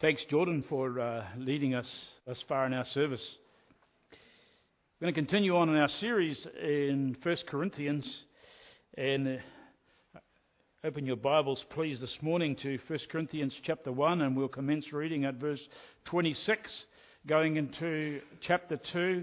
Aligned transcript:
Thanks, 0.00 0.24
Jordan, 0.30 0.64
for 0.66 0.98
uh, 0.98 1.26
leading 1.36 1.74
us 1.74 1.86
thus 2.26 2.42
far 2.48 2.64
in 2.64 2.72
our 2.72 2.86
service. 2.86 3.36
We're 4.98 5.04
going 5.04 5.14
to 5.14 5.20
continue 5.20 5.54
on 5.54 5.68
in 5.68 5.76
our 5.76 5.90
series 5.90 6.46
in 6.58 7.18
1 7.22 7.36
Corinthians. 7.46 8.24
And 8.96 9.42
uh, 10.16 10.18
open 10.84 11.04
your 11.04 11.16
Bibles, 11.16 11.62
please, 11.68 12.00
this 12.00 12.16
morning 12.22 12.56
to 12.62 12.78
1 12.86 12.98
Corinthians 13.12 13.52
chapter 13.62 13.92
1, 13.92 14.22
and 14.22 14.34
we'll 14.34 14.48
commence 14.48 14.90
reading 14.90 15.26
at 15.26 15.34
verse 15.34 15.60
26, 16.06 16.86
going 17.26 17.56
into 17.58 18.22
chapter 18.40 18.78
2, 18.78 19.22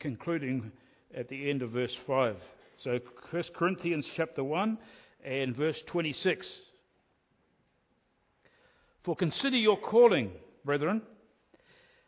concluding 0.00 0.70
at 1.16 1.30
the 1.30 1.48
end 1.48 1.62
of 1.62 1.70
verse 1.70 1.96
5. 2.06 2.36
So 2.84 2.98
1 3.30 3.42
Corinthians 3.56 4.06
chapter 4.14 4.44
1 4.44 4.76
and 5.24 5.56
verse 5.56 5.82
26. 5.86 6.46
For 9.02 9.16
consider 9.16 9.56
your 9.56 9.78
calling, 9.78 10.32
brethren, 10.64 11.02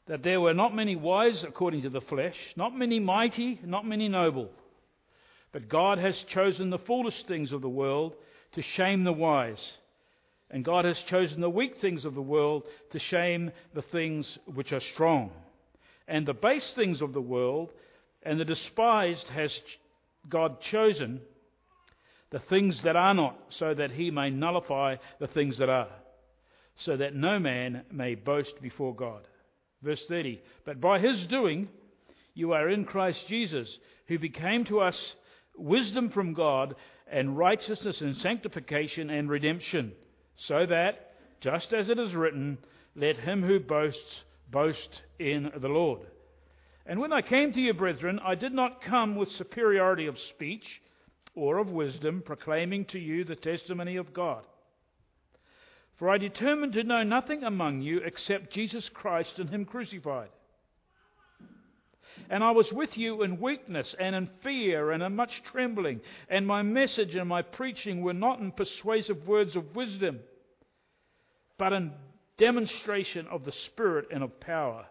that 0.07 0.23
there 0.23 0.41
were 0.41 0.55
not 0.55 0.75
many 0.75 0.97
wise 0.97 1.43
according 1.43 1.83
to 1.83 1.91
the 1.91 2.01
flesh, 2.01 2.37
not 2.57 2.77
many 2.77 3.01
mighty, 3.01 3.61
not 3.65 3.87
many 3.87 4.09
noble. 4.09 4.51
But 5.53 5.69
God 5.69 5.99
has 5.99 6.21
chosen 6.23 6.71
the 6.71 6.79
foolish 6.79 7.23
things 7.25 7.53
of 7.53 7.63
the 7.63 7.69
world 7.69 8.15
to 8.53 8.63
shame 8.63 9.05
the 9.05 9.13
wise. 9.13 9.79
And 10.51 10.65
God 10.65 10.85
has 10.85 11.01
chosen 11.03 11.41
the 11.41 11.49
weak 11.49 11.79
things 11.79 12.05
of 12.05 12.15
the 12.15 12.23
world 12.23 12.65
to 12.91 12.99
shame 12.99 13.53
the 13.75 13.83
things 13.83 14.39
which 14.47 14.73
are 14.73 14.81
strong. 14.81 15.31
And 16.07 16.27
the 16.27 16.35
base 16.35 16.73
things 16.75 17.01
of 17.01 17.15
the 17.15 17.23
world 17.23 17.71
and 18.23 18.39
the 18.39 18.45
despised 18.45 19.29
has 19.29 19.59
God 20.29 20.61
chosen, 20.61 21.21
the 22.31 22.39
things 22.39 22.83
that 22.83 22.97
are 22.97 23.15
not, 23.15 23.39
so 23.49 23.73
that 23.73 23.93
he 23.93 24.11
may 24.11 24.31
nullify 24.31 24.97
the 25.21 25.27
things 25.27 25.59
that 25.59 25.69
are 25.69 25.89
so 26.77 26.97
that 26.97 27.15
no 27.15 27.39
man 27.39 27.85
may 27.91 28.15
boast 28.15 28.61
before 28.61 28.95
God. 28.95 29.27
Verse 29.83 30.05
30 30.07 30.41
But 30.65 30.81
by 30.81 30.99
his 30.99 31.27
doing, 31.27 31.69
you 32.35 32.53
are 32.53 32.69
in 32.69 32.85
Christ 32.85 33.27
Jesus, 33.29 33.79
who 34.07 34.19
became 34.19 34.65
to 34.65 34.81
us 34.81 35.15
wisdom 35.57 36.11
from 36.11 36.33
God 36.33 36.75
and 37.11 37.37
righteousness 37.37 38.01
and 38.01 38.17
sanctification 38.17 39.11
and 39.11 39.29
redemption, 39.29 39.93
so 40.37 40.65
that, 40.67 41.13
just 41.41 41.73
as 41.73 41.89
it 41.89 41.99
is 41.99 42.15
written, 42.15 42.59
let 42.97 43.17
him 43.17 43.43
who 43.43 43.61
boasts 43.61 44.25
boast 44.51 45.03
in 45.19 45.51
the 45.57 45.69
Lord. 45.69 46.01
And 46.87 47.01
when 47.01 47.13
I 47.13 47.23
came 47.23 47.53
to 47.53 47.61
you, 47.61 47.75
brethren, 47.75 48.19
I 48.25 48.35
did 48.35 48.53
not 48.53 48.83
come 48.83 49.15
with 49.15 49.31
superiority 49.31 50.07
of 50.07 50.19
speech 50.19 50.81
or 51.35 51.59
of 51.59 51.71
wisdom, 51.71 52.23
proclaiming 52.25 52.85
to 52.87 52.99
you 52.99 53.25
the 53.25 53.37
testimony 53.37 53.97
of 53.97 54.13
God. 54.13 54.45
For 56.03 56.11
I 56.11 56.19
determined 56.19 56.73
to 56.73 56.83
know 56.83 57.05
nothing 57.05 57.45
among 57.45 57.81
you 57.81 57.99
except 57.99 58.53
Jesus 58.53 58.89
Christ 58.89 59.39
and 59.39 59.49
Him 59.49 59.65
crucified. 59.65 60.31
And 62.29 62.43
I 62.43 62.51
was 62.51 62.73
with 62.73 62.99
you 62.99 63.23
in 63.23 63.41
weakness 63.41 63.95
and 64.01 64.17
in 64.17 64.29
fear 64.43 64.91
and 64.91 65.01
in 65.01 65.15
much 65.15 65.45
trembling. 65.45 66.01
And 66.29 66.45
my 66.45 66.63
message 66.63 67.15
and 67.15 67.29
my 67.29 67.43
preaching 67.43 68.03
were 68.03 68.15
not 68.15 68.41
in 68.41 68.51
persuasive 68.51 69.29
words 69.29 69.55
of 69.55 69.77
wisdom, 69.77 70.19
but 71.57 71.73
in 71.73 71.93
demonstration 72.37 73.29
of 73.29 73.45
the 73.45 73.53
Spirit 73.53 74.09
and 74.11 74.25
of 74.25 74.41
power, 74.41 74.87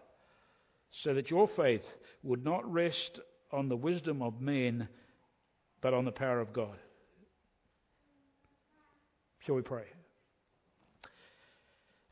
so 0.92 1.12
that 1.12 1.30
your 1.30 1.46
faith 1.46 1.84
would 2.22 2.42
not 2.42 2.72
rest 2.72 3.20
on 3.52 3.68
the 3.68 3.76
wisdom 3.76 4.22
of 4.22 4.40
men, 4.40 4.88
but 5.82 5.92
on 5.92 6.06
the 6.06 6.10
power 6.10 6.40
of 6.40 6.54
God. 6.54 6.78
Shall 9.40 9.56
we 9.56 9.60
pray? 9.60 9.84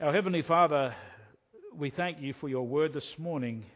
Our 0.01 0.15
Heavenly 0.15 0.41
Father, 0.41 0.95
we 1.77 1.91
thank 1.91 2.23
you 2.23 2.33
for 2.41 2.49
your 2.49 2.67
word 2.67 2.95
this 2.95 3.19
morning. 3.19 3.67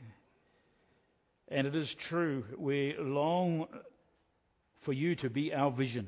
And 1.48 1.67
it 1.67 1.75
is 1.75 1.94
true, 2.08 2.44
we 2.56 2.94
long 2.98 3.67
for 4.86 4.95
you 4.95 5.17
to 5.17 5.29
be 5.29 5.52
our 5.52 5.70
vision. 5.70 6.07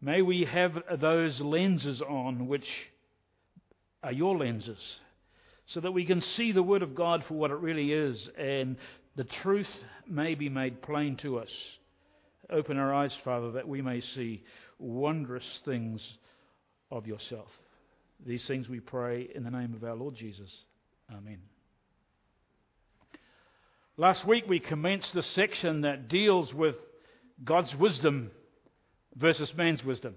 May 0.00 0.22
we 0.22 0.44
have 0.44 0.84
those 1.00 1.40
lenses 1.40 2.00
on 2.00 2.46
which 2.46 2.68
are 4.04 4.12
your 4.12 4.36
lenses, 4.36 4.78
so 5.66 5.80
that 5.80 5.90
we 5.90 6.04
can 6.04 6.20
see 6.20 6.52
the 6.52 6.62
Word 6.62 6.82
of 6.82 6.94
God 6.94 7.24
for 7.24 7.34
what 7.34 7.50
it 7.50 7.58
really 7.58 7.92
is, 7.92 8.28
and 8.38 8.76
the 9.16 9.24
truth 9.24 9.70
may 10.06 10.36
be 10.36 10.48
made 10.48 10.80
plain 10.80 11.16
to 11.16 11.40
us. 11.40 11.50
Open 12.50 12.76
our 12.76 12.94
eyes, 12.94 13.16
Father, 13.24 13.50
that 13.50 13.66
we 13.66 13.82
may 13.82 14.00
see 14.00 14.44
wondrous 14.78 15.60
things 15.64 16.18
of 16.94 17.06
yourself. 17.06 17.48
These 18.24 18.46
things 18.46 18.68
we 18.68 18.80
pray 18.80 19.28
in 19.34 19.42
the 19.42 19.50
name 19.50 19.74
of 19.74 19.82
our 19.82 19.96
Lord 19.96 20.14
Jesus. 20.14 20.50
Amen. 21.10 21.38
Last 23.96 24.24
week 24.24 24.44
we 24.48 24.60
commenced 24.60 25.12
the 25.12 25.22
section 25.22 25.82
that 25.82 26.08
deals 26.08 26.54
with 26.54 26.76
God's 27.44 27.74
wisdom 27.74 28.30
versus 29.16 29.52
man's 29.54 29.84
wisdom. 29.84 30.14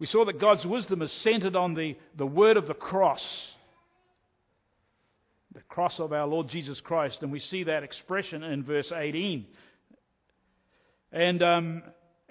We 0.00 0.06
saw 0.06 0.24
that 0.24 0.40
God's 0.40 0.66
wisdom 0.66 1.02
is 1.02 1.12
centered 1.12 1.54
on 1.54 1.74
the, 1.74 1.96
the 2.16 2.26
word 2.26 2.56
of 2.56 2.66
the 2.66 2.74
cross, 2.74 3.24
the 5.54 5.62
cross 5.62 6.00
of 6.00 6.12
our 6.12 6.26
Lord 6.26 6.48
Jesus 6.48 6.80
Christ, 6.80 7.22
and 7.22 7.30
we 7.30 7.38
see 7.38 7.62
that 7.64 7.84
expression 7.84 8.42
in 8.42 8.64
verse 8.64 8.90
18. 8.90 9.46
And 11.12 11.42
um, 11.42 11.82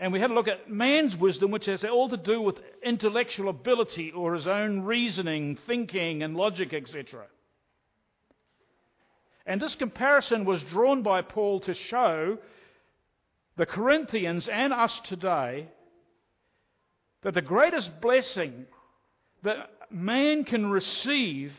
and 0.01 0.11
we 0.11 0.19
had 0.19 0.31
a 0.31 0.33
look 0.33 0.47
at 0.47 0.67
man's 0.67 1.15
wisdom, 1.15 1.51
which 1.51 1.67
has 1.67 1.83
all 1.83 2.09
to 2.09 2.17
do 2.17 2.41
with 2.41 2.57
intellectual 2.83 3.49
ability 3.49 4.11
or 4.11 4.33
his 4.33 4.47
own 4.47 4.81
reasoning, 4.81 5.59
thinking, 5.67 6.23
and 6.23 6.35
logic, 6.35 6.73
etc. 6.73 7.27
And 9.45 9.61
this 9.61 9.75
comparison 9.75 10.43
was 10.43 10.63
drawn 10.63 11.03
by 11.03 11.21
Paul 11.21 11.59
to 11.61 11.75
show 11.75 12.39
the 13.57 13.67
Corinthians 13.67 14.47
and 14.47 14.73
us 14.73 14.99
today 15.01 15.67
that 17.21 17.35
the 17.35 17.41
greatest 17.43 18.01
blessing 18.01 18.65
that 19.43 19.69
man 19.91 20.45
can 20.45 20.71
receive 20.71 21.53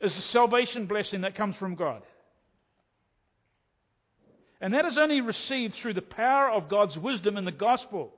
is 0.00 0.14
the 0.14 0.22
salvation 0.22 0.86
blessing 0.86 1.20
that 1.20 1.34
comes 1.34 1.56
from 1.56 1.74
God. 1.74 2.02
And 4.60 4.72
that 4.74 4.86
is 4.86 4.96
only 4.98 5.20
received 5.20 5.74
through 5.74 5.94
the 5.94 6.02
power 6.02 6.50
of 6.50 6.68
God's 6.68 6.98
wisdom 6.98 7.36
in 7.36 7.44
the 7.44 7.52
gospel. 7.52 8.12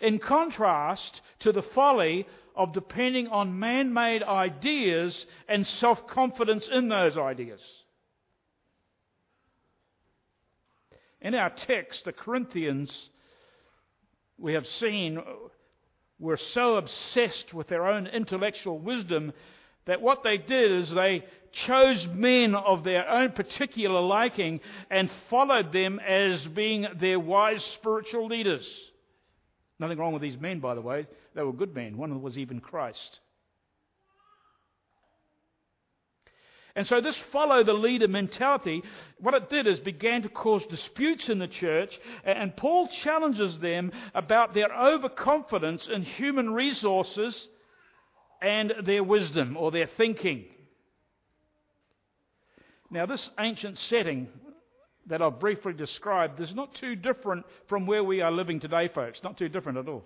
In 0.00 0.18
contrast 0.18 1.20
to 1.40 1.52
the 1.52 1.62
folly 1.62 2.26
of 2.56 2.72
depending 2.72 3.28
on 3.28 3.58
man 3.58 3.92
made 3.92 4.22
ideas 4.22 5.26
and 5.48 5.66
self 5.66 6.06
confidence 6.06 6.68
in 6.68 6.88
those 6.88 7.18
ideas. 7.18 7.60
In 11.20 11.34
our 11.34 11.50
text, 11.50 12.06
the 12.06 12.12
Corinthians, 12.12 13.10
we 14.38 14.54
have 14.54 14.66
seen, 14.66 15.22
were 16.18 16.38
so 16.38 16.76
obsessed 16.76 17.52
with 17.52 17.68
their 17.68 17.86
own 17.86 18.06
intellectual 18.06 18.78
wisdom 18.78 19.32
that 19.84 20.00
what 20.00 20.22
they 20.22 20.38
did 20.38 20.70
is 20.70 20.90
they 20.90 21.24
chose 21.52 22.06
men 22.08 22.54
of 22.54 22.84
their 22.84 23.08
own 23.08 23.32
particular 23.32 24.00
liking 24.00 24.60
and 24.90 25.10
followed 25.28 25.72
them 25.72 25.98
as 26.00 26.46
being 26.48 26.86
their 26.98 27.18
wise 27.18 27.64
spiritual 27.64 28.26
leaders. 28.26 28.68
Nothing 29.78 29.98
wrong 29.98 30.12
with 30.12 30.22
these 30.22 30.38
men, 30.38 30.60
by 30.60 30.74
the 30.74 30.80
way. 30.80 31.06
They 31.34 31.42
were 31.42 31.52
good 31.52 31.74
men. 31.74 31.96
One 31.96 32.10
of 32.10 32.16
them 32.16 32.22
was 32.22 32.38
even 32.38 32.60
Christ. 32.60 33.20
And 36.76 36.86
so, 36.86 37.00
this 37.00 37.16
follow 37.32 37.64
the 37.64 37.72
leader 37.72 38.06
mentality, 38.06 38.82
what 39.18 39.34
it 39.34 39.48
did 39.48 39.66
is 39.66 39.80
began 39.80 40.22
to 40.22 40.28
cause 40.28 40.64
disputes 40.66 41.28
in 41.28 41.38
the 41.38 41.48
church, 41.48 41.98
and 42.24 42.56
Paul 42.56 42.86
challenges 42.88 43.58
them 43.58 43.90
about 44.14 44.54
their 44.54 44.72
overconfidence 44.72 45.88
in 45.88 46.02
human 46.02 46.54
resources 46.54 47.48
and 48.40 48.72
their 48.84 49.02
wisdom 49.02 49.56
or 49.56 49.72
their 49.72 49.88
thinking. 49.88 50.44
Now, 52.90 53.06
this 53.06 53.30
ancient 53.38 53.78
setting 53.78 54.28
that 55.06 55.22
I've 55.22 55.38
briefly 55.38 55.72
described 55.72 56.40
is 56.40 56.54
not 56.54 56.74
too 56.74 56.96
different 56.96 57.46
from 57.68 57.86
where 57.86 58.02
we 58.02 58.20
are 58.20 58.32
living 58.32 58.60
today, 58.60 58.88
folks. 58.88 59.20
Not 59.22 59.38
too 59.38 59.48
different 59.48 59.78
at 59.78 59.88
all. 59.88 60.04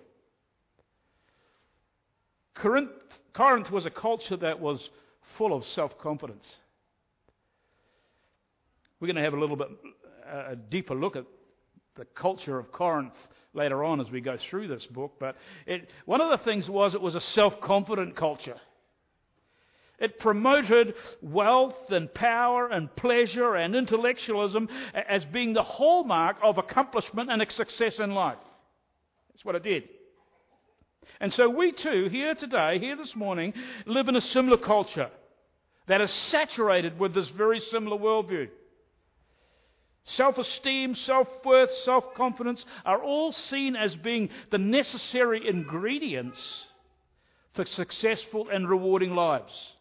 Corinth, 2.53 2.91
Corinth 3.33 3.69
was 3.71 3.85
a 3.85 3.89
culture 3.89 4.37
that 4.37 4.59
was 4.59 4.89
full 5.37 5.53
of 5.53 5.65
self 5.65 5.97
confidence. 5.99 6.55
We're 8.99 9.07
going 9.07 9.17
to 9.17 9.23
have 9.23 9.33
a 9.33 9.39
little 9.39 9.57
bit 9.57 9.67
uh, 10.31 10.51
a 10.51 10.55
deeper 10.55 10.95
look 10.95 11.15
at 11.15 11.25
the 11.95 12.05
culture 12.05 12.57
of 12.57 12.71
Corinth 12.71 13.13
later 13.53 13.83
on 13.83 13.99
as 13.99 14.09
we 14.09 14.21
go 14.21 14.37
through 14.37 14.67
this 14.67 14.85
book. 14.85 15.13
But 15.19 15.35
it, 15.65 15.89
one 16.05 16.21
of 16.21 16.29
the 16.29 16.43
things 16.43 16.69
was 16.69 16.93
it 16.95 17.01
was 17.01 17.15
a 17.15 17.21
self 17.21 17.59
confident 17.61 18.15
culture. 18.15 18.57
It 19.99 20.19
promoted 20.19 20.93
wealth 21.21 21.89
and 21.89 22.13
power 22.13 22.67
and 22.67 22.93
pleasure 22.95 23.55
and 23.55 23.75
intellectualism 23.75 24.67
as 24.93 25.23
being 25.25 25.53
the 25.53 25.63
hallmark 25.63 26.37
of 26.43 26.57
accomplishment 26.57 27.31
and 27.31 27.45
success 27.51 27.99
in 27.99 28.11
life. 28.11 28.37
That's 29.29 29.45
what 29.45 29.55
it 29.55 29.63
did. 29.63 29.83
And 31.19 31.33
so 31.33 31.49
we 31.49 31.71
too, 31.71 32.09
here 32.09 32.35
today, 32.35 32.79
here 32.79 32.97
this 32.97 33.15
morning, 33.15 33.53
live 33.85 34.09
in 34.09 34.15
a 34.15 34.21
similar 34.21 34.57
culture 34.57 35.09
that 35.87 36.01
is 36.01 36.11
saturated 36.11 36.99
with 36.99 37.13
this 37.13 37.29
very 37.29 37.59
similar 37.59 37.97
worldview. 37.97 38.49
Self 40.05 40.37
esteem, 40.37 40.95
self 40.95 41.27
worth, 41.43 41.73
self 41.83 42.13
confidence 42.13 42.63
are 42.85 43.01
all 43.01 43.31
seen 43.31 43.75
as 43.75 43.95
being 43.95 44.29
the 44.51 44.57
necessary 44.57 45.47
ingredients 45.47 46.65
for 47.53 47.65
successful 47.65 48.49
and 48.49 48.69
rewarding 48.69 49.15
lives. 49.15 49.74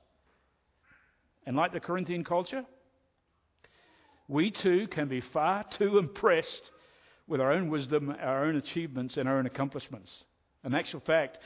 And 1.46 1.56
like 1.56 1.73
the 1.73 1.81
Corinthian 1.81 2.25
culture, 2.25 2.64
we 4.29 4.50
too 4.50 4.88
can 4.88 5.08
be 5.08 5.20
far 5.20 5.64
too 5.79 5.99
impressed 5.99 6.70
with 7.26 7.41
our 7.41 7.52
own 7.52 7.69
wisdom, 7.69 8.14
our 8.20 8.44
own 8.44 8.56
achievements, 8.56 9.17
and 9.17 9.29
our 9.29 9.38
own 9.38 9.46
accomplishments. 9.46 10.25
In 10.64 10.75
actual 10.75 11.00
fact, 11.00 11.38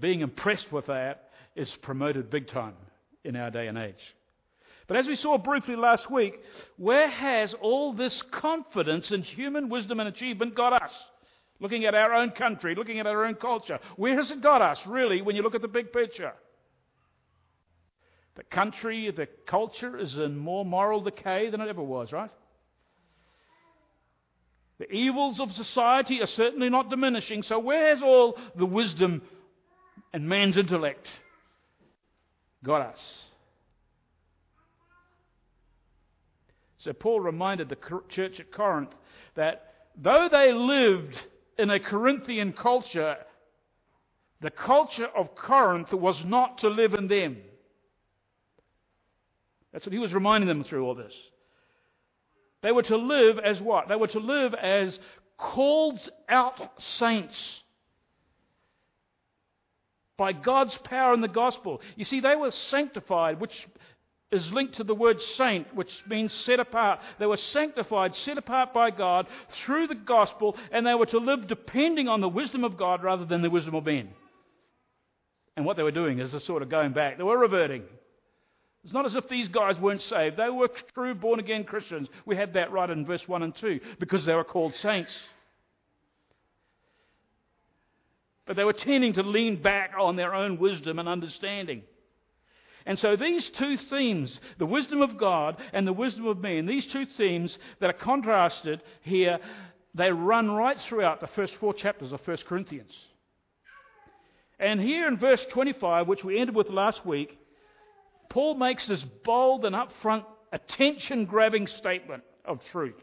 being 0.00 0.20
impressed 0.20 0.72
with 0.72 0.86
that 0.86 1.30
is 1.54 1.74
promoted 1.82 2.30
big 2.30 2.48
time 2.48 2.74
in 3.22 3.36
our 3.36 3.50
day 3.50 3.68
and 3.68 3.78
age. 3.78 4.14
But 4.86 4.96
as 4.98 5.06
we 5.06 5.16
saw 5.16 5.38
briefly 5.38 5.76
last 5.76 6.10
week, 6.10 6.40
where 6.76 7.08
has 7.08 7.54
all 7.60 7.92
this 7.92 8.20
confidence 8.22 9.12
in 9.12 9.22
human 9.22 9.68
wisdom 9.68 10.00
and 10.00 10.08
achievement 10.08 10.54
got 10.54 10.82
us? 10.82 10.92
Looking 11.60 11.84
at 11.86 11.94
our 11.94 12.12
own 12.12 12.30
country, 12.30 12.74
looking 12.74 12.98
at 12.98 13.06
our 13.06 13.24
own 13.24 13.36
culture, 13.36 13.78
where 13.96 14.16
has 14.16 14.30
it 14.30 14.42
got 14.42 14.60
us, 14.60 14.84
really, 14.86 15.22
when 15.22 15.36
you 15.36 15.42
look 15.42 15.54
at 15.54 15.62
the 15.62 15.68
big 15.68 15.92
picture? 15.92 16.32
The 18.36 18.42
country, 18.42 19.10
the 19.10 19.28
culture 19.46 19.96
is 19.96 20.16
in 20.16 20.36
more 20.36 20.64
moral 20.64 21.00
decay 21.00 21.50
than 21.50 21.60
it 21.60 21.68
ever 21.68 21.82
was, 21.82 22.12
right? 22.12 22.30
The 24.78 24.90
evils 24.90 25.38
of 25.38 25.52
society 25.52 26.20
are 26.20 26.26
certainly 26.26 26.68
not 26.68 26.90
diminishing, 26.90 27.44
so 27.44 27.60
where's 27.60 28.02
all 28.02 28.36
the 28.56 28.66
wisdom 28.66 29.22
and 30.12 30.28
man's 30.28 30.56
intellect 30.56 31.06
got 32.64 32.82
us? 32.82 33.00
So 36.78 36.92
Paul 36.92 37.20
reminded 37.20 37.68
the 37.68 37.78
church 38.08 38.40
at 38.40 38.52
Corinth 38.52 38.90
that 39.36 39.74
though 39.96 40.28
they 40.30 40.52
lived 40.52 41.16
in 41.56 41.70
a 41.70 41.80
Corinthian 41.80 42.52
culture, 42.52 43.16
the 44.40 44.50
culture 44.50 45.06
of 45.06 45.34
Corinth 45.36 45.92
was 45.92 46.22
not 46.24 46.58
to 46.58 46.68
live 46.68 46.94
in 46.94 47.08
them. 47.08 47.36
That's 49.74 49.84
what 49.84 49.92
he 49.92 49.98
was 49.98 50.14
reminding 50.14 50.46
them 50.46 50.62
through 50.62 50.86
all 50.86 50.94
this. 50.94 51.12
They 52.62 52.70
were 52.70 52.84
to 52.84 52.96
live 52.96 53.40
as 53.40 53.60
what? 53.60 53.88
They 53.88 53.96
were 53.96 54.06
to 54.06 54.20
live 54.20 54.54
as 54.54 54.98
called 55.36 55.98
out 56.28 56.80
saints 56.80 57.60
by 60.16 60.32
God's 60.32 60.78
power 60.78 61.12
in 61.12 61.20
the 61.20 61.28
gospel. 61.28 61.82
You 61.96 62.04
see, 62.04 62.20
they 62.20 62.36
were 62.36 62.52
sanctified, 62.52 63.40
which 63.40 63.66
is 64.30 64.52
linked 64.52 64.76
to 64.76 64.84
the 64.84 64.94
word 64.94 65.20
saint, 65.20 65.74
which 65.74 65.92
means 66.08 66.32
set 66.32 66.60
apart. 66.60 67.00
They 67.18 67.26
were 67.26 67.36
sanctified, 67.36 68.14
set 68.14 68.38
apart 68.38 68.72
by 68.72 68.92
God 68.92 69.26
through 69.64 69.88
the 69.88 69.96
gospel, 69.96 70.56
and 70.70 70.86
they 70.86 70.94
were 70.94 71.06
to 71.06 71.18
live 71.18 71.48
depending 71.48 72.06
on 72.06 72.20
the 72.20 72.28
wisdom 72.28 72.62
of 72.62 72.76
God 72.76 73.02
rather 73.02 73.24
than 73.24 73.42
the 73.42 73.50
wisdom 73.50 73.74
of 73.74 73.86
men. 73.86 74.10
And 75.56 75.66
what 75.66 75.76
they 75.76 75.82
were 75.82 75.90
doing 75.90 76.20
is 76.20 76.32
a 76.32 76.38
sort 76.38 76.62
of 76.62 76.68
going 76.68 76.92
back. 76.92 77.18
They 77.18 77.24
were 77.24 77.36
reverting. 77.36 77.82
It's 78.84 78.92
not 78.92 79.06
as 79.06 79.14
if 79.14 79.28
these 79.28 79.48
guys 79.48 79.80
weren't 79.80 80.02
saved. 80.02 80.36
They 80.36 80.50
were 80.50 80.68
true 80.92 81.14
born 81.14 81.40
again 81.40 81.64
Christians. 81.64 82.06
We 82.26 82.36
had 82.36 82.52
that 82.52 82.70
right 82.70 82.90
in 82.90 83.06
verse 83.06 83.26
1 83.26 83.42
and 83.42 83.56
2 83.56 83.80
because 83.98 84.26
they 84.26 84.34
were 84.34 84.44
called 84.44 84.74
saints. 84.74 85.10
But 88.46 88.56
they 88.56 88.64
were 88.64 88.74
tending 88.74 89.14
to 89.14 89.22
lean 89.22 89.62
back 89.62 89.92
on 89.98 90.16
their 90.16 90.34
own 90.34 90.58
wisdom 90.58 90.98
and 90.98 91.08
understanding. 91.08 91.82
And 92.84 92.98
so 92.98 93.16
these 93.16 93.48
two 93.48 93.78
themes, 93.78 94.38
the 94.58 94.66
wisdom 94.66 95.00
of 95.00 95.16
God 95.16 95.56
and 95.72 95.86
the 95.86 95.92
wisdom 95.94 96.26
of 96.26 96.38
man, 96.38 96.66
these 96.66 96.84
two 96.84 97.06
themes 97.06 97.58
that 97.80 97.88
are 97.88 97.94
contrasted 97.94 98.82
here, 99.00 99.38
they 99.94 100.12
run 100.12 100.50
right 100.50 100.78
throughout 100.78 101.22
the 101.22 101.26
first 101.28 101.54
four 101.56 101.72
chapters 101.72 102.12
of 102.12 102.20
1 102.26 102.36
Corinthians. 102.46 102.92
And 104.58 104.78
here 104.78 105.08
in 105.08 105.16
verse 105.16 105.44
25, 105.46 106.06
which 106.06 106.22
we 106.22 106.38
ended 106.38 106.54
with 106.54 106.68
last 106.68 107.06
week, 107.06 107.38
Paul 108.28 108.54
makes 108.54 108.86
this 108.86 109.04
bold 109.24 109.64
and 109.64 109.74
upfront, 109.74 110.24
attention 110.52 111.26
grabbing 111.26 111.66
statement 111.66 112.22
of 112.44 112.64
truth. 112.66 113.00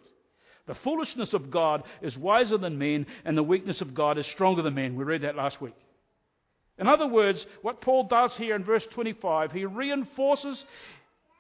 The 0.68 0.76
foolishness 0.76 1.34
of 1.34 1.50
God 1.50 1.84
is 2.02 2.18
wiser 2.18 2.58
than 2.58 2.78
men, 2.78 3.08
and 3.26 3.38
the 3.38 3.44
weakness 3.44 3.82
of 3.82 3.94
God 3.94 4.18
is 4.18 4.28
stronger 4.28 4.62
than 4.62 4.76
men. 4.76 4.96
We 4.96 5.04
read 5.04 5.24
that 5.24 5.36
last 5.36 5.60
week. 5.60 5.76
In 6.78 6.88
other 6.88 7.08
words, 7.08 7.46
what 7.62 7.82
Paul 7.82 8.06
does 8.06 8.36
here 8.38 8.56
in 8.56 8.64
verse 8.64 8.86
25, 8.92 9.52
he 9.52 9.66
reinforces 9.66 10.64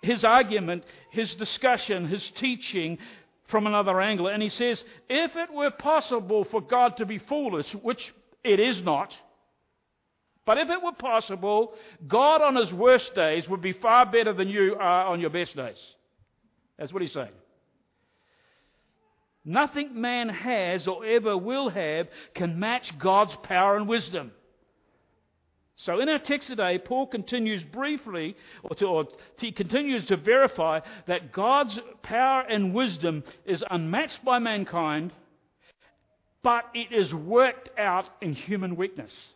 his 0.01 0.23
argument, 0.23 0.83
his 1.11 1.35
discussion, 1.35 2.07
his 2.07 2.29
teaching 2.31 2.97
from 3.47 3.67
another 3.67 3.99
angle. 4.01 4.27
And 4.27 4.41
he 4.41 4.49
says, 4.49 4.83
if 5.09 5.35
it 5.35 5.53
were 5.53 5.71
possible 5.71 6.43
for 6.45 6.61
God 6.61 6.97
to 6.97 7.05
be 7.05 7.17
foolish, 7.19 7.71
which 7.75 8.13
it 8.43 8.59
is 8.59 8.81
not, 8.81 9.15
but 10.45 10.57
if 10.57 10.69
it 10.69 10.81
were 10.81 10.93
possible, 10.93 11.73
God 12.07 12.41
on 12.41 12.55
his 12.55 12.73
worst 12.73 13.13
days 13.13 13.47
would 13.47 13.61
be 13.61 13.73
far 13.73 14.05
better 14.05 14.33
than 14.33 14.49
you 14.49 14.75
are 14.79 15.05
on 15.05 15.19
your 15.19 15.29
best 15.29 15.55
days. 15.55 15.77
That's 16.77 16.91
what 16.91 17.01
he's 17.01 17.13
saying. 17.13 17.29
Nothing 19.45 19.99
man 19.99 20.29
has 20.29 20.87
or 20.87 21.05
ever 21.05 21.37
will 21.37 21.69
have 21.69 22.07
can 22.33 22.59
match 22.59 22.97
God's 22.97 23.35
power 23.43 23.75
and 23.75 23.87
wisdom. 23.87 24.31
So 25.77 25.99
in 25.99 26.09
our 26.09 26.19
text 26.19 26.47
today, 26.47 26.77
Paul 26.77 27.07
continues 27.07 27.63
briefly, 27.63 28.35
or, 28.61 28.75
to, 28.75 28.85
or 28.85 29.07
he 29.39 29.51
continues 29.51 30.05
to 30.05 30.17
verify 30.17 30.81
that 31.07 31.31
God's 31.31 31.79
power 32.03 32.41
and 32.41 32.73
wisdom 32.73 33.23
is 33.45 33.63
unmatched 33.69 34.23
by 34.23 34.37
mankind, 34.37 35.11
but 36.43 36.65
it 36.75 36.91
is 36.91 37.13
worked 37.13 37.69
out 37.79 38.05
in 38.21 38.33
human 38.33 38.75
weakness. 38.75 39.33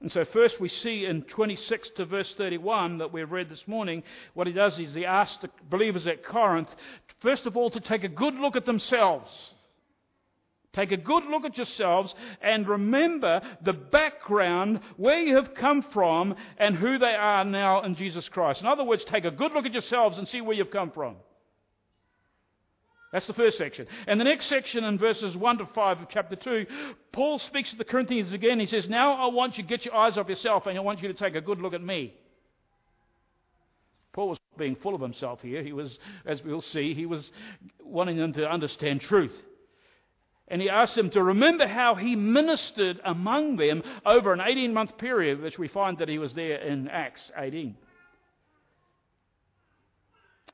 And 0.00 0.10
so, 0.10 0.24
first 0.24 0.60
we 0.60 0.68
see 0.68 1.04
in 1.04 1.22
26 1.22 1.90
to 1.96 2.06
verse 2.06 2.32
31 2.34 2.98
that 2.98 3.12
we've 3.12 3.30
read 3.30 3.50
this 3.50 3.68
morning, 3.68 4.02
what 4.32 4.46
he 4.46 4.52
does 4.52 4.78
is 4.78 4.94
he 4.94 5.04
asks 5.04 5.42
the 5.42 5.50
believers 5.68 6.06
at 6.06 6.24
Corinth, 6.24 6.74
first 7.20 7.44
of 7.44 7.56
all, 7.56 7.70
to 7.70 7.80
take 7.80 8.02
a 8.04 8.08
good 8.08 8.34
look 8.34 8.56
at 8.56 8.64
themselves. 8.64 9.30
Take 10.72 10.92
a 10.92 10.96
good 10.96 11.24
look 11.24 11.44
at 11.44 11.56
yourselves 11.56 12.14
and 12.40 12.66
remember 12.66 13.42
the 13.62 13.72
background, 13.72 14.80
where 14.96 15.20
you 15.20 15.36
have 15.36 15.52
come 15.54 15.82
from, 15.82 16.36
and 16.58 16.76
who 16.76 16.96
they 16.96 17.14
are 17.14 17.44
now 17.44 17.82
in 17.82 17.96
Jesus 17.96 18.28
Christ. 18.28 18.60
In 18.60 18.68
other 18.68 18.84
words, 18.84 19.04
take 19.04 19.24
a 19.24 19.30
good 19.32 19.52
look 19.52 19.66
at 19.66 19.72
yourselves 19.72 20.16
and 20.16 20.28
see 20.28 20.40
where 20.40 20.56
you've 20.56 20.70
come 20.70 20.92
from. 20.92 21.16
That's 23.12 23.26
the 23.26 23.34
first 23.34 23.58
section. 23.58 23.86
And 24.06 24.20
the 24.20 24.24
next 24.24 24.46
section 24.46 24.84
in 24.84 24.96
verses 24.96 25.36
1 25.36 25.58
to 25.58 25.66
5 25.66 26.00
of 26.02 26.08
chapter 26.08 26.36
2, 26.36 26.66
Paul 27.12 27.40
speaks 27.40 27.70
to 27.70 27.76
the 27.76 27.84
Corinthians 27.84 28.32
again. 28.32 28.60
He 28.60 28.66
says, 28.66 28.88
Now 28.88 29.14
I 29.14 29.26
want 29.32 29.58
you 29.58 29.64
to 29.64 29.68
get 29.68 29.84
your 29.84 29.94
eyes 29.94 30.16
off 30.16 30.28
yourself 30.28 30.66
and 30.66 30.78
I 30.78 30.80
want 30.80 31.02
you 31.02 31.08
to 31.08 31.14
take 31.14 31.34
a 31.34 31.40
good 31.40 31.60
look 31.60 31.74
at 31.74 31.82
me. 31.82 32.14
Paul 34.12 34.30
was 34.30 34.38
being 34.58 34.76
full 34.76 34.94
of 34.94 35.00
himself 35.00 35.40
here. 35.40 35.62
He 35.62 35.72
was, 35.72 35.98
as 36.24 36.42
we'll 36.44 36.62
see, 36.62 36.94
he 36.94 37.06
was 37.06 37.30
wanting 37.82 38.16
them 38.16 38.32
to 38.34 38.48
understand 38.48 39.00
truth. 39.00 39.34
And 40.46 40.60
he 40.60 40.68
asked 40.68 40.96
them 40.96 41.10
to 41.10 41.22
remember 41.22 41.66
how 41.66 41.94
he 41.94 42.16
ministered 42.16 43.00
among 43.04 43.56
them 43.56 43.82
over 44.04 44.32
an 44.32 44.40
18 44.40 44.74
month 44.74 44.98
period, 44.98 45.40
which 45.40 45.58
we 45.58 45.68
find 45.68 45.98
that 45.98 46.08
he 46.08 46.18
was 46.18 46.34
there 46.34 46.58
in 46.58 46.88
Acts 46.88 47.30
18. 47.36 47.76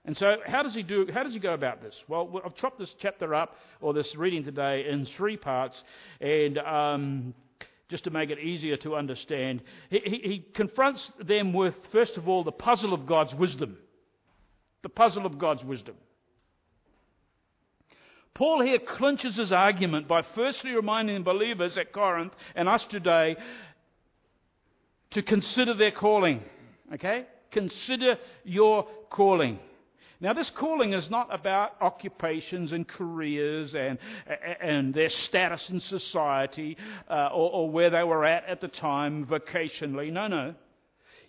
And 0.06 0.16
so, 0.16 0.36
how 0.46 0.62
does 0.62 0.74
he 0.74 0.84
do? 0.84 1.08
How 1.12 1.24
does 1.24 1.34
he 1.34 1.40
go 1.40 1.52
about 1.52 1.82
this? 1.82 1.96
Well, 2.06 2.40
I've 2.44 2.54
chopped 2.54 2.78
this 2.78 2.94
chapter 3.00 3.34
up, 3.34 3.56
or 3.80 3.92
this 3.92 4.14
reading 4.14 4.44
today, 4.44 4.86
in 4.88 5.04
three 5.04 5.36
parts, 5.36 5.82
and 6.20 6.58
um, 6.58 7.34
just 7.88 8.04
to 8.04 8.10
make 8.10 8.30
it 8.30 8.38
easier 8.38 8.76
to 8.78 8.94
understand, 8.94 9.62
he, 9.90 9.98
he, 9.98 10.16
he 10.18 10.46
confronts 10.54 11.10
them 11.24 11.52
with, 11.52 11.74
first 11.90 12.16
of 12.16 12.28
all, 12.28 12.44
the 12.44 12.52
puzzle 12.52 12.94
of 12.94 13.04
God's 13.04 13.34
wisdom. 13.34 13.78
The 14.82 14.88
puzzle 14.88 15.26
of 15.26 15.38
God's 15.38 15.64
wisdom. 15.64 15.96
Paul 18.32 18.62
here 18.62 18.78
clinches 18.78 19.36
his 19.36 19.50
argument 19.50 20.06
by 20.06 20.22
firstly 20.22 20.72
reminding 20.72 21.24
believers 21.24 21.76
at 21.76 21.92
Corinth 21.92 22.32
and 22.54 22.68
us 22.68 22.84
today 22.84 23.36
to 25.12 25.22
consider 25.22 25.74
their 25.74 25.90
calling. 25.90 26.44
Okay? 26.92 27.26
Consider 27.50 28.18
your 28.44 28.86
calling. 29.10 29.58
Now, 30.20 30.32
this 30.32 30.48
calling 30.50 30.94
is 30.94 31.10
not 31.10 31.32
about 31.32 31.72
occupations 31.80 32.72
and 32.72 32.88
careers 32.88 33.74
and, 33.74 33.98
and 34.60 34.94
their 34.94 35.10
status 35.10 35.68
in 35.68 35.80
society 35.80 36.78
uh, 37.10 37.28
or, 37.32 37.50
or 37.50 37.70
where 37.70 37.90
they 37.90 38.02
were 38.02 38.24
at 38.24 38.46
at 38.46 38.60
the 38.60 38.68
time 38.68 39.26
vocationally. 39.26 40.10
No, 40.10 40.26
no. 40.26 40.54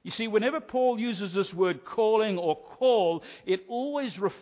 You 0.04 0.12
see, 0.12 0.30
whenever 0.30 0.62
Paul 0.62 1.00
uses 1.00 1.34
this 1.34 1.54
word 1.54 1.84
calling 1.84 2.38
or 2.38 2.56
call, 2.56 3.24
it 3.46 3.66
always 3.68 4.18
refers 4.18 4.42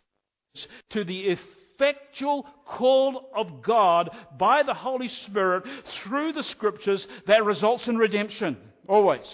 to 0.91 1.03
the 1.03 1.37
effectual 1.77 2.47
call 2.65 3.29
of 3.35 3.63
God 3.63 4.11
by 4.37 4.61
the 4.61 4.75
Holy 4.75 5.07
Spirit 5.07 5.63
through 6.03 6.33
the 6.33 6.43
Scriptures 6.43 7.07
that 7.25 7.43
results 7.43 7.87
in 7.87 7.97
redemption. 7.97 8.57
Always. 8.87 9.25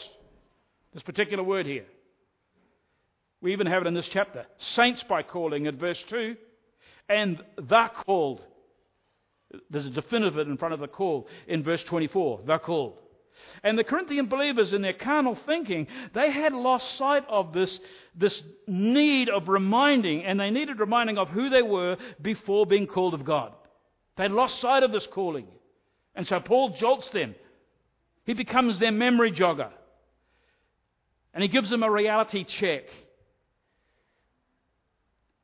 This 0.94 1.03
particular 1.03 1.44
word 1.44 1.65
here. 1.65 1.86
We 3.41 3.53
even 3.53 3.67
have 3.67 3.81
it 3.81 3.88
in 3.88 3.93
this 3.93 4.07
chapter. 4.07 4.45
Saints 4.60 5.03
by 5.03 5.24
calling 5.24 5.67
at 5.67 5.75
verse 5.75 6.01
2, 6.03 6.36
and 7.10 7.43
the 7.57 7.91
called. 8.05 8.45
There's 9.69 9.88
a 9.88 9.89
definitive 9.89 10.38
in 10.38 10.57
front 10.57 10.74
of 10.74 10.79
the 10.79 10.88
call 10.88 11.27
in 11.48 11.63
verse 11.63 11.83
24. 11.83 12.41
The 12.45 12.57
called. 12.60 13.00
And 13.63 13.77
the 13.77 13.83
Corinthian 13.83 14.27
believers, 14.27 14.71
in 14.74 14.81
their 14.81 14.93
carnal 14.93 15.36
thinking, 15.45 15.88
they 16.13 16.31
had 16.31 16.53
lost 16.53 16.95
sight 16.95 17.25
of 17.27 17.53
this, 17.53 17.79
this 18.15 18.41
need 18.67 19.29
of 19.29 19.50
reminding, 19.50 20.24
and 20.24 20.39
they 20.39 20.51
needed 20.51 20.79
reminding 20.79 21.17
of 21.17 21.29
who 21.29 21.50
they 21.50 21.62
were 21.62 21.98
before 22.21 22.65
being 22.65 22.88
called 22.88 23.13
of 23.13 23.25
God. 23.25 23.53
They 24.15 24.27
lost 24.27 24.62
sight 24.62 24.83
of 24.83 24.91
this 24.91 25.07
calling. 25.07 25.48
And 26.15 26.27
so 26.27 26.39
Paul 26.39 26.69
jolts 26.69 27.10
them. 27.10 27.36
He 28.25 28.33
becomes 28.33 28.79
their 28.79 28.91
memory 28.91 29.31
jogger. 29.31 29.71
And 31.33 31.41
he 31.41 31.50
gives 31.50 31.69
them 31.69 31.83
a 31.83 31.91
reality 31.91 32.43
check. 32.43 32.83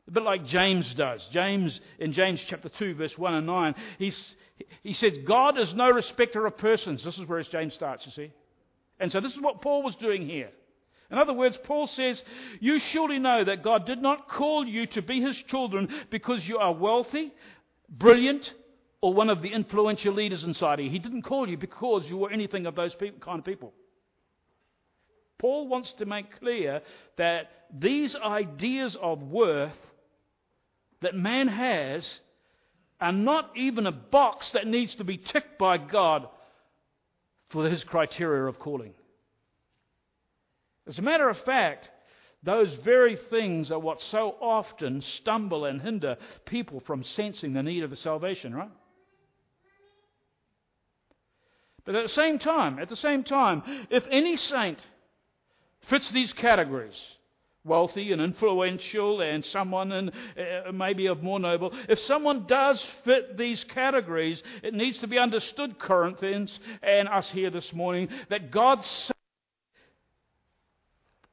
A 0.08 0.12
bit 0.12 0.24
like 0.24 0.46
James 0.46 0.94
does. 0.94 1.28
James, 1.32 1.82
in 2.00 2.14
James 2.14 2.42
chapter 2.48 2.70
2, 2.70 2.96
verse 2.96 3.18
1 3.18 3.34
and 3.34 3.48
9, 3.48 3.76
he's, 4.00 4.36
he 4.82 4.94
says, 4.94 5.14
God 5.26 5.58
is 5.58 5.74
no 5.74 5.92
respecter 5.92 6.46
of 6.46 6.58
persons. 6.58 7.04
This 7.04 7.18
is 7.18 7.28
where 7.28 7.42
James 7.44 7.74
starts, 7.74 8.06
you 8.06 8.12
see. 8.14 8.32
And 9.00 9.12
so 9.12 9.20
this 9.20 9.34
is 9.34 9.42
what 9.42 9.62
Paul 9.62 9.84
was 9.84 9.96
doing 9.98 10.26
here. 10.26 10.50
In 11.12 11.18
other 11.18 11.34
words, 11.34 11.58
Paul 11.64 11.88
says, 11.88 12.22
You 12.60 12.80
surely 12.80 13.20
know 13.20 13.44
that 13.44 13.64
God 13.64 13.86
did 13.86 14.02
not 14.02 14.28
call 14.28 14.66
you 14.66 14.88
to 14.88 15.02
be 15.02 15.22
his 15.22 15.38
children 15.38 15.90
because 16.10 16.48
you 16.48 16.58
are 16.58 16.74
wealthy, 16.74 17.34
brilliant, 17.90 18.54
or 19.02 19.14
one 19.14 19.30
of 19.30 19.42
the 19.42 19.50
influential 19.50 20.14
leaders 20.14 20.44
in 20.44 20.54
society. 20.54 20.90
He 20.90 21.00
didn't 21.00 21.22
call 21.22 21.48
you 21.48 21.58
because 21.58 22.10
you 22.10 22.18
were 22.18 22.32
anything 22.32 22.66
of 22.66 22.76
those 22.76 22.96
people, 22.96 23.20
kind 23.20 23.40
of 23.40 23.46
people. 23.46 23.74
Paul 25.38 25.68
wants 25.68 25.94
to 25.94 26.06
make 26.06 26.40
clear 26.40 26.82
that 27.18 27.52
these 27.78 28.16
ideas 28.16 28.98
of 29.02 29.22
worth 29.22 29.72
that 31.02 31.16
man 31.16 31.48
has 31.48 32.20
are 33.00 33.12
not 33.12 33.52
even 33.56 33.86
a 33.86 33.92
box 33.92 34.52
that 34.54 34.68
needs 34.68 34.96
to 34.96 35.04
be 35.04 35.18
ticked 35.18 35.58
by 35.60 35.78
God 35.78 36.28
for 37.50 37.70
his 37.70 37.84
criteria 37.84 38.44
of 38.44 38.60
calling. 38.60 38.94
As 40.88 40.98
a 41.00 41.04
matter 41.04 41.30
of 41.30 41.38
fact, 41.40 41.90
those 42.44 42.74
very 42.76 43.16
things 43.16 43.72
are 43.72 43.80
what 43.80 44.02
so 44.02 44.36
often 44.42 45.02
stumble 45.02 45.66
and 45.66 45.82
hinder 45.82 46.18
people 46.46 46.80
from 46.80 47.04
sensing 47.04 47.54
the 47.54 47.64
need 47.64 47.84
of 47.84 47.90
the 47.90 47.96
salvation, 47.96 48.56
right? 48.56 48.72
But 51.86 51.96
at 51.96 52.04
the 52.04 52.14
same 52.14 52.38
time, 52.38 52.80
at 52.80 52.90
the 52.90 52.96
same 52.96 53.24
time, 53.24 53.64
if 53.90 54.06
any 54.12 54.36
saint 54.36 54.80
fits 55.88 56.12
these 56.12 56.34
categories, 56.34 57.00
wealthy 57.68 58.12
and 58.12 58.22
influential 58.22 59.22
and 59.22 59.46
someone 59.46 59.92
and 59.92 60.12
uh, 60.38 60.72
maybe 60.72 61.08
of 61.08 61.22
more 61.22 61.40
noble. 61.40 61.74
If 61.88 62.00
someone 62.00 62.46
does 62.48 62.84
fit 63.04 63.38
these 63.38 63.64
categories, 63.66 64.42
it 64.64 64.74
needs 64.74 65.00
to 65.00 65.08
be 65.08 65.20
understood, 65.20 65.78
Corinthians 65.78 66.60
and 66.82 67.08
us 67.08 67.30
here 67.30 67.50
this 67.50 67.72
morning, 67.74 68.10
that 68.30 68.52
God 68.52 68.84
saves 68.84 69.12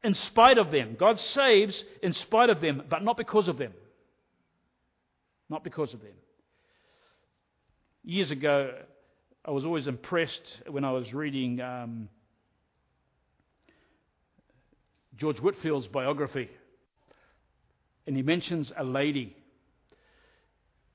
in 0.03 0.15
spite 0.15 0.59
of 0.59 0.71
them. 0.71 0.97
God 0.99 1.19
saves 1.19 1.83
in 2.03 2.13
spite 2.13 2.51
of 2.51 2.61
them, 2.61 2.83
but 2.89 3.03
not 3.03 3.17
because 3.17 3.49
of 3.49 3.57
them. 3.57 3.73
Not 5.49 5.65
because 5.65 5.95
of 5.95 6.01
them. 6.01 6.13
Years 8.05 8.31
ago, 8.31 8.75
I 9.45 9.51
was 9.51 9.65
always 9.65 9.87
impressed 9.87 10.63
when 10.71 10.85
I 10.85 10.93
was 10.93 11.13
reading. 11.15 11.61
Um, 11.61 12.09
George 15.19 15.39
Whitefield's 15.39 15.87
biography. 15.89 16.51
And 18.07 18.17
he 18.17 18.23
mentions 18.23 18.73
a 18.77 18.85
lady. 18.85 19.37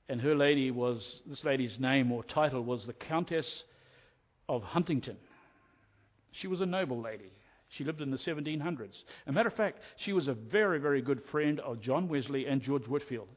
And 0.08 0.20
her 0.20 0.34
lady 0.34 0.70
was, 0.70 1.22
this 1.26 1.44
lady's 1.44 1.78
name 1.78 2.12
or 2.12 2.24
title 2.24 2.62
was 2.62 2.86
the 2.86 2.92
Countess 2.92 3.64
of 4.48 4.62
Huntingdon. 4.62 5.16
She 6.32 6.46
was 6.46 6.60
a 6.60 6.66
noble 6.66 7.00
lady. 7.00 7.32
She 7.70 7.84
lived 7.84 8.00
in 8.00 8.10
the 8.10 8.16
1700s. 8.16 8.82
As 8.82 8.94
a 9.26 9.32
matter 9.32 9.48
of 9.48 9.54
fact, 9.54 9.78
she 9.96 10.12
was 10.12 10.26
a 10.26 10.34
very, 10.34 10.78
very 10.78 11.02
good 11.02 11.22
friend 11.30 11.60
of 11.60 11.80
John 11.80 12.08
Wesley 12.08 12.46
and 12.46 12.60
George 12.60 12.86
Whitefield. 12.86 13.28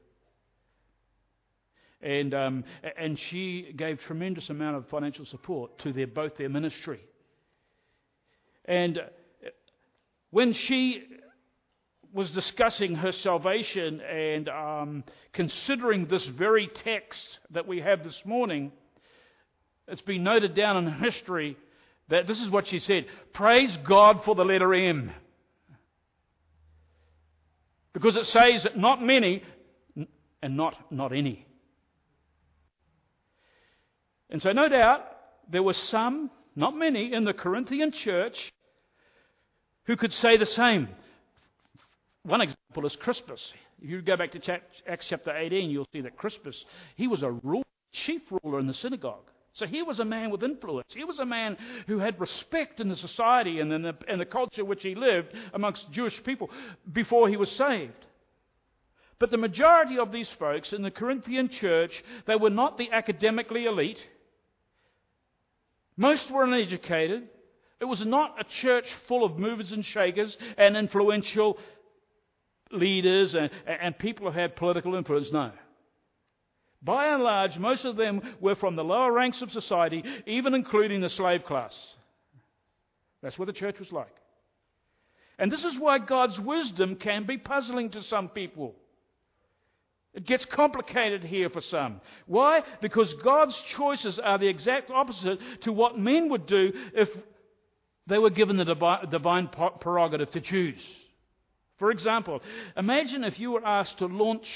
And, 2.01 2.33
um, 2.33 2.63
and 2.97 3.17
she 3.17 3.73
gave 3.75 3.99
tremendous 3.99 4.49
amount 4.49 4.75
of 4.75 4.87
financial 4.89 5.25
support 5.25 5.77
to 5.79 5.93
their, 5.93 6.07
both 6.07 6.35
their 6.35 6.49
ministry. 6.49 6.99
And 8.65 8.99
when 10.33 10.51
she 10.51 11.03
was 12.11 12.31
discussing 12.31 12.95
her 12.95 13.11
salvation 13.11 14.01
and 14.01 14.49
um, 14.49 15.03
considering 15.31 16.07
this 16.07 16.25
very 16.25 16.67
text 16.67 17.21
that 17.51 17.67
we 17.67 17.81
have 17.81 18.03
this 18.03 18.19
morning, 18.25 18.71
it's 19.87 20.01
been 20.01 20.23
noted 20.23 20.55
down 20.55 20.77
in 20.77 20.91
history 20.91 21.55
that 22.09 22.25
this 22.25 22.41
is 22.41 22.49
what 22.49 22.67
she 22.67 22.79
said 22.79 23.05
Praise 23.31 23.77
God 23.83 24.23
for 24.25 24.33
the 24.33 24.43
letter 24.43 24.73
M. 24.73 25.11
Because 27.93 28.15
it 28.15 28.25
says 28.25 28.63
that 28.63 28.75
not 28.75 29.03
many 29.03 29.43
and 30.41 30.57
not, 30.57 30.91
not 30.91 31.13
any. 31.13 31.45
And 34.31 34.41
so, 34.41 34.51
no 34.51 34.67
doubt, 34.67 35.05
there 35.51 35.61
were 35.61 35.73
some, 35.73 36.31
not 36.55 36.75
many, 36.75 37.13
in 37.13 37.23
the 37.23 37.35
Corinthian 37.35 37.91
church 37.91 38.51
who 39.85 39.95
could 39.95 40.13
say 40.13 40.37
the 40.37 40.45
same. 40.45 40.87
One 42.23 42.41
example 42.41 42.85
is 42.85 42.95
Crispus. 42.95 43.53
If 43.81 43.89
you 43.89 44.01
go 44.01 44.15
back 44.15 44.31
to 44.31 44.61
Acts 44.87 45.05
chapter 45.09 45.35
18, 45.35 45.69
you'll 45.69 45.87
see 45.91 46.01
that 46.01 46.17
Crispus, 46.17 46.63
he 46.95 47.07
was 47.07 47.21
a 47.21 47.31
ruler, 47.31 47.65
chief 47.91 48.21
ruler 48.43 48.59
in 48.59 48.67
the 48.67 48.73
synagogue. 48.73 49.29
So 49.55 49.67
he 49.67 49.83
was 49.83 49.99
a 49.99 50.05
man 50.05 50.31
with 50.31 50.43
influence. 50.43 50.87
He 50.93 51.03
was 51.03 51.19
a 51.19 51.25
man 51.25 51.57
who 51.85 51.99
had 51.99 52.19
respect 52.19 52.79
in 52.79 52.89
the 52.89 52.95
society 52.95 53.59
and 53.59 53.71
in 53.71 53.83
the, 53.83 53.95
in 54.07 54.17
the 54.17 54.25
culture 54.25 54.65
which 54.65 54.81
he 54.81 54.95
lived 54.95 55.27
amongst 55.53 55.91
Jewish 55.91 56.23
people 56.23 56.49
before 56.91 57.29
he 57.29 57.37
was 57.37 57.51
saved. 57.51 57.93
But 59.19 59.29
the 59.29 59.37
majority 59.37 59.99
of 59.99 60.11
these 60.11 60.29
folks 60.39 60.73
in 60.73 60.81
the 60.81 60.89
Corinthian 60.89 61.49
church, 61.49 62.03
they 62.25 62.35
were 62.35 62.49
not 62.49 62.77
the 62.77 62.91
academically 62.91 63.65
elite. 63.65 64.03
Most 65.95 66.31
were 66.31 66.45
uneducated. 66.45 67.29
It 67.83 67.87
was 67.89 68.05
not 68.05 68.39
a 68.39 68.45
church 68.45 68.87
full 69.09 69.25
of 69.25 69.37
movers 69.37 69.73
and 69.73 69.83
shakers 69.83 70.37
and 70.57 70.77
influential 70.77 71.59
leaders 72.71 73.35
and, 73.35 73.49
and 73.67 73.99
people 73.99 74.31
who 74.31 74.39
had 74.39 74.55
political 74.55 74.95
influence. 74.95 75.33
No. 75.33 75.51
By 76.81 77.07
and 77.07 77.21
large, 77.21 77.57
most 77.57 77.83
of 77.83 77.97
them 77.97 78.21
were 78.39 78.55
from 78.55 78.77
the 78.77 78.85
lower 78.85 79.11
ranks 79.11 79.41
of 79.41 79.51
society, 79.51 80.01
even 80.25 80.53
including 80.53 81.01
the 81.01 81.09
slave 81.09 81.43
class. 81.43 81.77
That's 83.21 83.37
what 83.37 83.47
the 83.47 83.51
church 83.53 83.79
was 83.79 83.91
like. 83.91 84.15
And 85.37 85.51
this 85.51 85.65
is 85.65 85.77
why 85.77 85.99
God's 85.99 86.39
wisdom 86.39 86.95
can 86.95 87.25
be 87.25 87.35
puzzling 87.35 87.89
to 87.89 88.03
some 88.03 88.29
people. 88.29 88.75
It 90.13 90.25
gets 90.25 90.45
complicated 90.45 91.25
here 91.25 91.49
for 91.49 91.59
some. 91.59 91.99
Why? 92.27 92.63
Because 92.79 93.13
God's 93.15 93.61
choices 93.75 94.19
are 94.19 94.37
the 94.37 94.47
exact 94.47 94.89
opposite 94.89 95.39
to 95.63 95.73
what 95.73 95.99
men 95.99 96.29
would 96.29 96.45
do 96.45 96.71
if 96.93 97.09
they 98.07 98.17
were 98.17 98.29
given 98.29 98.57
the 98.57 99.05
divine 99.09 99.49
prerogative 99.79 100.31
to 100.31 100.41
choose. 100.41 100.81
For 101.79 101.91
example, 101.91 102.41
imagine 102.77 103.23
if 103.23 103.39
you 103.39 103.51
were 103.51 103.65
asked 103.65 103.97
to 103.99 104.05
launch 104.05 104.47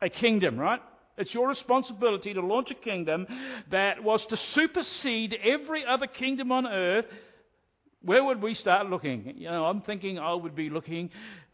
a 0.00 0.08
kingdom, 0.08 0.58
right? 0.58 0.80
It's 1.16 1.32
your 1.32 1.48
responsibility 1.48 2.34
to 2.34 2.40
launch 2.40 2.70
a 2.70 2.74
kingdom 2.74 3.26
that 3.70 4.02
was 4.02 4.26
to 4.26 4.36
supersede 4.36 5.38
every 5.42 5.86
other 5.86 6.06
kingdom 6.06 6.50
on 6.50 6.66
earth. 6.66 7.06
Where 8.02 8.24
would 8.24 8.42
we 8.42 8.54
start 8.54 8.90
looking? 8.90 9.34
You 9.36 9.48
know, 9.48 9.64
I'm 9.64 9.80
thinking 9.80 10.18
I 10.18 10.34
would 10.34 10.54
be 10.54 10.68
looking, 10.68 11.10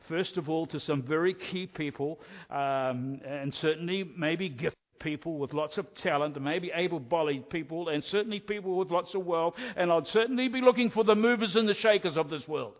first 0.09 0.37
of 0.39 0.49
all, 0.49 0.67
to 0.67 0.81
some 0.81 1.03
very 1.03 1.35
key 1.35 1.67
people, 1.67 2.21
um, 2.51 3.21
and 3.25 3.55
certainly 3.55 4.11
maybe 4.17 4.49
gifted 4.49 4.79
people 5.01 5.39
with 5.39 5.53
lots 5.53 5.79
of 5.79 5.93
talent, 5.95 6.41
maybe 6.41 6.71
able 6.75 7.01
bodied 7.01 7.51
people, 7.51 7.89
and 7.89 8.05
certainly 8.05 8.39
people 8.39 8.77
with 8.77 8.91
lots 8.91 9.15
of 9.15 9.27
wealth, 9.27 9.55
and 9.77 9.91
I'd 9.91 10.07
certainly 10.09 10.49
be 10.49 10.61
looking 10.61 10.91
for 10.91 11.03
the 11.03 11.17
movers 11.17 11.57
and 11.57 11.69
the 11.69 11.75
shakers 11.75 12.17
of 12.17 12.31
this 12.31 12.47
world. 12.47 12.75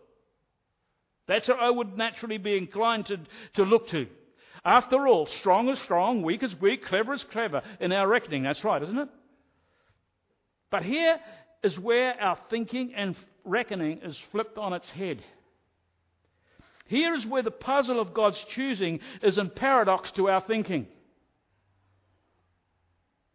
That's 1.27 1.47
what 1.47 1.59
I 1.59 1.69
would 1.69 1.97
naturally 1.97 2.37
be 2.37 2.57
inclined 2.57 3.07
to, 3.07 3.19
to 3.55 3.63
look 3.63 3.87
to. 3.89 4.07
After 4.63 5.07
all, 5.07 5.25
strong 5.25 5.69
is 5.69 5.79
strong, 5.81 6.21
weak 6.21 6.43
is 6.43 6.55
weak, 6.61 6.85
clever 6.85 7.13
is 7.13 7.23
clever 7.23 7.63
in 7.79 7.91
our 7.91 8.07
reckoning. 8.07 8.43
That's 8.43 8.63
right, 8.63 8.81
isn't 8.81 8.97
it? 8.97 9.09
But 10.69 10.83
here 10.83 11.19
is 11.63 11.77
where 11.79 12.19
our 12.21 12.37
thinking 12.49 12.93
and 12.95 13.15
reckoning 13.43 13.99
is 14.03 14.17
flipped 14.31 14.57
on 14.57 14.73
its 14.73 14.89
head. 14.89 15.21
Here 16.85 17.13
is 17.13 17.25
where 17.25 17.41
the 17.41 17.51
puzzle 17.51 17.99
of 17.99 18.13
God's 18.13 18.43
choosing 18.49 18.99
is 19.21 19.37
in 19.37 19.49
paradox 19.49 20.11
to 20.11 20.29
our 20.29 20.41
thinking. 20.41 20.87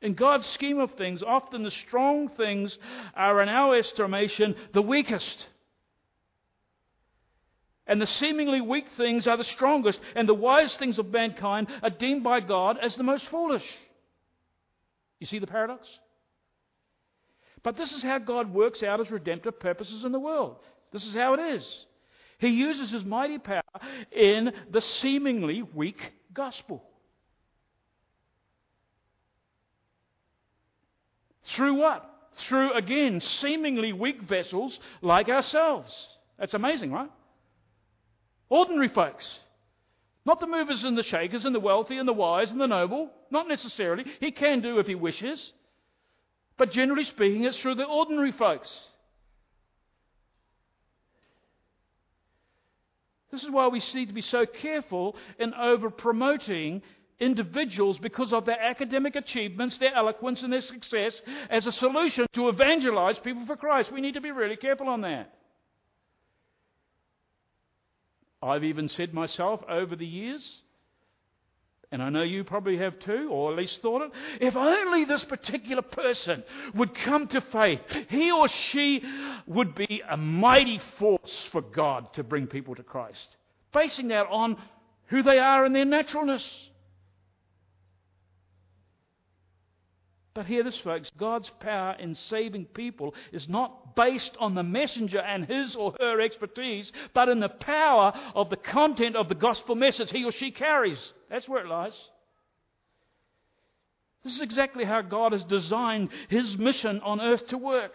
In 0.02 0.14
God's 0.14 0.46
scheme 0.46 0.78
of 0.78 0.92
things, 0.92 1.22
often 1.22 1.62
the 1.62 1.70
strong 1.70 2.28
things 2.28 2.76
are, 3.14 3.40
in 3.42 3.48
our 3.48 3.76
estimation, 3.76 4.54
the 4.72 4.82
weakest. 4.82 5.46
And 7.86 8.00
the 8.00 8.06
seemingly 8.06 8.60
weak 8.60 8.86
things 8.96 9.26
are 9.26 9.36
the 9.36 9.44
strongest, 9.44 10.00
and 10.14 10.28
the 10.28 10.34
wise 10.34 10.76
things 10.76 10.98
of 10.98 11.10
mankind 11.10 11.68
are 11.82 11.90
deemed 11.90 12.24
by 12.24 12.40
God 12.40 12.78
as 12.82 12.94
the 12.96 13.04
most 13.04 13.26
foolish. 13.28 13.66
You 15.18 15.26
see 15.26 15.38
the 15.38 15.46
paradox? 15.46 15.88
But 17.62 17.76
this 17.76 17.92
is 17.92 18.02
how 18.02 18.18
God 18.18 18.52
works 18.52 18.82
out 18.82 19.00
his 19.00 19.10
redemptive 19.10 19.58
purposes 19.58 20.04
in 20.04 20.12
the 20.12 20.20
world. 20.20 20.56
This 20.92 21.06
is 21.06 21.14
how 21.14 21.34
it 21.34 21.40
is. 21.40 21.86
He 22.38 22.48
uses 22.48 22.90
his 22.90 23.04
mighty 23.04 23.38
power 23.38 23.62
in 24.12 24.52
the 24.70 24.80
seemingly 24.80 25.62
weak 25.62 26.12
gospel. 26.32 26.84
Through 31.56 31.74
what? 31.74 32.04
Through, 32.36 32.74
again, 32.74 33.20
seemingly 33.20 33.94
weak 33.94 34.20
vessels 34.20 34.78
like 35.00 35.30
ourselves. 35.30 35.90
That's 36.38 36.52
amazing, 36.52 36.92
right? 36.92 37.10
Ordinary 38.50 38.88
folks. 38.88 39.38
Not 40.26 40.38
the 40.38 40.46
movers 40.46 40.84
and 40.84 40.98
the 40.98 41.02
shakers 41.02 41.46
and 41.46 41.54
the 41.54 41.60
wealthy 41.60 41.96
and 41.96 42.06
the 42.06 42.12
wise 42.12 42.50
and 42.50 42.60
the 42.60 42.66
noble. 42.66 43.10
Not 43.30 43.48
necessarily. 43.48 44.04
He 44.20 44.32
can 44.32 44.60
do 44.60 44.78
if 44.78 44.86
he 44.86 44.94
wishes. 44.94 45.52
But 46.58 46.72
generally 46.72 47.04
speaking, 47.04 47.44
it's 47.44 47.58
through 47.58 47.76
the 47.76 47.84
ordinary 47.84 48.32
folks. 48.32 48.70
This 53.32 53.44
is 53.44 53.50
why 53.50 53.68
we 53.68 53.82
need 53.94 54.08
to 54.08 54.14
be 54.14 54.20
so 54.20 54.44
careful 54.44 55.16
in 55.38 55.54
over 55.54 55.90
promoting 55.90 56.82
individuals 57.18 57.98
because 57.98 58.32
of 58.32 58.44
their 58.44 58.60
academic 58.60 59.16
achievements, 59.16 59.78
their 59.78 59.94
eloquence, 59.94 60.42
and 60.42 60.52
their 60.52 60.60
success 60.60 61.20
as 61.50 61.66
a 61.66 61.72
solution 61.72 62.26
to 62.34 62.48
evangelize 62.48 63.18
people 63.18 63.46
for 63.46 63.56
Christ. 63.56 63.92
We 63.92 64.00
need 64.00 64.14
to 64.14 64.20
be 64.20 64.30
really 64.30 64.56
careful 64.56 64.88
on 64.88 65.00
that. 65.02 65.32
I've 68.42 68.64
even 68.64 68.88
said 68.88 69.14
myself 69.14 69.62
over 69.68 69.96
the 69.96 70.06
years, 70.06 70.60
and 71.90 72.02
I 72.02 72.10
know 72.10 72.22
you 72.22 72.44
probably 72.44 72.76
have 72.78 72.98
too, 72.98 73.28
or 73.30 73.50
at 73.50 73.56
least 73.56 73.80
thought 73.80 74.02
it, 74.02 74.10
if 74.40 74.54
only 74.54 75.04
this 75.04 75.24
particular 75.24 75.82
person 75.82 76.44
would 76.74 76.94
come 76.94 77.28
to 77.28 77.40
faith, 77.40 77.80
he 78.08 78.30
or 78.30 78.48
she 78.48 79.02
would 79.46 79.74
be 79.74 80.02
a 80.08 80.16
mighty 80.16 80.80
force 80.98 81.48
for 81.50 81.62
God 81.62 82.12
to 82.14 82.22
bring 82.22 82.46
people 82.46 82.74
to 82.74 82.82
Christ. 82.82 83.36
Basing 83.72 84.08
that 84.08 84.26
on 84.26 84.58
who 85.06 85.22
they 85.22 85.38
are 85.38 85.64
in 85.64 85.72
their 85.72 85.84
naturalness. 85.84 86.68
But 90.36 90.44
hear 90.44 90.62
this, 90.62 90.76
folks 90.76 91.10
God's 91.16 91.50
power 91.60 91.96
in 91.98 92.14
saving 92.14 92.66
people 92.66 93.14
is 93.32 93.48
not 93.48 93.96
based 93.96 94.36
on 94.38 94.54
the 94.54 94.62
messenger 94.62 95.18
and 95.18 95.46
his 95.46 95.74
or 95.74 95.94
her 95.98 96.20
expertise, 96.20 96.92
but 97.14 97.30
in 97.30 97.40
the 97.40 97.48
power 97.48 98.12
of 98.34 98.50
the 98.50 98.58
content 98.58 99.16
of 99.16 99.30
the 99.30 99.34
gospel 99.34 99.74
message 99.74 100.10
he 100.10 100.26
or 100.26 100.32
she 100.32 100.50
carries. 100.50 101.14
That's 101.30 101.48
where 101.48 101.64
it 101.64 101.68
lies. 101.68 101.94
This 104.24 104.34
is 104.34 104.42
exactly 104.42 104.84
how 104.84 105.00
God 105.00 105.32
has 105.32 105.42
designed 105.44 106.10
his 106.28 106.58
mission 106.58 107.00
on 107.00 107.18
earth 107.18 107.46
to 107.48 107.56
work. 107.56 107.94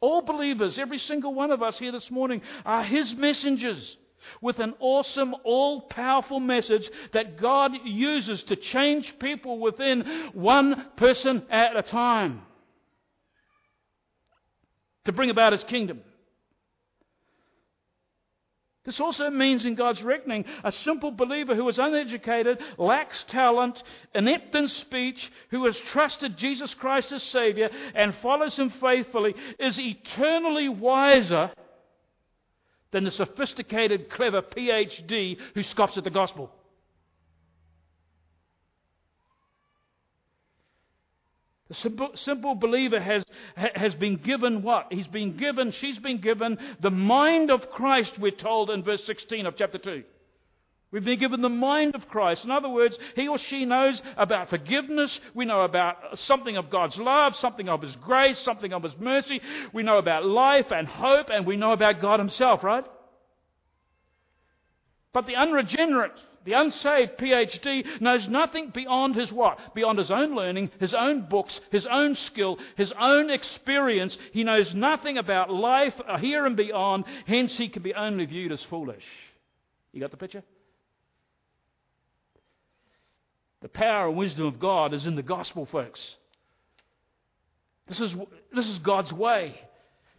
All 0.00 0.22
believers, 0.22 0.80
every 0.80 0.98
single 0.98 1.32
one 1.32 1.52
of 1.52 1.62
us 1.62 1.78
here 1.78 1.92
this 1.92 2.10
morning, 2.10 2.42
are 2.64 2.82
his 2.82 3.14
messengers 3.14 3.96
with 4.40 4.58
an 4.58 4.74
awesome, 4.80 5.34
all 5.44 5.82
powerful 5.82 6.40
message 6.40 6.90
that 7.12 7.38
God 7.38 7.72
uses 7.84 8.42
to 8.44 8.56
change 8.56 9.18
people 9.18 9.58
within 9.58 10.30
one 10.34 10.86
person 10.96 11.42
at 11.50 11.76
a 11.76 11.82
time 11.82 12.42
to 15.04 15.12
bring 15.12 15.30
about 15.30 15.52
his 15.52 15.64
kingdom. 15.64 16.00
This 18.88 19.00
also 19.00 19.28
means, 19.28 19.66
in 19.66 19.74
God's 19.74 20.02
reckoning, 20.02 20.46
a 20.64 20.72
simple 20.72 21.10
believer 21.10 21.54
who 21.54 21.68
is 21.68 21.78
uneducated, 21.78 22.58
lacks 22.78 23.22
talent, 23.28 23.82
inept 24.14 24.54
in 24.54 24.66
speech, 24.66 25.30
who 25.50 25.66
has 25.66 25.78
trusted 25.78 26.38
Jesus 26.38 26.72
Christ 26.72 27.12
as 27.12 27.22
Savior 27.22 27.68
and 27.94 28.14
follows 28.22 28.56
Him 28.56 28.70
faithfully, 28.70 29.34
is 29.58 29.78
eternally 29.78 30.70
wiser 30.70 31.50
than 32.90 33.04
the 33.04 33.10
sophisticated, 33.10 34.10
clever 34.10 34.42
PhD 34.42 35.36
who 35.54 35.62
scoffs 35.62 35.98
at 35.98 36.04
the 36.04 36.10
gospel. 36.10 36.50
The 41.68 42.12
simple, 42.14 42.54
believer 42.54 42.98
has, 42.98 43.22
has 43.54 43.94
been 43.94 44.16
given 44.16 44.62
what? 44.62 44.86
He's 44.90 45.06
been 45.06 45.36
given, 45.36 45.70
she's 45.70 45.98
been 45.98 46.18
given 46.18 46.58
the 46.80 46.90
mind 46.90 47.50
of 47.50 47.70
Christ, 47.70 48.18
we're 48.18 48.30
told 48.30 48.70
in 48.70 48.82
verse 48.82 49.04
16 49.04 49.44
of 49.44 49.54
chapter 49.54 49.76
2. 49.76 50.02
We've 50.90 51.04
been 51.04 51.18
given 51.18 51.42
the 51.42 51.50
mind 51.50 51.94
of 51.94 52.08
Christ. 52.08 52.44
In 52.44 52.50
other 52.50 52.68
words, 52.68 52.98
he 53.14 53.28
or 53.28 53.36
she 53.36 53.66
knows 53.66 54.00
about 54.16 54.48
forgiveness. 54.48 55.20
We 55.34 55.44
know 55.44 55.60
about 55.62 56.18
something 56.18 56.56
of 56.56 56.70
God's 56.70 56.96
love, 56.96 57.36
something 57.36 57.68
of 57.68 57.82
His 57.82 57.94
grace, 57.96 58.38
something 58.38 58.72
of 58.72 58.82
His 58.82 58.96
mercy. 58.98 59.40
We 59.74 59.82
know 59.82 59.98
about 59.98 60.24
life 60.24 60.72
and 60.72 60.88
hope, 60.88 61.28
and 61.30 61.46
we 61.46 61.56
know 61.56 61.72
about 61.72 62.00
God 62.00 62.20
Himself, 62.20 62.64
right? 62.64 62.84
But 65.12 65.26
the 65.26 65.36
unregenerate, 65.36 66.12
the 66.44 66.54
unsaved 66.54 67.18
PhD 67.18 68.00
knows 68.00 68.26
nothing 68.28 68.70
beyond 68.70 69.14
his 69.16 69.30
what? 69.32 69.74
Beyond 69.74 69.98
his 69.98 70.10
own 70.10 70.34
learning, 70.34 70.70
his 70.80 70.94
own 70.94 71.28
books, 71.28 71.60
his 71.70 71.86
own 71.86 72.14
skill, 72.14 72.58
his 72.76 72.92
own 72.92 73.28
experience. 73.28 74.16
He 74.32 74.44
knows 74.44 74.74
nothing 74.74 75.18
about 75.18 75.52
life 75.52 75.94
here 76.20 76.46
and 76.46 76.56
beyond. 76.56 77.04
Hence, 77.26 77.56
he 77.58 77.68
can 77.68 77.82
be 77.82 77.94
only 77.94 78.26
viewed 78.26 78.52
as 78.52 78.62
foolish. 78.64 79.04
You 79.92 80.00
got 80.00 80.10
the 80.10 80.16
picture? 80.16 80.42
The 83.60 83.68
power 83.68 84.08
and 84.08 84.16
wisdom 84.16 84.46
of 84.46 84.58
God 84.58 84.94
is 84.94 85.06
in 85.06 85.16
the 85.16 85.22
gospel, 85.22 85.66
folks. 85.66 86.16
This 87.88 88.00
is, 88.00 88.14
this 88.54 88.68
is 88.68 88.78
God's 88.78 89.12
way. 89.12 89.60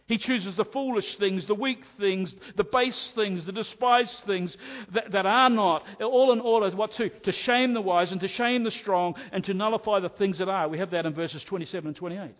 He 0.06 0.18
chooses 0.18 0.56
the 0.56 0.64
foolish 0.64 1.16
things, 1.16 1.46
the 1.46 1.54
weak 1.54 1.84
things, 1.96 2.34
the 2.56 2.64
base 2.64 3.12
things, 3.14 3.46
the 3.46 3.52
despised 3.52 4.24
things 4.26 4.56
that, 4.92 5.12
that 5.12 5.24
are 5.24 5.48
not, 5.48 5.86
all 6.02 6.32
in 6.32 6.40
order 6.40 6.74
what 6.76 6.90
to, 6.92 7.08
to 7.08 7.30
shame 7.30 7.74
the 7.74 7.80
wise 7.80 8.10
and 8.10 8.20
to 8.20 8.26
shame 8.26 8.64
the 8.64 8.72
strong 8.72 9.14
and 9.30 9.44
to 9.44 9.54
nullify 9.54 10.00
the 10.00 10.08
things 10.08 10.38
that 10.38 10.48
are. 10.48 10.68
We 10.68 10.78
have 10.78 10.90
that 10.90 11.06
in 11.06 11.14
verses 11.14 11.44
27 11.44 11.86
and 11.86 11.96
28. 11.96 12.34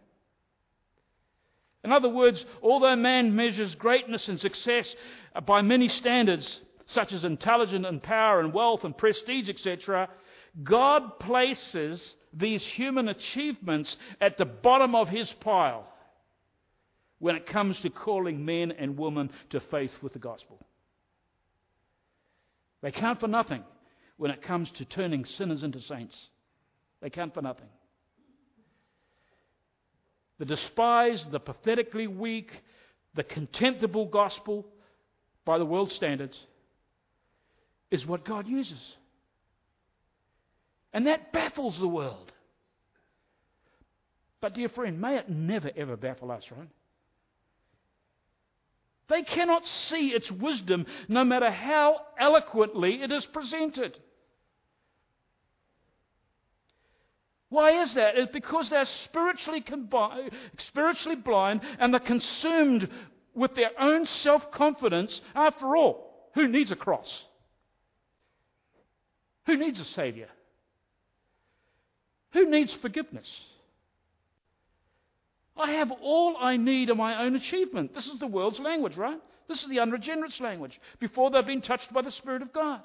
In 1.85 1.93
other 1.93 2.09
words, 2.09 2.45
although 2.61 2.97
man 2.97 3.37
measures 3.37 3.77
greatness 3.77 4.29
and 4.29 4.41
success 4.41 4.93
by 5.47 5.63
many 5.63 5.87
standards, 5.87 6.59
such 6.87 7.13
as 7.13 7.23
intelligence 7.23 7.87
and 7.89 8.03
power 8.03 8.41
and 8.41 8.53
wealth 8.53 8.83
and 8.83 8.99
prestige, 8.99 9.49
etc., 9.49 10.09
God 10.63 11.19
places 11.21 12.17
these 12.33 12.65
human 12.65 13.09
achievements 13.09 13.97
at 14.21 14.39
the 14.39 14.45
bottom 14.45 14.95
of 14.95 15.09
his 15.09 15.33
pile 15.41 15.87
when 17.19 17.37
it 17.37 17.47
comes 17.47 17.81
to 17.81 17.91
calling 17.91 18.45
men 18.45 18.73
and 18.73 18.99
women 18.99 19.31
to 19.51 19.61
faith 19.61 19.93
with 20.03 20.13
the 20.13 20.19
gospel. 20.19 20.59
They 22.83 22.91
count 22.91 23.21
for 23.21 23.29
nothing 23.29 23.63
when 24.17 24.31
it 24.31 24.43
comes 24.43 24.71
to 24.73 24.85
turning 24.85 25.25
sinners 25.25 25.63
into 25.63 25.81
saints. 25.81 26.17
They 27.01 27.11
count 27.11 27.35
for 27.35 27.43
nothing. 27.43 27.69
The 30.39 30.47
despised, 30.47 31.31
the 31.31 31.41
pathetically 31.41 32.07
weak, 32.07 32.63
the 33.15 33.25
contemptible 33.25 34.07
gospel 34.07 34.67
by 35.45 35.59
the 35.59 35.67
world's 35.67 35.93
standards 35.93 36.47
is 37.91 38.07
what 38.07 38.25
God 38.25 38.47
uses. 38.47 38.97
And 40.93 41.07
that 41.07 41.33
baffles 41.33 41.79
the 41.79 41.89
world. 41.89 42.33
But, 44.41 44.55
dear 44.55 44.69
friend, 44.69 45.01
may 45.01 45.17
it 45.17 45.29
never 45.29 45.71
ever 45.77 45.97
baffle 45.97 46.31
us, 46.31 46.45
right? 46.51 46.69
They 49.09 49.23
cannot 49.23 49.67
see 49.67 50.09
its 50.09 50.31
wisdom 50.31 50.87
no 51.09 51.25
matter 51.25 51.51
how 51.51 52.01
eloquently 52.19 53.03
it 53.03 53.11
is 53.11 53.27
presented. 53.27 53.99
Why 57.49 57.83
is 57.83 57.95
that? 57.95 58.17
It's 58.17 58.33
because 58.33 58.71
they're 58.71 58.85
spiritually, 58.85 59.65
spiritually 60.59 61.17
blind 61.17 61.63
and 61.81 61.93
they're 61.93 62.01
consumed 62.01 62.89
with 63.35 63.57
their 63.57 63.73
own 63.79 64.07
self 64.07 64.53
confidence. 64.53 65.21
After 65.35 65.77
all, 65.77 66.31
who 66.35 66.47
needs 66.47 66.71
a 66.71 66.77
cross? 66.77 67.25
Who 69.47 69.57
needs 69.57 69.81
a 69.81 69.85
Savior? 69.85 70.29
Who 72.33 72.49
needs 72.49 72.73
forgiveness? 72.75 73.29
I 75.57 75.73
have 75.73 75.91
all 75.91 76.37
I 76.39 76.57
need 76.57 76.89
in 76.89 76.97
my 76.97 77.23
own 77.23 77.35
achievement. 77.37 77.95
This 77.95 78.07
is 78.07 78.19
the 78.19 78.27
world's 78.27 78.61
language, 78.61 78.97
right? 78.97 79.21
This 79.49 79.63
is 79.63 79.69
the 79.69 79.81
unregenerate's 79.81 80.41
language 80.41 80.81
before 81.01 81.31
they've 81.31 81.45
been 81.45 81.61
touched 81.61 81.93
by 81.93 82.03
the 82.03 82.13
Spirit 82.13 82.43
of 82.43 82.53
God. 82.53 82.81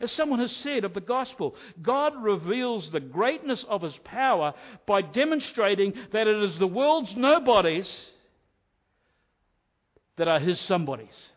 As 0.00 0.12
someone 0.12 0.40
has 0.40 0.52
said 0.52 0.84
of 0.84 0.92
the 0.92 1.00
gospel, 1.00 1.56
God 1.80 2.22
reveals 2.22 2.90
the 2.90 3.00
greatness 3.00 3.64
of 3.68 3.82
his 3.82 3.96
power 4.04 4.52
by 4.86 5.02
demonstrating 5.02 5.94
that 6.12 6.26
it 6.26 6.42
is 6.42 6.58
the 6.58 6.66
world's 6.66 7.16
nobodies 7.16 7.88
that 10.16 10.28
are 10.28 10.40
his 10.40 10.60
somebodies. 10.60 11.30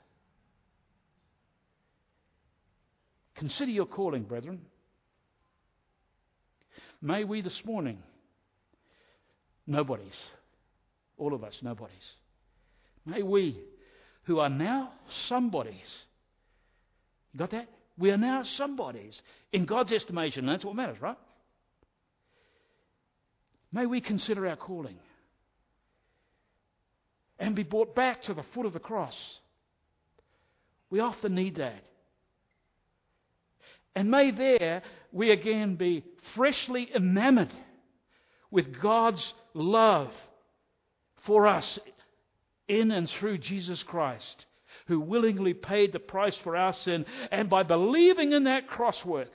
Consider 3.35 3.71
your 3.71 3.85
calling, 3.85 4.23
brethren. 4.23 4.61
May 7.01 7.23
we 7.23 7.41
this 7.41 7.61
morning, 7.63 7.99
nobodies, 9.65 10.19
all 11.17 11.33
of 11.33 11.43
us 11.43 11.57
nobodies, 11.61 12.13
may 13.05 13.21
we 13.21 13.59
who 14.23 14.39
are 14.39 14.49
now 14.49 14.91
somebodies, 15.27 16.05
you 17.33 17.39
got 17.39 17.51
that? 17.51 17.69
We 17.97 18.11
are 18.11 18.17
now 18.17 18.43
somebodies 18.43 19.21
in 19.51 19.65
God's 19.65 19.91
estimation, 19.91 20.47
and 20.47 20.53
that's 20.53 20.65
what 20.65 20.75
matters, 20.75 21.01
right? 21.01 21.17
May 23.71 23.85
we 23.85 24.01
consider 24.01 24.47
our 24.47 24.55
calling 24.55 24.97
and 27.39 27.55
be 27.55 27.63
brought 27.63 27.95
back 27.95 28.23
to 28.23 28.33
the 28.33 28.43
foot 28.53 28.65
of 28.65 28.73
the 28.73 28.79
cross. 28.79 29.15
We 30.89 30.99
often 30.99 31.35
need 31.35 31.55
that. 31.55 31.83
And 33.97 34.11
may 34.11 34.29
there 34.29 34.83
we 35.11 35.31
again 35.31 35.75
be 35.75 36.03
freshly 36.35 36.87
enamored 36.95 37.51
with 38.51 38.79
God's 38.79 39.33
love 39.55 40.13
for 41.25 41.47
us 41.47 41.79
in 42.67 42.91
and 42.91 43.09
through 43.09 43.39
Jesus 43.39 43.81
Christ, 43.81 44.45
who 44.85 44.99
willingly 44.99 45.55
paid 45.55 45.93
the 45.93 45.99
price 45.99 46.37
for 46.37 46.55
our 46.55 46.73
sin. 46.73 47.07
And 47.31 47.49
by 47.49 47.63
believing 47.63 48.33
in 48.33 48.43
that 48.43 48.67
cross 48.67 49.03
work, 49.03 49.31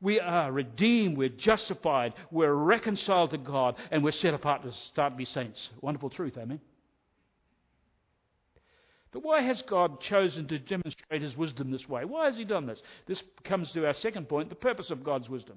we 0.00 0.18
are 0.18 0.50
redeemed, 0.50 1.18
we're 1.18 1.28
justified, 1.28 2.14
we're 2.30 2.54
reconciled 2.54 3.32
to 3.32 3.38
God, 3.38 3.76
and 3.90 4.02
we're 4.02 4.12
set 4.12 4.32
apart 4.32 4.62
to 4.62 4.72
start 4.72 5.12
to 5.12 5.16
be 5.18 5.26
saints. 5.26 5.68
Wonderful 5.82 6.08
truth, 6.08 6.38
amen. 6.38 6.62
But 9.16 9.24
why 9.24 9.40
has 9.40 9.62
God 9.62 10.02
chosen 10.02 10.46
to 10.48 10.58
demonstrate 10.58 11.22
his 11.22 11.38
wisdom 11.38 11.70
this 11.70 11.88
way? 11.88 12.04
Why 12.04 12.26
has 12.26 12.36
he 12.36 12.44
done 12.44 12.66
this? 12.66 12.82
This 13.06 13.22
comes 13.44 13.72
to 13.72 13.86
our 13.86 13.94
second 13.94 14.28
point 14.28 14.50
the 14.50 14.54
purpose 14.54 14.90
of 14.90 15.02
God's 15.02 15.26
wisdom. 15.30 15.56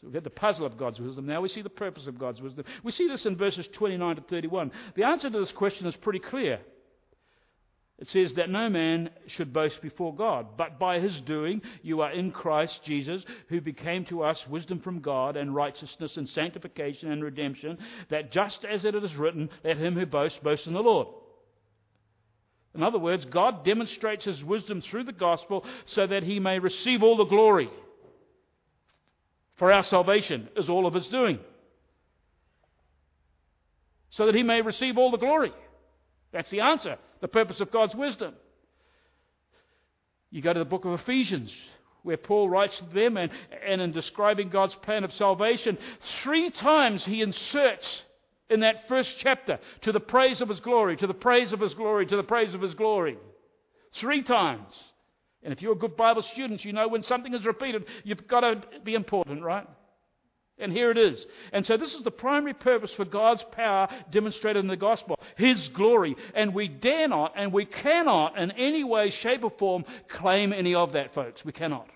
So 0.00 0.06
we've 0.06 0.14
had 0.14 0.24
the 0.24 0.30
puzzle 0.30 0.64
of 0.64 0.78
God's 0.78 0.98
wisdom. 0.98 1.26
Now 1.26 1.42
we 1.42 1.50
see 1.50 1.60
the 1.60 1.68
purpose 1.68 2.06
of 2.06 2.18
God's 2.18 2.40
wisdom. 2.40 2.64
We 2.82 2.92
see 2.92 3.06
this 3.06 3.26
in 3.26 3.36
verses 3.36 3.68
29 3.70 4.16
to 4.16 4.22
31. 4.22 4.72
The 4.94 5.04
answer 5.04 5.28
to 5.28 5.38
this 5.38 5.52
question 5.52 5.86
is 5.86 5.94
pretty 5.96 6.20
clear. 6.20 6.58
It 7.98 8.08
says 8.08 8.32
that 8.36 8.48
no 8.48 8.70
man 8.70 9.10
should 9.26 9.52
boast 9.52 9.82
before 9.82 10.14
God, 10.14 10.56
but 10.56 10.78
by 10.78 11.00
his 11.00 11.20
doing 11.20 11.60
you 11.82 12.00
are 12.00 12.12
in 12.12 12.30
Christ 12.30 12.80
Jesus, 12.82 13.22
who 13.50 13.60
became 13.60 14.06
to 14.06 14.22
us 14.22 14.42
wisdom 14.48 14.80
from 14.80 15.00
God 15.00 15.36
and 15.36 15.54
righteousness 15.54 16.16
and 16.16 16.30
sanctification 16.30 17.12
and 17.12 17.22
redemption, 17.22 17.76
that 18.08 18.32
just 18.32 18.64
as 18.64 18.86
it 18.86 18.94
is 18.94 19.16
written, 19.16 19.50
let 19.62 19.76
him 19.76 19.96
who 19.96 20.06
boasts 20.06 20.38
boast 20.42 20.66
in 20.66 20.72
the 20.72 20.82
Lord. 20.82 21.08
In 22.74 22.82
other 22.82 22.98
words, 22.98 23.24
God 23.24 23.64
demonstrates 23.64 24.24
his 24.24 24.44
wisdom 24.44 24.80
through 24.80 25.04
the 25.04 25.12
gospel 25.12 25.64
so 25.86 26.06
that 26.06 26.22
he 26.22 26.38
may 26.38 26.58
receive 26.58 27.02
all 27.02 27.16
the 27.16 27.24
glory. 27.24 27.70
For 29.56 29.72
our 29.72 29.82
salvation 29.82 30.48
is 30.56 30.68
all 30.68 30.86
of 30.86 30.94
his 30.94 31.08
doing. 31.08 31.38
So 34.10 34.26
that 34.26 34.34
he 34.34 34.42
may 34.42 34.62
receive 34.62 34.98
all 34.98 35.10
the 35.10 35.16
glory. 35.16 35.52
That's 36.32 36.50
the 36.50 36.60
answer, 36.60 36.98
the 37.20 37.28
purpose 37.28 37.60
of 37.60 37.70
God's 37.70 37.94
wisdom. 37.94 38.34
You 40.30 40.42
go 40.42 40.52
to 40.52 40.58
the 40.58 40.64
book 40.64 40.84
of 40.84 40.92
Ephesians, 41.00 41.52
where 42.02 42.16
Paul 42.16 42.48
writes 42.50 42.78
to 42.78 42.84
them, 42.94 43.16
and, 43.16 43.32
and 43.66 43.80
in 43.80 43.92
describing 43.92 44.50
God's 44.50 44.74
plan 44.76 45.04
of 45.04 45.12
salvation, 45.12 45.78
three 46.22 46.50
times 46.50 47.04
he 47.04 47.22
inserts 47.22 48.04
in 48.50 48.60
that 48.60 48.88
first 48.88 49.16
chapter 49.18 49.58
to 49.82 49.92
the 49.92 50.00
praise 50.00 50.40
of 50.40 50.48
his 50.48 50.60
glory, 50.60 50.96
to 50.96 51.06
the 51.06 51.14
praise 51.14 51.52
of 51.52 51.60
his 51.60 51.74
glory, 51.74 52.06
to 52.06 52.16
the 52.16 52.22
praise 52.22 52.54
of 52.54 52.60
his 52.60 52.74
glory. 52.74 53.18
Three 53.94 54.22
times. 54.22 54.72
And 55.42 55.52
if 55.52 55.62
you're 55.62 55.72
a 55.72 55.76
good 55.76 55.96
Bible 55.96 56.22
student, 56.22 56.64
you 56.64 56.72
know 56.72 56.88
when 56.88 57.02
something 57.02 57.32
is 57.34 57.46
repeated, 57.46 57.84
you've 58.04 58.26
got 58.26 58.40
to 58.40 58.62
be 58.84 58.94
important, 58.94 59.42
right? 59.42 59.66
And 60.58 60.72
here 60.72 60.90
it 60.90 60.98
is. 60.98 61.24
And 61.52 61.64
so 61.64 61.76
this 61.76 61.94
is 61.94 62.02
the 62.02 62.10
primary 62.10 62.54
purpose 62.54 62.92
for 62.92 63.04
God's 63.04 63.44
power 63.52 63.88
demonstrated 64.10 64.64
in 64.64 64.68
the 64.68 64.76
gospel 64.76 65.18
His 65.36 65.68
glory. 65.68 66.16
And 66.34 66.52
we 66.52 66.66
dare 66.66 67.06
not 67.06 67.34
and 67.36 67.52
we 67.52 67.64
cannot 67.64 68.36
in 68.36 68.50
any 68.52 68.82
way, 68.82 69.10
shape, 69.10 69.44
or 69.44 69.52
form 69.58 69.84
claim 70.08 70.52
any 70.52 70.74
of 70.74 70.92
that, 70.92 71.14
folks. 71.14 71.44
We 71.44 71.52
cannot. 71.52 71.88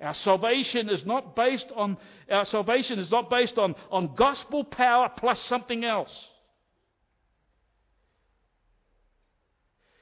Our 0.00 0.14
salvation 0.14 0.90
is 0.90 1.06
not 1.06 1.34
based 1.34 1.72
on 1.74 1.96
our 2.30 2.44
salvation 2.44 2.98
is 2.98 3.10
not 3.10 3.30
based 3.30 3.56
on, 3.56 3.74
on 3.90 4.14
gospel 4.14 4.62
power 4.62 5.10
plus 5.16 5.40
something 5.40 5.84
else. 5.84 6.12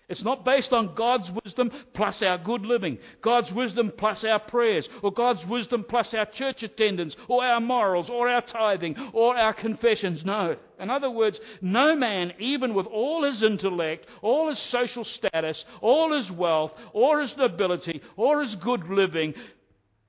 It's 0.06 0.22
not 0.22 0.44
based 0.44 0.72
on 0.72 0.94
God's 0.94 1.30
wisdom 1.44 1.70
plus 1.94 2.20
our 2.20 2.36
good 2.36 2.66
living, 2.66 2.98
God's 3.22 3.52
wisdom 3.52 3.90
plus 3.96 4.22
our 4.22 4.38
prayers, 4.38 4.86
or 5.02 5.10
God's 5.10 5.46
wisdom 5.46 5.84
plus 5.88 6.12
our 6.12 6.26
church 6.26 6.62
attendance, 6.62 7.16
or 7.26 7.42
our 7.42 7.60
morals, 7.60 8.10
or 8.10 8.28
our 8.28 8.42
tithing, 8.42 8.96
or 9.14 9.34
our 9.34 9.54
confessions. 9.54 10.22
No. 10.22 10.56
In 10.78 10.90
other 10.90 11.10
words, 11.10 11.40
no 11.62 11.96
man, 11.96 12.34
even 12.38 12.74
with 12.74 12.86
all 12.86 13.22
his 13.24 13.42
intellect, 13.42 14.06
all 14.20 14.50
his 14.50 14.58
social 14.58 15.04
status, 15.04 15.64
all 15.80 16.12
his 16.12 16.30
wealth, 16.30 16.74
or 16.92 17.20
his 17.20 17.34
nobility, 17.38 18.02
or 18.16 18.42
his 18.42 18.56
good 18.56 18.86
living, 18.90 19.32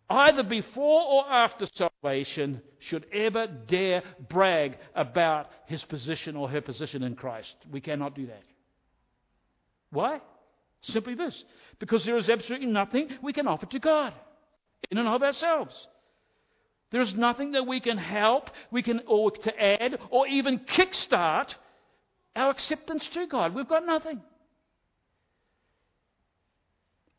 either 0.09 0.43
before 0.43 1.01
or 1.01 1.29
after 1.29 1.65
salvation, 1.65 2.61
should 2.79 3.05
ever 3.11 3.47
dare 3.47 4.03
brag 4.29 4.77
about 4.95 5.49
his 5.65 5.83
position 5.85 6.35
or 6.35 6.49
her 6.49 6.61
position 6.61 7.03
in 7.03 7.15
Christ. 7.15 7.55
We 7.71 7.81
cannot 7.81 8.15
do 8.15 8.27
that. 8.27 8.43
Why? 9.89 10.21
Simply 10.81 11.15
this 11.15 11.43
because 11.79 12.05
there 12.05 12.17
is 12.17 12.29
absolutely 12.29 12.67
nothing 12.67 13.09
we 13.23 13.33
can 13.33 13.47
offer 13.47 13.65
to 13.65 13.79
God 13.79 14.13
in 14.91 14.97
and 14.97 15.07
of 15.07 15.23
ourselves. 15.23 15.87
There 16.91 17.01
is 17.01 17.13
nothing 17.15 17.53
that 17.53 17.65
we 17.65 17.79
can 17.79 17.97
help, 17.97 18.51
we 18.71 18.83
can 18.83 19.01
or 19.07 19.31
to 19.31 19.61
add, 19.61 19.97
or 20.11 20.27
even 20.27 20.59
kickstart 20.59 21.55
our 22.35 22.51
acceptance 22.51 23.07
to 23.13 23.25
God. 23.25 23.55
We've 23.55 23.67
got 23.67 23.85
nothing. 23.85 24.21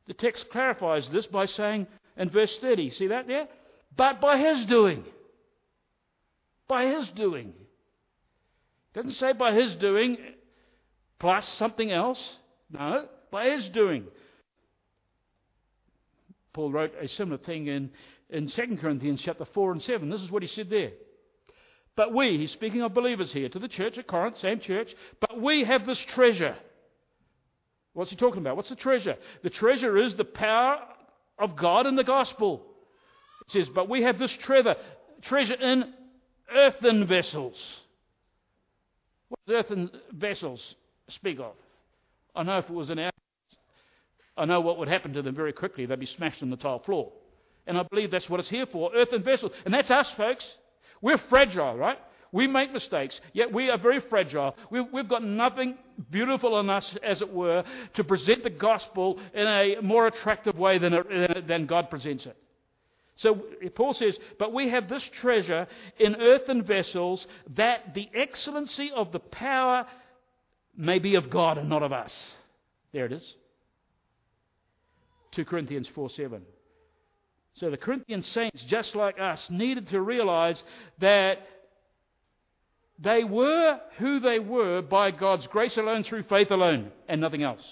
The 0.07 0.15
text 0.15 0.49
clarifies 0.51 1.09
this 1.09 1.27
by 1.27 1.47
saying, 1.47 1.89
and 2.17 2.31
verse 2.31 2.57
30. 2.59 2.91
See 2.91 3.09
that 3.09 3.27
there? 3.27 3.49
But 3.97 4.21
by 4.21 4.39
his 4.39 4.67
doing. 4.67 5.05
By 6.69 6.87
his 6.87 7.09
doing. 7.11 7.53
Doesn't 8.95 9.13
say 9.13 9.33
by 9.33 9.53
his 9.53 9.77
doing 9.77 10.17
plus 11.19 11.47
something 11.55 11.91
else. 11.91 12.37
No, 12.71 13.07
by 13.31 13.51
his 13.51 13.69
doing. 13.69 14.05
Paul 16.53 16.73
wrote 16.73 16.93
a 17.01 17.07
similar 17.07 17.39
thing 17.39 17.67
in, 17.67 17.91
in 18.31 18.49
2 18.49 18.79
Corinthians 18.81 19.21
chapter 19.23 19.45
4 19.45 19.73
and 19.73 19.83
7. 19.83 20.09
This 20.09 20.23
is 20.23 20.31
what 20.31 20.43
he 20.43 20.49
said 20.49 20.71
there. 20.71 20.93
But 21.95 22.13
we, 22.13 22.39
he's 22.39 22.53
speaking 22.53 22.83
of 22.83 22.93
believers 22.95 23.33
here, 23.33 23.49
to 23.49 23.59
the 23.59 23.69
church 23.69 23.97
at 23.97 24.07
Corinth, 24.07 24.39
same 24.39 24.61
church, 24.61 24.95
but 25.21 25.41
we 25.41 25.65
have 25.65 25.87
this 25.87 25.99
treasure. 25.99 26.57
What's 27.95 28.11
he 28.11 28.17
talking 28.17 28.41
about? 28.41 28.57
What's 28.57 28.69
the 28.69 28.77
treasure? 28.77 29.17
The 29.43 29.51
treasure 29.51 29.97
is 29.97 30.15
the 30.15 30.25
power 30.25 30.79
of 31.39 31.57
God 31.57 31.87
in 31.87 31.97
the 31.97 32.05
gospel. 32.05 32.63
It 33.47 33.53
says, 33.53 33.69
But 33.69 33.89
we 33.89 34.03
have 34.03 34.19
this 34.19 34.33
treasure, 34.33 34.77
treasure 35.23 35.55
in 35.55 35.93
earthen 36.55 37.07
vessels. 37.07 37.57
What 39.29 39.41
does 39.47 39.57
earthen 39.57 39.91
vessels 40.13 40.75
speak 41.09 41.39
of? 41.41 41.55
I 42.35 42.43
know 42.43 42.59
if 42.59 42.69
it 42.69 42.73
was 42.73 42.91
an 42.91 42.99
our 42.99 43.11
I 44.37 44.45
know 44.45 44.61
what 44.61 44.79
would 44.79 44.89
happen 44.89 45.15
to 45.15 45.23
them 45.23 45.35
very 45.35 45.53
quickly. 45.53 45.87
They'd 45.87 45.99
be 45.99 46.07
smashed 46.07 46.43
on 46.43 46.51
the 46.51 46.57
tile 46.57 46.81
floor. 46.81 47.13
And 47.67 47.79
I 47.79 47.83
believe 47.85 48.11
that's 48.11 48.29
what 48.29 48.39
it's 48.39 48.51
here 48.51 48.67
for 48.67 48.95
earthen 48.95 49.23
vessels. 49.23 49.53
And 49.65 49.73
that's 49.73 49.91
us, 49.91 50.11
folks. 50.13 50.47
We're 51.01 51.19
fragile, 51.19 51.77
right? 51.77 51.99
We 52.33 52.47
make 52.47 52.73
mistakes, 52.73 53.21
yet 53.33 53.53
we 53.53 53.71
are 53.71 53.79
very 53.79 54.01
fragile. 54.01 54.57
We've, 54.71 54.85
we've, 54.93 55.09
got 55.09 55.23
nothing 55.23 55.79
beautiful 56.11 56.59
in 56.61 56.69
us, 56.69 56.97
as 57.03 57.23
it 57.23 57.33
were, 57.33 57.65
to 57.95 58.05
present 58.05 58.43
the 58.43 58.51
gospel 58.51 59.19
in 59.33 59.47
a 59.47 59.77
more 59.83 60.07
attractive 60.07 60.59
way 60.59 60.79
than, 60.79 61.47
than 61.47 61.67
God 61.67 61.91
presents 61.91 62.27
it. 62.27 62.37
So 63.17 63.47
Paul 63.75 63.95
says, 63.95 64.19
But 64.39 64.53
we 64.53 64.69
have 64.69 64.89
this 64.89 65.03
treasure 65.05 65.67
in 65.99 66.17
earthen 66.17 66.63
vessels, 66.63 67.27
that 67.55 67.95
the 67.95 68.09
excellency 68.15 68.91
of 68.95 69.13
the 69.13 69.21
power 69.21 69.87
may 70.77 70.99
be 70.99 71.15
of 71.15 71.31
God 71.31 71.59
and 71.59 71.69
not 71.69 71.83
of 71.83 71.93
us. 71.93 72.35
There 72.93 73.07
it 73.07 73.13
is. 73.13 73.35
2 75.33 75.45
Corinthians 75.45 75.89
4 75.95 76.11
7. 76.11 76.43
So 77.55 77.71
the 77.71 77.79
Corinthian 77.79 78.23
saints, 78.23 78.63
just 78.65 78.95
like 78.95 79.19
us, 79.19 79.47
needed 79.49 79.89
to 79.89 80.01
realize 80.01 80.63
that 80.99 81.39
they 82.99 83.25
were 83.25 83.81
who 83.99 84.21
they 84.21 84.39
were 84.39 84.83
by 84.83 85.11
God's 85.11 85.47
grace 85.47 85.77
alone, 85.77 86.03
through 86.03 86.23
faith 86.25 86.51
alone, 86.51 86.91
and 87.09 87.21
nothing 87.21 87.43
else. 87.43 87.63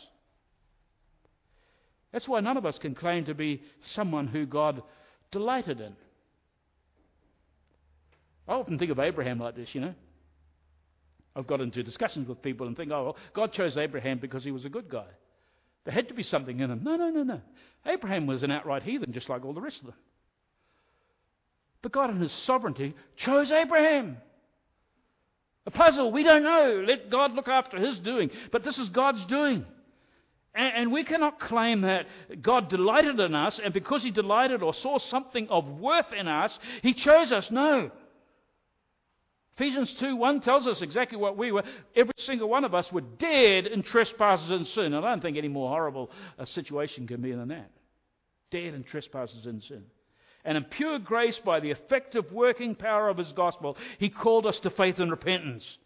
That's 2.12 2.28
why 2.28 2.40
none 2.40 2.56
of 2.56 2.66
us 2.66 2.78
can 2.78 2.94
claim 2.94 3.24
to 3.24 3.34
be 3.34 3.62
someone 3.80 4.28
who 4.28 4.46
God 4.46 4.82
delighted 5.30 5.80
in. 5.80 5.96
I 8.46 8.52
often 8.52 8.78
think 8.78 8.90
of 8.90 8.98
Abraham 8.98 9.38
like 9.38 9.56
this, 9.56 9.74
you 9.74 9.80
know. 9.80 9.94
I've 11.34 11.46
got 11.46 11.60
into 11.60 11.82
discussions 11.82 12.28
with 12.28 12.42
people 12.42 12.66
and 12.66 12.76
think, 12.76 12.92
oh, 12.92 13.04
well, 13.04 13.16
God 13.32 13.52
chose 13.52 13.76
Abraham 13.76 14.18
because 14.18 14.44
he 14.44 14.52
was 14.52 14.64
a 14.64 14.68
good 14.68 14.88
guy. 14.88 15.06
There 15.84 15.92
had 15.92 16.08
to 16.08 16.14
be 16.14 16.22
something 16.22 16.60
in 16.60 16.70
him. 16.70 16.82
No, 16.84 16.96
no, 16.96 17.10
no, 17.10 17.22
no. 17.22 17.40
Abraham 17.84 18.26
was 18.26 18.42
an 18.42 18.50
outright 18.50 18.82
heathen, 18.82 19.12
just 19.12 19.28
like 19.28 19.44
all 19.44 19.52
the 19.52 19.60
rest 19.60 19.80
of 19.80 19.86
them. 19.86 19.96
But 21.82 21.92
God, 21.92 22.10
in 22.10 22.20
his 22.20 22.32
sovereignty, 22.32 22.94
chose 23.16 23.50
Abraham. 23.50 24.18
Puzzle, 25.74 26.10
we 26.12 26.22
don't 26.22 26.42
know. 26.42 26.84
Let 26.86 27.10
God 27.10 27.34
look 27.34 27.48
after 27.48 27.78
his 27.78 27.98
doing. 27.98 28.30
But 28.50 28.64
this 28.64 28.78
is 28.78 28.88
God's 28.88 29.24
doing. 29.26 29.66
And, 30.56 30.92
we 30.92 31.02
cannot 31.02 31.40
claim 31.40 31.80
that 31.80 32.06
God 32.40 32.68
delighted 32.68 33.18
in 33.18 33.34
us, 33.34 33.58
and 33.58 33.74
because 33.74 34.04
He 34.04 34.12
delighted 34.12 34.62
or 34.62 34.72
saw 34.72 35.00
something 35.00 35.48
of 35.48 35.66
worth 35.66 36.12
in 36.12 36.28
us, 36.28 36.56
He 36.80 36.94
chose 36.94 37.32
us. 37.32 37.50
No. 37.50 37.90
Ephesians 39.56 39.92
2 39.94 40.14
1 40.14 40.40
tells 40.42 40.68
us 40.68 40.80
exactly 40.80 41.18
what 41.18 41.36
we 41.36 41.50
were. 41.50 41.64
Every 41.96 42.14
single 42.18 42.48
one 42.48 42.64
of 42.64 42.72
us 42.72 42.90
were 42.92 43.00
dead 43.00 43.66
in 43.66 43.82
trespasses 43.82 44.50
and 44.50 44.66
sin. 44.66 44.94
And 44.94 45.04
I 45.04 45.10
don't 45.10 45.20
think 45.20 45.36
any 45.36 45.48
more 45.48 45.68
horrible 45.68 46.10
a 46.38 46.46
situation 46.46 47.08
can 47.08 47.20
be 47.20 47.32
than 47.32 47.48
that. 47.48 47.70
Dead 48.52 48.74
in 48.74 48.84
trespasses 48.84 49.46
and 49.46 49.62
sin. 49.62 49.84
And 50.44 50.58
in 50.58 50.64
pure 50.64 50.98
grace, 50.98 51.38
by 51.38 51.60
the 51.60 51.70
effective 51.70 52.30
working 52.32 52.74
power 52.74 53.08
of 53.08 53.16
His 53.16 53.32
gospel, 53.32 53.76
He 53.98 54.10
called 54.10 54.46
us 54.46 54.60
to 54.60 54.70
faith 54.70 54.98
and 54.98 55.10
repentance. 55.10 55.78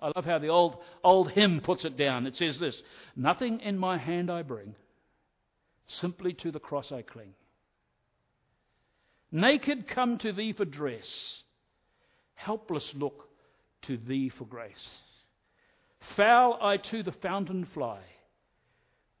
I 0.00 0.10
love 0.16 0.24
how 0.24 0.38
the 0.38 0.48
old, 0.48 0.78
old 1.04 1.30
hymn 1.30 1.60
puts 1.60 1.84
it 1.84 1.96
down. 1.96 2.26
It 2.26 2.36
says 2.36 2.58
this 2.58 2.82
Nothing 3.16 3.60
in 3.60 3.78
my 3.78 3.96
hand 3.96 4.30
I 4.30 4.42
bring, 4.42 4.74
simply 5.86 6.32
to 6.34 6.50
the 6.50 6.60
cross 6.60 6.90
I 6.90 7.02
cling. 7.02 7.34
Naked 9.30 9.86
come 9.88 10.18
to 10.18 10.32
thee 10.32 10.52
for 10.52 10.66
dress, 10.66 11.42
helpless 12.34 12.92
look 12.94 13.28
to 13.82 13.96
thee 13.96 14.28
for 14.28 14.44
grace. 14.44 14.88
Foul 16.16 16.58
I 16.60 16.76
to 16.76 17.02
the 17.02 17.12
fountain 17.12 17.64
fly, 17.72 18.00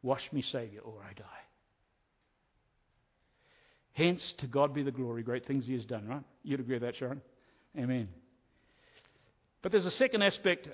wash 0.02 0.30
me, 0.32 0.42
Saviour, 0.42 0.82
or 0.82 1.00
I 1.08 1.14
die. 1.14 1.41
Hence, 3.94 4.34
to 4.38 4.46
God 4.46 4.72
be 4.72 4.82
the 4.82 4.90
glory, 4.90 5.22
great 5.22 5.46
things 5.46 5.66
He 5.66 5.74
has 5.74 5.84
done, 5.84 6.06
right? 6.06 6.22
You'd 6.42 6.60
agree 6.60 6.76
with 6.76 6.82
that, 6.82 6.96
Sharon? 6.96 7.20
Amen. 7.78 8.08
But 9.60 9.72
there's 9.72 9.86
a 9.86 9.90
second 9.90 10.22
aspect 10.22 10.68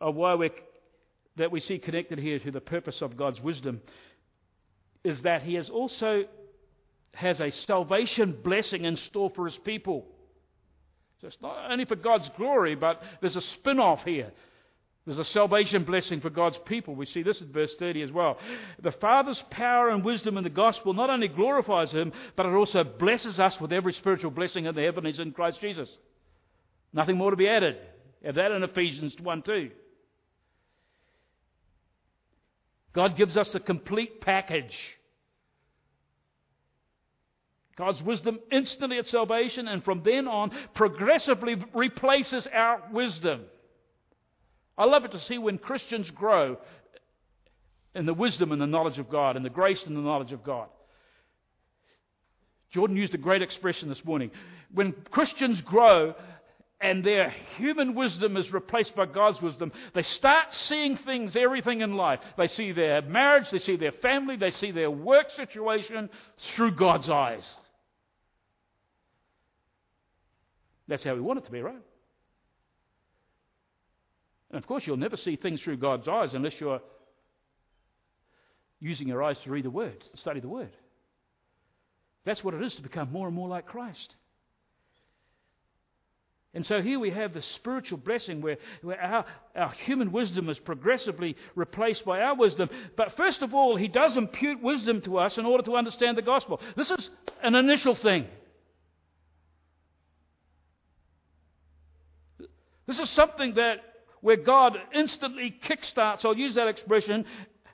of 0.00 0.14
why 0.14 0.34
we 0.34 0.50
that 1.36 1.50
we 1.50 1.60
see 1.60 1.78
connected 1.78 2.18
here 2.18 2.38
to 2.38 2.50
the 2.50 2.60
purpose 2.60 3.00
of 3.00 3.16
God's 3.16 3.40
wisdom 3.40 3.80
is 5.04 5.22
that 5.22 5.42
He 5.42 5.54
has 5.54 5.70
also 5.70 6.24
has 7.14 7.40
a 7.40 7.50
salvation 7.50 8.38
blessing 8.42 8.84
in 8.84 8.96
store 8.96 9.30
for 9.30 9.46
His 9.46 9.56
people. 9.58 10.06
So 11.20 11.28
it's 11.28 11.40
not 11.40 11.70
only 11.70 11.84
for 11.84 11.96
God's 11.96 12.28
glory, 12.36 12.74
but 12.74 13.02
there's 13.20 13.36
a 13.36 13.40
spin 13.40 13.78
off 13.78 14.04
here. 14.04 14.32
There's 15.04 15.18
a 15.18 15.24
salvation 15.24 15.82
blessing 15.82 16.20
for 16.20 16.30
God's 16.30 16.58
people. 16.64 16.94
We 16.94 17.06
see 17.06 17.22
this 17.22 17.40
in 17.40 17.50
verse 17.50 17.74
30 17.76 18.02
as 18.02 18.12
well. 18.12 18.38
The 18.80 18.92
Father's 18.92 19.42
power 19.50 19.88
and 19.88 20.04
wisdom 20.04 20.38
in 20.38 20.44
the 20.44 20.50
gospel 20.50 20.94
not 20.94 21.10
only 21.10 21.26
glorifies 21.26 21.90
Him, 21.90 22.12
but 22.36 22.46
it 22.46 22.54
also 22.54 22.84
blesses 22.84 23.40
us 23.40 23.60
with 23.60 23.72
every 23.72 23.94
spiritual 23.94 24.30
blessing 24.30 24.66
in 24.66 24.74
the 24.74 24.82
heavens 24.82 25.18
in 25.18 25.32
Christ 25.32 25.60
Jesus. 25.60 25.88
Nothing 26.92 27.16
more 27.16 27.30
to 27.30 27.36
be 27.36 27.48
added. 27.48 27.78
Have 28.24 28.36
that 28.36 28.52
in 28.52 28.62
Ephesians 28.62 29.16
1 29.20 29.42
2. 29.42 29.70
God 32.92 33.16
gives 33.16 33.36
us 33.36 33.52
a 33.54 33.60
complete 33.60 34.20
package. 34.20 34.76
God's 37.74 38.02
wisdom 38.02 38.38
instantly 38.52 38.98
at 38.98 39.06
salvation, 39.06 39.66
and 39.66 39.82
from 39.82 40.02
then 40.04 40.28
on, 40.28 40.52
progressively 40.74 41.56
replaces 41.74 42.46
our 42.46 42.82
wisdom. 42.92 43.46
I 44.82 44.84
love 44.84 45.04
it 45.04 45.12
to 45.12 45.20
see 45.20 45.38
when 45.38 45.58
Christians 45.58 46.10
grow 46.10 46.56
in 47.94 48.04
the 48.04 48.12
wisdom 48.12 48.50
and 48.50 48.60
the 48.60 48.66
knowledge 48.66 48.98
of 48.98 49.08
God, 49.08 49.36
and 49.36 49.44
the 49.44 49.50
grace 49.50 49.86
and 49.86 49.96
the 49.96 50.00
knowledge 50.00 50.32
of 50.32 50.42
God. 50.42 50.66
Jordan 52.72 52.96
used 52.96 53.14
a 53.14 53.18
great 53.18 53.42
expression 53.42 53.88
this 53.88 54.04
morning. 54.04 54.32
When 54.74 54.92
Christians 55.12 55.60
grow, 55.60 56.16
and 56.80 57.04
their 57.04 57.30
human 57.58 57.94
wisdom 57.94 58.36
is 58.36 58.52
replaced 58.52 58.96
by 58.96 59.06
God's 59.06 59.40
wisdom, 59.40 59.70
they 59.94 60.02
start 60.02 60.52
seeing 60.52 60.96
things, 60.96 61.36
everything 61.36 61.80
in 61.80 61.92
life. 61.92 62.18
They 62.36 62.48
see 62.48 62.72
their 62.72 63.02
marriage, 63.02 63.50
they 63.52 63.60
see 63.60 63.76
their 63.76 63.92
family, 63.92 64.34
they 64.36 64.50
see 64.50 64.72
their 64.72 64.90
work 64.90 65.30
situation 65.30 66.10
through 66.56 66.74
God's 66.74 67.08
eyes. 67.08 67.44
That's 70.88 71.04
how 71.04 71.14
we 71.14 71.20
want 71.20 71.38
it 71.38 71.44
to 71.44 71.52
be, 71.52 71.62
right? 71.62 71.76
And 74.52 74.58
of 74.58 74.66
course, 74.66 74.86
you'll 74.86 74.98
never 74.98 75.16
see 75.16 75.36
things 75.36 75.62
through 75.62 75.78
God's 75.78 76.06
eyes 76.06 76.34
unless 76.34 76.60
you're 76.60 76.82
using 78.80 79.08
your 79.08 79.22
eyes 79.22 79.38
to 79.44 79.50
read 79.50 79.64
the 79.64 79.70
Word, 79.70 79.98
to 80.00 80.16
study 80.18 80.40
the 80.40 80.48
Word. 80.48 80.72
That's 82.24 82.44
what 82.44 82.54
it 82.54 82.62
is 82.62 82.74
to 82.74 82.82
become 82.82 83.10
more 83.10 83.26
and 83.26 83.34
more 83.34 83.48
like 83.48 83.66
Christ. 83.66 84.14
And 86.54 86.66
so 86.66 86.82
here 86.82 86.98
we 86.98 87.10
have 87.10 87.32
the 87.32 87.40
spiritual 87.40 87.96
blessing 87.96 88.42
where, 88.42 88.58
where 88.82 89.00
our, 89.00 89.24
our 89.56 89.70
human 89.70 90.12
wisdom 90.12 90.50
is 90.50 90.58
progressively 90.58 91.34
replaced 91.54 92.04
by 92.04 92.20
our 92.20 92.36
wisdom. 92.36 92.68
But 92.94 93.16
first 93.16 93.40
of 93.40 93.54
all, 93.54 93.76
he 93.76 93.88
does 93.88 94.18
impute 94.18 94.62
wisdom 94.62 95.00
to 95.02 95.16
us 95.16 95.38
in 95.38 95.46
order 95.46 95.64
to 95.64 95.76
understand 95.76 96.18
the 96.18 96.22
gospel. 96.22 96.60
This 96.76 96.90
is 96.90 97.08
an 97.42 97.54
initial 97.54 97.94
thing. 97.94 98.26
This 102.86 102.98
is 102.98 103.08
something 103.08 103.54
that 103.54 103.78
where 104.22 104.36
God 104.36 104.78
instantly 104.94 105.54
kickstarts, 105.64 106.24
I'll 106.24 106.36
use 106.36 106.54
that 106.54 106.68
expression, 106.68 107.26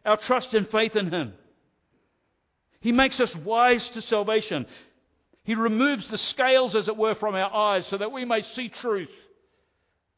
our 0.05 0.17
trust 0.17 0.55
and 0.55 0.69
faith 0.69 0.97
in 0.97 1.11
Him. 1.11 1.35
He 2.81 2.91
makes 2.91 3.21
us 3.21 3.35
wise 3.37 3.89
to 3.91 4.03
salvation. 4.03 4.67
He 5.45 5.55
removes 5.55 6.09
the 6.09 6.19
scales, 6.19 6.75
as 6.75 6.89
it 6.89 6.97
were, 6.97 7.15
from 7.15 7.35
our 7.35 7.55
eyes 7.55 7.87
so 7.87 7.99
that 7.99 8.13
we 8.13 8.25
may 8.25 8.43
see 8.43 8.69
truth. 8.69 9.11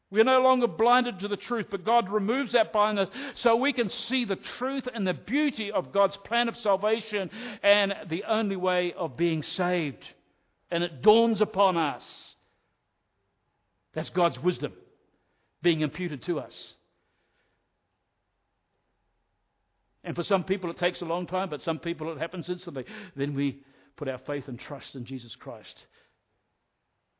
We 0.09 0.19
are 0.19 0.25
no 0.25 0.41
longer 0.41 0.67
blinded 0.67 1.19
to 1.19 1.27
the 1.27 1.37
truth, 1.37 1.67
but 1.69 1.85
God 1.85 2.09
removes 2.09 2.51
that 2.53 2.73
blindness 2.73 3.09
so 3.35 3.55
we 3.55 3.71
can 3.71 3.89
see 3.89 4.25
the 4.25 4.35
truth 4.35 4.87
and 4.93 5.07
the 5.07 5.13
beauty 5.13 5.71
of 5.71 5.93
God's 5.93 6.17
plan 6.17 6.49
of 6.49 6.57
salvation 6.57 7.29
and 7.63 7.93
the 8.09 8.25
only 8.25 8.57
way 8.57 8.93
of 8.93 9.15
being 9.15 9.41
saved. 9.41 10.03
And 10.69 10.83
it 10.83 11.01
dawns 11.01 11.39
upon 11.39 11.77
us. 11.77 12.35
That's 13.93 14.09
God's 14.09 14.39
wisdom 14.39 14.73
being 15.61 15.81
imputed 15.81 16.23
to 16.23 16.39
us. 16.39 16.73
And 20.03 20.15
for 20.15 20.23
some 20.23 20.43
people 20.43 20.71
it 20.71 20.77
takes 20.77 21.01
a 21.01 21.05
long 21.05 21.27
time, 21.27 21.49
but 21.49 21.61
some 21.61 21.79
people 21.79 22.11
it 22.11 22.17
happens 22.17 22.49
instantly. 22.49 22.85
Then 23.15 23.35
we 23.35 23.61
put 23.95 24.07
our 24.07 24.17
faith 24.19 24.47
and 24.47 24.59
trust 24.59 24.95
in 24.95 25.05
Jesus 25.05 25.35
Christ. 25.35 25.85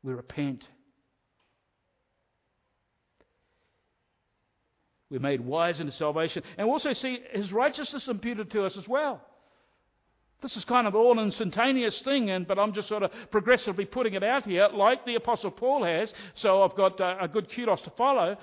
We 0.02 0.12
repent. 0.12 0.64
We're 5.10 5.20
made 5.20 5.42
wise 5.42 5.78
into 5.78 5.92
salvation. 5.92 6.42
And 6.56 6.66
we 6.66 6.72
also 6.72 6.92
see 6.92 7.20
his 7.32 7.52
righteousness 7.52 8.08
imputed 8.08 8.50
to 8.52 8.64
us 8.64 8.76
as 8.76 8.88
well. 8.88 9.20
This 10.42 10.56
is 10.56 10.64
kind 10.64 10.88
of 10.88 10.96
all 10.96 11.20
instantaneous 11.20 12.00
thing, 12.02 12.30
and, 12.30 12.46
but 12.46 12.58
I'm 12.58 12.72
just 12.72 12.88
sort 12.88 13.04
of 13.04 13.12
progressively 13.30 13.84
putting 13.84 14.14
it 14.14 14.24
out 14.24 14.44
here, 14.44 14.68
like 14.72 15.06
the 15.06 15.14
Apostle 15.14 15.52
Paul 15.52 15.84
has, 15.84 16.12
so 16.34 16.62
I've 16.62 16.74
got 16.74 17.00
uh, 17.00 17.16
a 17.20 17.28
good 17.28 17.48
kudos 17.52 17.80
to 17.82 17.90
follow. 17.90 18.36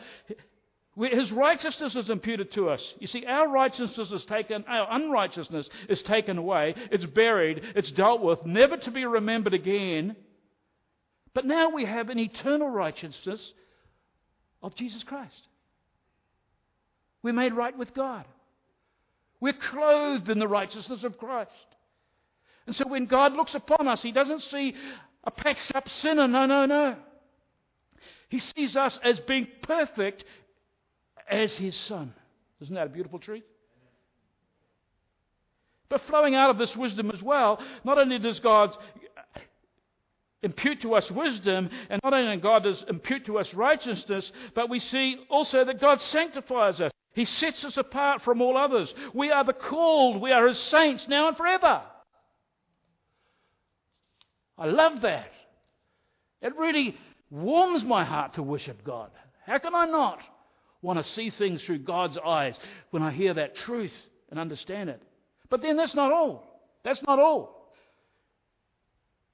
His 0.98 1.32
righteousness 1.32 1.96
is 1.96 2.10
imputed 2.10 2.54
to 2.54 2.70
us. 2.70 2.94
You 3.00 3.08
see, 3.08 3.26
our 3.26 3.50
righteousness 3.50 4.12
is 4.12 4.24
taken, 4.26 4.64
our 4.68 4.88
unrighteousness 4.92 5.70
is 5.90 6.02
taken 6.02 6.38
away, 6.38 6.76
it's 6.90 7.06
buried, 7.06 7.62
it's 7.76 7.92
dealt 7.92 8.22
with, 8.22 8.46
never 8.46 8.78
to 8.78 8.92
be 8.92 9.06
remembered 9.06 9.54
again. 9.54 10.16
But 11.34 11.46
now 11.46 11.70
we 11.70 11.84
have 11.84 12.10
an 12.10 12.18
eternal 12.18 12.70
righteousness 12.70 13.54
of 14.64 14.74
Jesus 14.76 15.04
Christ. 15.04 15.48
We're 17.24 17.34
made 17.34 17.54
right 17.54 17.78
with 17.78 17.94
God. 17.94 18.26
We're 19.42 19.54
clothed 19.54 20.30
in 20.30 20.40
the 20.40 20.48
righteousness 20.48 21.04
of 21.04 21.18
Christ. 21.18 21.52
And 22.70 22.76
so 22.76 22.88
when 22.88 23.08
God 23.08 23.34
looks 23.34 23.56
upon 23.56 23.88
us, 23.88 24.04
He 24.04 24.12
doesn't 24.12 24.44
see 24.44 24.76
a 25.24 25.32
patched 25.32 25.76
up 25.76 25.90
sinner. 25.90 26.28
No, 26.28 26.46
no, 26.46 26.68
no. 26.68 26.98
He 28.30 28.38
sees 28.38 28.78
us 28.78 29.00
as 29.04 29.20
being 29.22 29.48
perfect 29.64 30.24
as 31.28 31.52
his 31.58 31.76
son. 31.76 32.14
Isn't 32.62 32.76
that 32.76 32.86
a 32.86 32.90
beautiful 32.92 33.18
truth? 33.18 33.42
But 35.90 36.02
flowing 36.02 36.36
out 36.36 36.52
of 36.52 36.60
this 36.60 36.78
wisdom 36.78 37.10
as 37.10 37.24
well, 37.24 37.60
not 37.84 37.98
only 37.98 38.20
does 38.20 38.40
God 38.40 38.78
impute 40.44 40.82
to 40.82 40.94
us 40.94 41.10
wisdom, 41.10 41.72
and 41.90 42.00
not 42.04 42.14
only 42.14 42.38
God 42.38 42.66
does 42.66 42.86
impute 42.88 43.26
to 43.26 43.40
us 43.40 43.52
righteousness, 43.56 44.32
but 44.54 44.70
we 44.70 44.78
see 44.78 45.18
also 45.28 45.66
that 45.66 45.82
God 45.82 46.02
sanctifies 46.02 46.80
us. 46.80 46.92
He 47.16 47.26
sets 47.26 47.66
us 47.66 47.78
apart 47.78 48.22
from 48.22 48.44
all 48.44 48.56
others. 48.56 48.94
We 49.16 49.32
are 49.32 49.44
the 49.44 49.54
called. 49.54 50.22
We 50.22 50.32
are 50.32 50.48
His 50.48 50.60
saints 50.60 51.08
now 51.08 51.30
and 51.30 51.36
forever. 51.36 51.82
I 54.60 54.66
love 54.66 55.02
that. 55.02 55.32
It 56.42 56.56
really 56.58 56.98
warms 57.32 57.84
my 57.84 58.04
heart 58.04 58.34
to 58.34 58.44
worship 58.44 58.84
God. 58.84 59.10
How 59.46 59.58
can 59.58 59.74
I 59.74 59.86
not 59.86 60.20
want 60.82 61.00
to 61.00 61.12
see 61.12 61.30
things 61.30 61.64
through 61.64 61.80
God's 61.80 62.18
eyes 62.18 62.58
when 62.92 63.02
I 63.02 63.12
hear 63.12 63.34
that 63.34 63.56
truth 63.56 63.94
and 64.30 64.40
understand 64.40 64.90
it? 64.90 65.02
But 65.50 65.62
then 65.62 65.78
that's 65.78 65.96
not 65.96 66.12
all. 66.12 66.62
That's 66.84 67.02
not 67.04 67.20
all. 67.20 67.74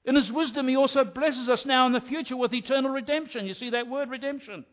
In 0.04 0.14
His 0.14 0.30
wisdom, 0.30 0.68
He 0.68 0.76
also 0.76 1.04
blesses 1.04 1.48
us 1.48 1.66
now 1.66 1.86
in 1.86 1.92
the 1.92 2.00
future 2.00 2.36
with 2.36 2.54
eternal 2.54 2.92
redemption. 2.92 3.46
You 3.46 3.54
see 3.54 3.70
that 3.70 3.88
word 3.88 4.08
redemption 4.08 4.64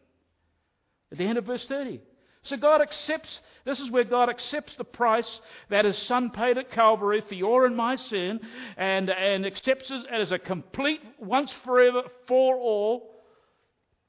at 1.11 1.17
the 1.17 1.25
end 1.25 1.39
of 1.39 1.45
verse 1.45 1.65
30. 1.65 1.99
So 2.43 2.57
God 2.57 2.81
accepts, 2.81 3.39
this 3.63 3.79
is 3.79 3.89
where 3.89 4.03
God 4.03 4.29
accepts 4.29 4.75
the 4.75 4.83
price 4.83 5.41
that 5.69 5.85
His 5.85 5.97
Son 5.97 6.29
paid 6.29 6.57
at 6.57 6.71
Calvary 6.71 7.21
for 7.21 7.35
your 7.35 7.65
and 7.65 7.75
my 7.75 7.95
sin 7.95 8.41
and, 8.75 9.09
and 9.09 9.45
accepts 9.45 9.89
it 9.89 10.05
as 10.11 10.31
a 10.31 10.39
complete, 10.39 10.99
once 11.19 11.51
forever, 11.63 12.03
for 12.27 12.57
all 12.57 13.23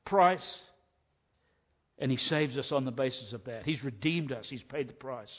price. 0.05 0.61
And 1.99 2.11
He 2.11 2.17
saves 2.17 2.59
us 2.59 2.73
on 2.73 2.85
the 2.85 2.91
basis 2.91 3.33
of 3.33 3.45
that. 3.45 3.65
He's 3.65 3.85
redeemed 3.85 4.33
us, 4.33 4.49
He's 4.49 4.65
paid 4.65 4.89
the 4.89 4.95
price. 4.95 5.33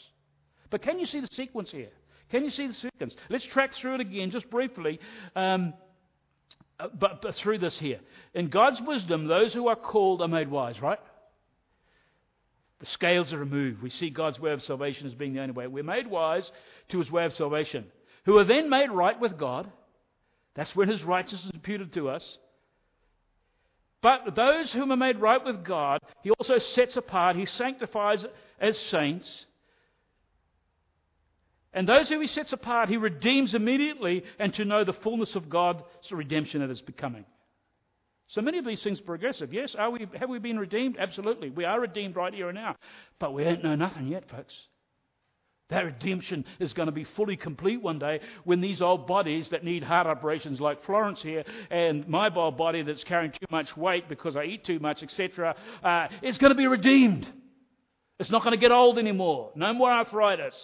But 0.70 0.82
can 0.82 0.98
you 0.98 1.06
see 1.06 1.20
the 1.20 1.28
sequence 1.34 1.72
here? 1.72 1.92
Can 2.30 2.46
you 2.46 2.50
see 2.50 2.68
the 2.68 2.74
sequence? 2.74 3.16
Let's 3.30 3.46
track 3.46 3.74
through 3.74 3.96
it 3.96 4.02
again, 4.02 4.32
just 4.32 4.50
briefly. 4.50 5.00
Um, 5.36 5.74
uh, 6.80 6.88
but, 6.94 7.22
but 7.22 7.36
through 7.36 7.58
this 7.58 7.78
here. 7.78 8.00
In 8.34 8.50
God's 8.50 8.82
wisdom, 8.82 9.28
those 9.28 9.54
who 9.54 9.68
are 9.68 9.76
called 9.76 10.22
are 10.22 10.28
made 10.28 10.50
wise, 10.50 10.82
right? 10.82 11.00
The 12.80 12.86
scales 12.86 13.32
are 13.32 13.38
removed. 13.38 13.82
We 13.82 13.90
see 13.90 14.10
God's 14.10 14.40
way 14.40 14.52
of 14.52 14.64
salvation 14.64 15.08
as 15.08 15.16
being 15.16 15.34
the 15.34 15.42
only 15.42 15.54
way. 15.54 15.68
We're 15.68 15.84
made 15.84 16.08
wise 16.08 16.50
to 16.90 17.00
his 17.00 17.10
way 17.10 17.26
of 17.26 17.34
salvation, 17.34 17.86
who 18.26 18.38
are 18.38 18.44
then 18.44 18.70
made 18.70 18.92
right 18.92 19.20
with 19.20 19.38
God. 19.38 19.72
That's 20.56 20.76
when 20.76 20.90
his 20.90 21.04
righteousness 21.04 21.46
is 21.46 21.52
imputed 21.54 21.94
to 21.94 22.10
us. 22.10 22.38
But 24.02 24.36
those 24.36 24.72
whom 24.72 24.92
are 24.92 24.98
made 24.98 25.18
right 25.18 25.44
with 25.44 25.64
God, 25.64 26.00
he 26.22 26.32
also 26.32 26.60
sets 26.60 26.96
apart, 26.96 27.36
he 27.36 27.46
sanctifies 27.46 28.26
as 28.60 28.78
saints. 28.78 29.46
And 31.74 31.88
those 31.88 32.08
who 32.08 32.20
he 32.20 32.28
sets 32.28 32.54
apart, 32.54 32.88
he 32.88 32.98
redeems 32.98 33.54
immediately 33.54 34.24
and 34.38 34.54
to 34.54 34.64
know 34.64 34.84
the 34.84 34.94
fullness 34.94 35.36
of 35.36 35.50
God's 35.50 35.84
redemption 36.12 36.62
that 36.62 36.70
is 36.70 36.82
becoming. 36.82 37.26
So 38.28 38.42
many 38.42 38.58
of 38.58 38.66
these 38.66 38.82
things 38.82 39.00
are 39.00 39.04
progressive. 39.04 39.54
Yes, 39.54 39.76
are 39.76 39.90
we, 39.92 40.08
have 40.20 40.30
we 40.30 40.40
been 40.40 40.58
redeemed? 40.58 40.98
Absolutely. 40.98 41.50
We 41.52 41.66
are 41.66 41.80
redeemed 41.80 42.16
right 42.16 42.34
here 42.34 42.50
and 42.50 42.56
now. 42.56 42.76
But 43.20 43.34
we 43.34 43.44
don't 43.44 43.64
know 43.64 43.76
nothing 43.76 44.08
yet, 44.08 44.30
folks. 44.30 44.54
That 45.70 45.86
redemption 45.86 46.46
is 46.60 46.74
going 46.74 46.88
to 46.88 46.92
be 46.92 47.06
fully 47.06 47.38
complete 47.38 47.82
one 47.82 47.98
day 47.98 48.20
when 48.44 48.62
these 48.62 48.82
old 48.82 49.08
bodies 49.08 49.50
that 49.50 49.64
need 49.64 49.84
heart 49.84 50.06
operations, 50.06 50.62
like 50.62 50.84
Florence 50.86 51.24
here, 51.24 51.44
and 51.72 52.08
my 52.08 52.34
old 52.34 52.56
body 52.56 52.84
that's 52.84 53.04
carrying 53.04 53.32
too 53.32 53.48
much 53.50 53.76
weight 53.76 54.08
because 54.08 54.36
I 54.36 54.44
eat 54.44 54.64
too 54.64 54.78
much, 54.80 55.02
etc., 55.02 55.56
uh, 55.84 56.08
is 56.22 56.38
going 56.38 56.52
to 56.52 56.58
be 56.58 56.68
redeemed. 56.68 57.28
It's 58.20 58.30
not 58.30 58.44
going 58.44 58.52
to 58.52 58.60
get 58.60 58.72
old 58.72 59.00
anymore. 59.00 59.52
No 59.56 59.74
more 59.74 59.92
arthritis. 59.92 60.56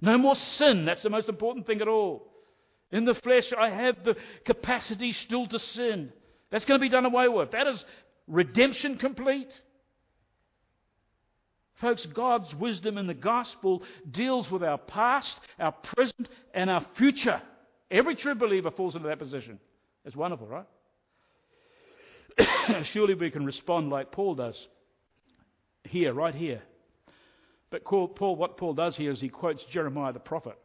No 0.00 0.16
more 0.16 0.36
sin. 0.36 0.84
That's 0.84 1.02
the 1.02 1.10
most 1.10 1.28
important 1.28 1.66
thing 1.66 1.80
at 1.80 1.88
all. 1.88 2.28
In 2.92 3.04
the 3.04 3.14
flesh, 3.14 3.52
I 3.52 3.68
have 3.68 4.04
the 4.04 4.16
capacity 4.44 5.12
still 5.12 5.46
to 5.48 5.58
sin. 5.58 6.12
That's 6.50 6.64
going 6.64 6.80
to 6.80 6.82
be 6.82 6.88
done 6.88 7.04
away 7.04 7.28
with. 7.28 7.50
That 7.52 7.66
is 7.66 7.84
redemption 8.26 8.96
complete. 8.96 9.50
Folks, 11.80 12.06
God's 12.06 12.52
wisdom 12.54 12.98
in 12.98 13.06
the 13.06 13.14
gospel 13.14 13.82
deals 14.10 14.50
with 14.50 14.64
our 14.64 14.78
past, 14.78 15.38
our 15.60 15.72
present, 15.72 16.28
and 16.52 16.68
our 16.68 16.84
future. 16.96 17.40
Every 17.90 18.16
true 18.16 18.34
believer 18.34 18.70
falls 18.70 18.96
into 18.96 19.08
that 19.08 19.18
position. 19.18 19.60
It's 20.04 20.16
wonderful, 20.16 20.48
right? 20.48 20.66
Surely 22.86 23.14
we 23.14 23.30
can 23.30 23.44
respond 23.44 23.90
like 23.90 24.10
Paul 24.10 24.34
does 24.34 24.56
here, 25.84 26.12
right 26.12 26.34
here. 26.34 26.62
But 27.70 27.84
Paul, 27.84 28.36
what 28.36 28.56
Paul 28.56 28.74
does 28.74 28.96
here 28.96 29.12
is 29.12 29.20
he 29.20 29.28
quotes 29.28 29.62
Jeremiah 29.64 30.12
the 30.12 30.20
prophet, 30.20 30.58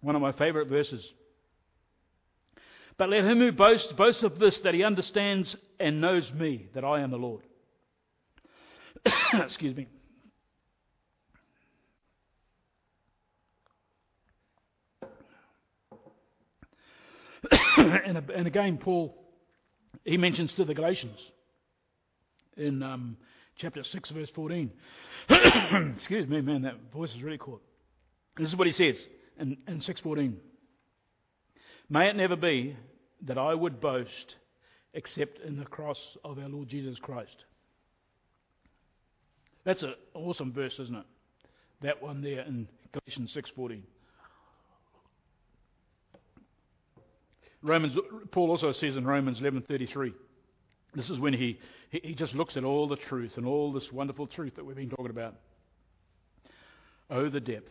one 0.00 0.16
of 0.16 0.22
my 0.22 0.32
favorite 0.32 0.68
verses. 0.68 1.06
But 2.98 3.10
let 3.10 3.24
him 3.24 3.38
who 3.38 3.52
boasts 3.52 3.92
boast 3.92 4.22
of 4.22 4.38
this, 4.38 4.60
that 4.60 4.72
he 4.74 4.82
understands 4.82 5.54
and 5.78 6.00
knows 6.00 6.32
me, 6.32 6.68
that 6.74 6.84
I 6.84 7.00
am 7.00 7.10
the 7.10 7.18
Lord. 7.18 7.42
Excuse 9.34 9.76
me. 9.76 9.86
and, 17.76 18.30
and, 18.30 18.46
again, 18.46 18.78
Paul, 18.78 19.14
he 20.04 20.16
mentions 20.16 20.54
to 20.54 20.64
the 20.64 20.74
Galatians 20.74 21.18
in 22.56 22.82
um, 22.82 23.18
chapter 23.56 23.84
6, 23.84 24.10
verse 24.10 24.30
14. 24.34 24.72
Excuse 25.96 26.26
me, 26.26 26.40
man, 26.40 26.62
that 26.62 26.76
voice 26.92 27.14
is 27.14 27.22
really 27.22 27.36
caught. 27.38 27.62
This 28.38 28.48
is 28.48 28.56
what 28.56 28.66
he 28.66 28.72
says 28.72 28.96
in, 29.38 29.58
in 29.68 29.80
6.14. 29.80 30.34
May 31.88 32.08
it 32.08 32.16
never 32.16 32.36
be 32.36 32.76
that 33.26 33.38
I 33.38 33.54
would 33.54 33.80
boast 33.80 34.36
except 34.94 35.38
in 35.40 35.56
the 35.56 35.64
cross 35.64 35.98
of 36.24 36.38
our 36.38 36.48
Lord 36.48 36.68
Jesus 36.68 36.98
Christ. 36.98 37.44
That's 39.64 39.82
an 39.82 39.94
awesome 40.14 40.52
verse, 40.52 40.74
isn't 40.78 40.96
it? 40.96 41.04
That 41.82 42.02
one 42.02 42.22
there 42.22 42.40
in 42.40 42.68
Galatians 42.92 43.36
6.14. 43.36 43.82
Romans, 47.62 47.96
Paul 48.30 48.50
also 48.50 48.72
says 48.72 48.96
in 48.96 49.04
Romans 49.04 49.40
11.33, 49.40 50.12
this 50.94 51.10
is 51.10 51.18
when 51.18 51.34
he, 51.34 51.58
he 51.90 52.14
just 52.14 52.34
looks 52.34 52.56
at 52.56 52.64
all 52.64 52.88
the 52.88 52.96
truth 52.96 53.32
and 53.36 53.44
all 53.44 53.72
this 53.72 53.92
wonderful 53.92 54.26
truth 54.26 54.56
that 54.56 54.64
we've 54.64 54.76
been 54.76 54.88
talking 54.88 55.10
about. 55.10 55.34
Oh, 57.10 57.28
the 57.28 57.40
depth 57.40 57.70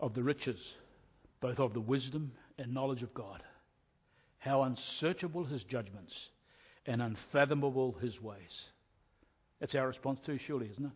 of 0.00 0.14
the 0.14 0.22
riches, 0.22 0.58
both 1.40 1.58
of 1.58 1.72
the 1.72 1.80
wisdom 1.80 2.32
and 2.58 2.72
knowledge 2.72 3.02
of 3.02 3.14
God. 3.14 3.42
How 4.38 4.62
unsearchable 4.62 5.44
his 5.44 5.64
judgments 5.64 6.12
and 6.86 7.00
unfathomable 7.00 7.96
his 8.00 8.20
ways. 8.20 8.62
That's 9.60 9.74
our 9.74 9.86
response 9.86 10.20
too, 10.24 10.38
surely, 10.46 10.68
isn't 10.70 10.84
it? 10.84 10.92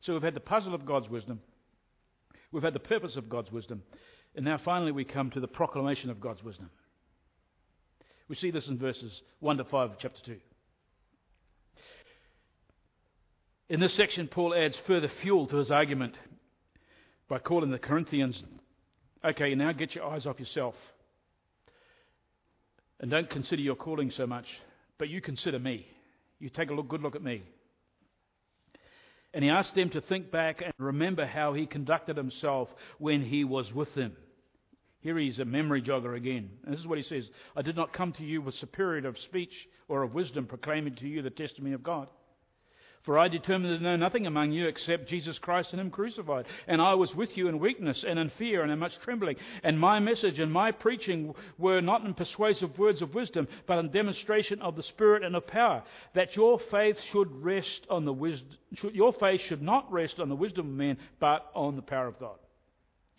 So 0.00 0.12
we've 0.12 0.22
had 0.22 0.34
the 0.34 0.40
puzzle 0.40 0.74
of 0.74 0.86
God's 0.86 1.08
wisdom, 1.08 1.40
we've 2.52 2.62
had 2.62 2.74
the 2.74 2.80
purpose 2.80 3.16
of 3.16 3.28
God's 3.28 3.50
wisdom, 3.50 3.82
and 4.34 4.44
now 4.44 4.58
finally 4.58 4.92
we 4.92 5.04
come 5.04 5.30
to 5.30 5.40
the 5.40 5.48
proclamation 5.48 6.10
of 6.10 6.20
God's 6.20 6.42
wisdom. 6.42 6.70
We 8.28 8.36
see 8.36 8.50
this 8.50 8.68
in 8.68 8.78
verses 8.78 9.22
1 9.40 9.56
to 9.56 9.64
5 9.64 9.90
of 9.90 9.98
chapter 9.98 10.20
2. 10.24 10.36
In 13.70 13.80
this 13.80 13.94
section, 13.94 14.28
Paul 14.28 14.54
adds 14.54 14.76
further 14.86 15.10
fuel 15.22 15.46
to 15.48 15.56
his 15.56 15.70
argument 15.70 16.14
by 17.28 17.38
calling 17.38 17.70
the 17.70 17.78
Corinthians, 17.78 18.42
okay, 19.24 19.54
now 19.54 19.72
get 19.72 19.94
your 19.94 20.04
eyes 20.04 20.26
off 20.26 20.38
yourself. 20.40 20.74
And 23.00 23.10
don't 23.10 23.30
consider 23.30 23.62
your 23.62 23.76
calling 23.76 24.10
so 24.10 24.26
much, 24.26 24.46
but 24.98 25.08
you 25.08 25.20
consider 25.20 25.58
me. 25.58 25.86
You 26.40 26.50
take 26.50 26.70
a 26.70 26.74
look, 26.74 26.88
good 26.88 27.02
look 27.02 27.16
at 27.16 27.22
me. 27.22 27.42
And 29.34 29.44
he 29.44 29.50
asked 29.50 29.74
them 29.74 29.90
to 29.90 30.00
think 30.00 30.30
back 30.30 30.62
and 30.62 30.72
remember 30.78 31.26
how 31.26 31.52
he 31.52 31.66
conducted 31.66 32.16
himself 32.16 32.68
when 32.98 33.22
he 33.22 33.44
was 33.44 33.72
with 33.72 33.94
them. 33.94 34.16
Here 35.00 35.16
he's 35.18 35.38
a 35.38 35.44
memory 35.44 35.80
jogger 35.80 36.16
again. 36.16 36.50
And 36.64 36.72
this 36.72 36.80
is 36.80 36.86
what 36.86 36.98
he 36.98 37.04
says 37.04 37.28
I 37.54 37.62
did 37.62 37.76
not 37.76 37.92
come 37.92 38.12
to 38.14 38.24
you 38.24 38.42
with 38.42 38.54
superiority 38.56 39.06
of 39.06 39.18
speech 39.18 39.52
or 39.86 40.02
of 40.02 40.14
wisdom, 40.14 40.46
proclaiming 40.46 40.96
to 40.96 41.08
you 41.08 41.22
the 41.22 41.30
testimony 41.30 41.74
of 41.74 41.82
God. 41.82 42.08
For 43.02 43.18
I 43.18 43.28
determined 43.28 43.78
to 43.78 43.82
know 43.82 43.96
nothing 43.96 44.26
among 44.26 44.52
you 44.52 44.66
except 44.66 45.08
Jesus 45.08 45.38
Christ 45.38 45.72
and 45.72 45.80
Him 45.80 45.90
crucified. 45.90 46.46
And 46.66 46.82
I 46.82 46.94
was 46.94 47.14
with 47.14 47.36
you 47.36 47.48
in 47.48 47.58
weakness 47.58 48.04
and 48.06 48.18
in 48.18 48.30
fear 48.30 48.62
and 48.62 48.70
in 48.70 48.78
much 48.78 48.98
trembling. 49.00 49.36
And 49.62 49.78
my 49.78 49.98
message 50.00 50.38
and 50.38 50.52
my 50.52 50.72
preaching 50.72 51.34
were 51.56 51.80
not 51.80 52.04
in 52.04 52.14
persuasive 52.14 52.78
words 52.78 53.00
of 53.00 53.14
wisdom, 53.14 53.48
but 53.66 53.78
in 53.78 53.90
demonstration 53.90 54.60
of 54.60 54.76
the 54.76 54.82
Spirit 54.82 55.22
and 55.22 55.36
of 55.36 55.46
power, 55.46 55.82
that 56.14 56.36
your 56.36 56.60
faith 56.70 56.96
should 57.10 57.42
rest 57.42 57.86
on 57.88 58.04
the 58.04 58.12
wisdom. 58.12 58.48
Your 58.92 59.12
faith 59.12 59.40
should 59.42 59.62
not 59.62 59.90
rest 59.90 60.20
on 60.20 60.28
the 60.28 60.36
wisdom 60.36 60.66
of 60.66 60.72
men, 60.72 60.98
but 61.20 61.46
on 61.54 61.76
the 61.76 61.82
power 61.82 62.06
of 62.06 62.18
God. 62.18 62.36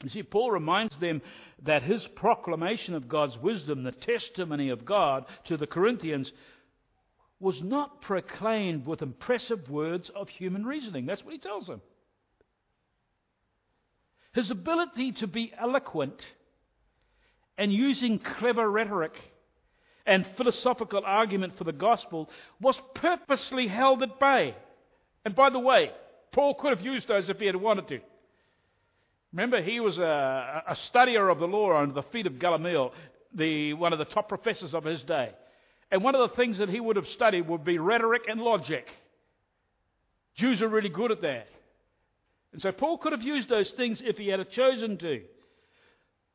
You 0.04 0.10
see, 0.10 0.24
Paul 0.24 0.52
reminds 0.52 0.98
them 1.00 1.22
that 1.64 1.84
his 1.84 2.08
proclamation 2.16 2.94
of 2.94 3.10
God's 3.10 3.38
wisdom, 3.38 3.84
the 3.84 3.92
testimony 3.92 4.70
of 4.70 4.86
God 4.86 5.26
to 5.46 5.58
the 5.58 5.68
Corinthians, 5.68 6.32
was 7.40 7.62
not 7.62 8.02
proclaimed 8.02 8.86
with 8.86 9.02
impressive 9.02 9.70
words 9.70 10.12
of 10.16 10.28
human 10.30 10.66
reasoning. 10.66 11.06
That's 11.06 11.24
what 11.24 11.34
he 11.34 11.40
tells 11.40 11.68
them. 11.68 11.82
His 14.34 14.52
ability 14.52 15.14
to 15.14 15.28
be 15.28 15.54
eloquent 15.58 16.22
and 17.58 17.74
using 17.74 18.20
clever 18.20 18.70
rhetoric 18.70 19.14
and 20.06 20.26
philosophical 20.38 21.04
argument 21.06 21.58
for 21.58 21.64
the 21.64 21.72
gospel 21.72 22.30
was 22.60 22.80
purposely 22.96 23.68
held 23.68 24.04
at 24.04 24.20
bay. 24.20 24.56
And 25.26 25.36
by 25.36 25.50
the 25.50 25.60
way, 25.60 25.92
Paul 26.32 26.56
could 26.56 26.72
have 26.72 26.86
used 26.86 27.08
those 27.08 27.30
if 27.30 27.40
he 27.40 27.46
had 27.46 27.56
wanted 27.56 27.88
to. 27.90 28.00
Remember, 29.32 29.62
he 29.62 29.80
was 29.80 29.98
a, 29.98 30.64
a 30.68 30.74
studier 30.74 31.32
of 31.32 31.40
the 31.40 31.48
law 31.48 31.78
under 31.78 31.94
the 31.94 32.04
feet 32.04 32.26
of 32.26 32.40
Gamaliel, 32.40 32.94
the, 33.34 33.74
one 33.74 33.94
of 33.94 34.00
the 34.00 34.06
top 34.06 34.28
professors 34.28 34.74
of 34.74 34.84
his 34.84 35.04
day. 35.04 35.32
And 35.92 36.04
one 36.04 36.16
of 36.16 36.30
the 36.30 36.36
things 36.36 36.60
that 36.60 36.70
he 36.70 36.80
would 36.80 36.96
have 36.96 37.08
studied 37.08 37.48
would 37.48 37.64
be 37.64 37.78
rhetoric 37.78 38.26
and 38.28 38.42
logic. 38.42 38.88
Jews 40.36 40.62
are 40.62 40.68
really 40.68 40.90
good 40.90 41.12
at 41.12 41.22
that. 41.22 41.48
And 42.54 42.62
so 42.62 42.72
Paul 42.72 42.98
could 42.98 43.12
have 43.12 43.22
used 43.22 43.50
those 43.50 43.72
things 43.72 44.02
if 44.04 44.18
he 44.18 44.28
had 44.28 44.50
chosen 44.52 44.98
to. 44.98 45.22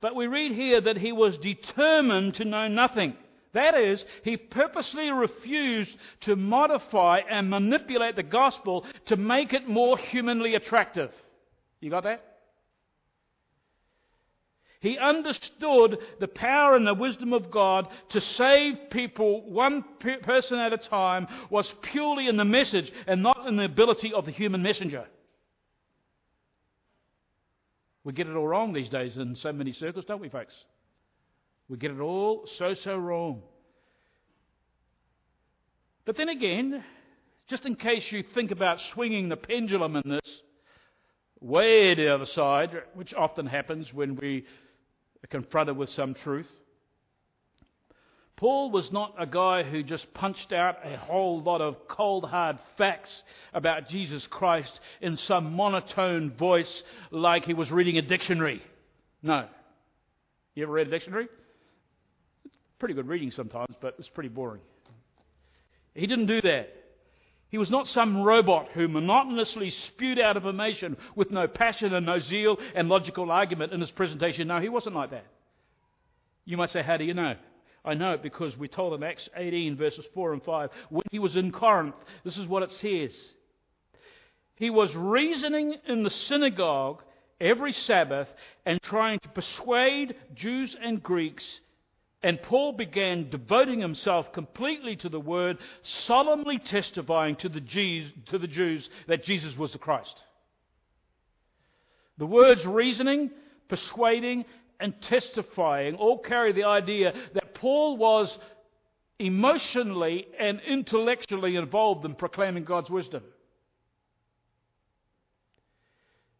But 0.00 0.14
we 0.14 0.26
read 0.26 0.52
here 0.52 0.80
that 0.80 0.98
he 0.98 1.12
was 1.12 1.38
determined 1.38 2.34
to 2.34 2.44
know 2.44 2.68
nothing. 2.68 3.16
That 3.52 3.76
is, 3.76 4.04
he 4.24 4.36
purposely 4.36 5.10
refused 5.10 5.96
to 6.22 6.36
modify 6.36 7.20
and 7.30 7.48
manipulate 7.48 8.16
the 8.16 8.22
gospel 8.22 8.84
to 9.06 9.16
make 9.16 9.52
it 9.52 9.68
more 9.68 9.96
humanly 9.96 10.56
attractive. 10.56 11.12
You 11.80 11.90
got 11.90 12.02
that? 12.02 12.33
He 14.84 14.98
understood 14.98 15.96
the 16.20 16.28
power 16.28 16.76
and 16.76 16.86
the 16.86 16.92
wisdom 16.92 17.32
of 17.32 17.50
God 17.50 17.88
to 18.10 18.20
save 18.20 18.90
people 18.90 19.50
one 19.50 19.82
person 20.22 20.58
at 20.58 20.74
a 20.74 20.76
time 20.76 21.26
was 21.48 21.72
purely 21.80 22.28
in 22.28 22.36
the 22.36 22.44
message 22.44 22.92
and 23.06 23.22
not 23.22 23.46
in 23.46 23.56
the 23.56 23.64
ability 23.64 24.12
of 24.12 24.26
the 24.26 24.30
human 24.30 24.62
messenger. 24.62 25.06
We 28.04 28.12
get 28.12 28.26
it 28.26 28.36
all 28.36 28.46
wrong 28.46 28.74
these 28.74 28.90
days 28.90 29.16
in 29.16 29.36
so 29.36 29.54
many 29.54 29.72
circles, 29.72 30.04
don't 30.04 30.20
we, 30.20 30.28
folks? 30.28 30.52
We 31.70 31.78
get 31.78 31.90
it 31.90 32.00
all 32.00 32.46
so, 32.58 32.74
so 32.74 32.98
wrong. 32.98 33.40
But 36.04 36.18
then 36.18 36.28
again, 36.28 36.84
just 37.46 37.64
in 37.64 37.76
case 37.76 38.12
you 38.12 38.22
think 38.22 38.50
about 38.50 38.82
swinging 38.82 39.30
the 39.30 39.38
pendulum 39.38 39.96
in 39.96 40.10
this, 40.10 40.42
way 41.40 41.94
to 41.94 42.02
the 42.02 42.14
other 42.14 42.26
side, 42.26 42.82
which 42.92 43.14
often 43.14 43.46
happens 43.46 43.94
when 43.94 44.16
we 44.16 44.44
confronted 45.30 45.76
with 45.76 45.90
some 45.90 46.14
truth. 46.14 46.50
Paul 48.36 48.72
was 48.72 48.90
not 48.90 49.14
a 49.18 49.26
guy 49.26 49.62
who 49.62 49.82
just 49.84 50.12
punched 50.12 50.52
out 50.52 50.78
a 50.84 50.96
whole 50.96 51.40
lot 51.40 51.60
of 51.60 51.86
cold, 51.86 52.24
hard 52.24 52.58
facts 52.76 53.22
about 53.52 53.88
Jesus 53.88 54.26
Christ 54.26 54.80
in 55.00 55.16
some 55.16 55.54
monotone 55.54 56.32
voice 56.32 56.82
like 57.10 57.44
he 57.44 57.54
was 57.54 57.70
reading 57.70 57.96
a 57.96 58.02
dictionary. 58.02 58.60
No. 59.22 59.46
You 60.54 60.64
ever 60.64 60.72
read 60.72 60.88
a 60.88 60.90
dictionary? 60.90 61.28
It's 62.44 62.56
pretty 62.78 62.94
good 62.94 63.06
reading 63.06 63.30
sometimes, 63.30 63.74
but 63.80 63.94
it's 63.98 64.08
pretty 64.08 64.28
boring. 64.28 64.60
He 65.94 66.06
didn't 66.06 66.26
do 66.26 66.42
that. 66.42 66.83
He 67.54 67.58
was 67.58 67.70
not 67.70 67.86
some 67.86 68.24
robot 68.24 68.70
who 68.74 68.88
monotonously 68.88 69.70
spewed 69.70 70.18
out 70.18 70.36
information 70.36 70.96
with 71.14 71.30
no 71.30 71.46
passion 71.46 71.94
and 71.94 72.04
no 72.04 72.18
zeal 72.18 72.58
and 72.74 72.88
logical 72.88 73.30
argument 73.30 73.72
in 73.72 73.80
his 73.80 73.92
presentation. 73.92 74.48
No, 74.48 74.58
he 74.58 74.68
wasn't 74.68 74.96
like 74.96 75.12
that. 75.12 75.24
You 76.44 76.56
might 76.56 76.70
say, 76.70 76.82
How 76.82 76.96
do 76.96 77.04
you 77.04 77.14
know? 77.14 77.36
I 77.84 77.94
know 77.94 78.14
it 78.14 78.24
because 78.24 78.58
we 78.58 78.66
told 78.66 78.92
in 78.94 79.04
Acts 79.04 79.28
18, 79.36 79.76
verses 79.76 80.04
4 80.14 80.32
and 80.32 80.42
5, 80.42 80.70
when 80.88 81.04
he 81.12 81.20
was 81.20 81.36
in 81.36 81.52
Corinth, 81.52 81.94
this 82.24 82.36
is 82.36 82.48
what 82.48 82.64
it 82.64 82.72
says. 82.72 83.16
He 84.56 84.68
was 84.68 84.96
reasoning 84.96 85.76
in 85.86 86.02
the 86.02 86.10
synagogue 86.10 87.04
every 87.40 87.72
Sabbath 87.72 88.26
and 88.66 88.82
trying 88.82 89.20
to 89.20 89.28
persuade 89.28 90.16
Jews 90.34 90.74
and 90.82 91.00
Greeks 91.00 91.60
and 92.24 92.40
Paul 92.40 92.72
began 92.72 93.28
devoting 93.28 93.80
himself 93.80 94.32
completely 94.32 94.96
to 94.96 95.10
the 95.10 95.20
word, 95.20 95.58
solemnly 95.82 96.58
testifying 96.58 97.36
to 97.36 97.50
the, 97.50 97.60
Jews, 97.60 98.10
to 98.30 98.38
the 98.38 98.46
Jews 98.46 98.88
that 99.08 99.24
Jesus 99.24 99.54
was 99.58 99.72
the 99.72 99.78
Christ. 99.78 100.24
The 102.16 102.24
words 102.24 102.64
reasoning, 102.64 103.30
persuading, 103.68 104.46
and 104.80 104.94
testifying 105.02 105.96
all 105.96 106.18
carry 106.18 106.52
the 106.52 106.64
idea 106.64 107.12
that 107.34 107.54
Paul 107.54 107.98
was 107.98 108.36
emotionally 109.18 110.26
and 110.40 110.62
intellectually 110.66 111.56
involved 111.56 112.06
in 112.06 112.14
proclaiming 112.14 112.64
God's 112.64 112.88
wisdom. 112.88 113.22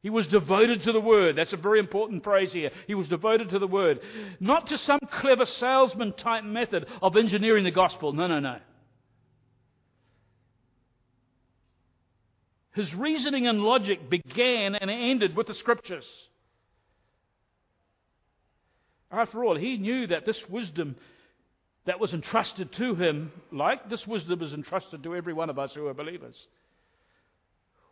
He 0.04 0.10
was 0.10 0.26
devoted 0.26 0.82
to 0.82 0.92
the 0.92 1.00
word. 1.00 1.36
That's 1.36 1.54
a 1.54 1.56
very 1.56 1.78
important 1.78 2.24
phrase 2.24 2.52
here. 2.52 2.70
He 2.86 2.94
was 2.94 3.08
devoted 3.08 3.48
to 3.48 3.58
the 3.58 3.66
word. 3.66 4.00
Not 4.38 4.66
to 4.66 4.76
some 4.76 5.00
clever 5.10 5.46
salesman 5.46 6.12
type 6.12 6.44
method 6.44 6.86
of 7.00 7.16
engineering 7.16 7.64
the 7.64 7.70
gospel. 7.70 8.12
No, 8.12 8.26
no, 8.26 8.38
no. 8.38 8.58
His 12.74 12.94
reasoning 12.94 13.46
and 13.46 13.62
logic 13.62 14.10
began 14.10 14.74
and 14.74 14.90
ended 14.90 15.34
with 15.34 15.46
the 15.46 15.54
scriptures. 15.54 16.06
After 19.10 19.42
all, 19.42 19.56
he 19.56 19.78
knew 19.78 20.08
that 20.08 20.26
this 20.26 20.46
wisdom 20.50 20.96
that 21.86 21.98
was 21.98 22.12
entrusted 22.12 22.72
to 22.72 22.94
him, 22.94 23.32
like 23.50 23.88
this 23.88 24.06
wisdom 24.06 24.42
is 24.42 24.52
entrusted 24.52 25.02
to 25.02 25.16
every 25.16 25.32
one 25.32 25.48
of 25.48 25.58
us 25.58 25.72
who 25.72 25.86
are 25.86 25.94
believers, 25.94 26.46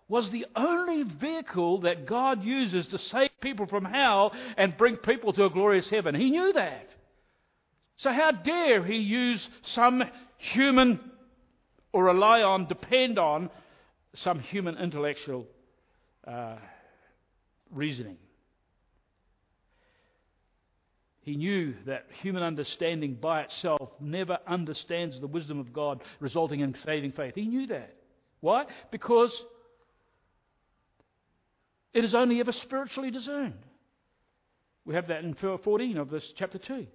was 0.08 0.30
the 0.30 0.46
only 0.54 1.04
vehicle 1.04 1.80
that 1.82 2.06
God 2.06 2.44
uses 2.44 2.86
to 2.88 2.98
save 2.98 3.30
people 3.40 3.66
from 3.66 3.84
hell 3.84 4.32
and 4.56 4.76
bring 4.76 4.96
people 4.96 5.32
to 5.32 5.44
a 5.44 5.50
glorious 5.50 5.88
heaven. 5.88 6.14
He 6.14 6.30
knew 6.30 6.52
that. 6.52 6.88
So, 7.96 8.12
how 8.12 8.32
dare 8.32 8.84
he 8.84 8.96
use 8.96 9.48
some 9.62 10.02
human 10.38 11.00
or 11.92 12.04
rely 12.04 12.42
on, 12.42 12.66
depend 12.66 13.18
on 13.18 13.50
some 14.14 14.40
human 14.40 14.76
intellectual 14.76 15.46
uh, 16.26 16.56
reasoning? 17.70 18.16
He 21.22 21.36
knew 21.36 21.74
that 21.86 22.06
human 22.20 22.42
understanding 22.42 23.14
by 23.14 23.42
itself 23.42 23.90
never 24.00 24.38
understands 24.46 25.20
the 25.20 25.28
wisdom 25.28 25.60
of 25.60 25.72
God, 25.72 26.02
resulting 26.18 26.60
in 26.60 26.74
saving 26.84 27.12
faith. 27.12 27.34
He 27.36 27.46
knew 27.46 27.68
that. 27.68 27.94
Why? 28.40 28.66
Because 28.90 29.32
it 31.94 32.04
is 32.04 32.14
only 32.14 32.40
ever 32.40 32.52
spiritually 32.52 33.10
discerned. 33.10 33.58
We 34.84 34.94
have 34.94 35.08
that 35.08 35.24
in 35.24 35.34
14 35.34 35.96
of 35.98 36.10
this 36.10 36.32
chapter 36.36 36.58
2. 36.58 36.86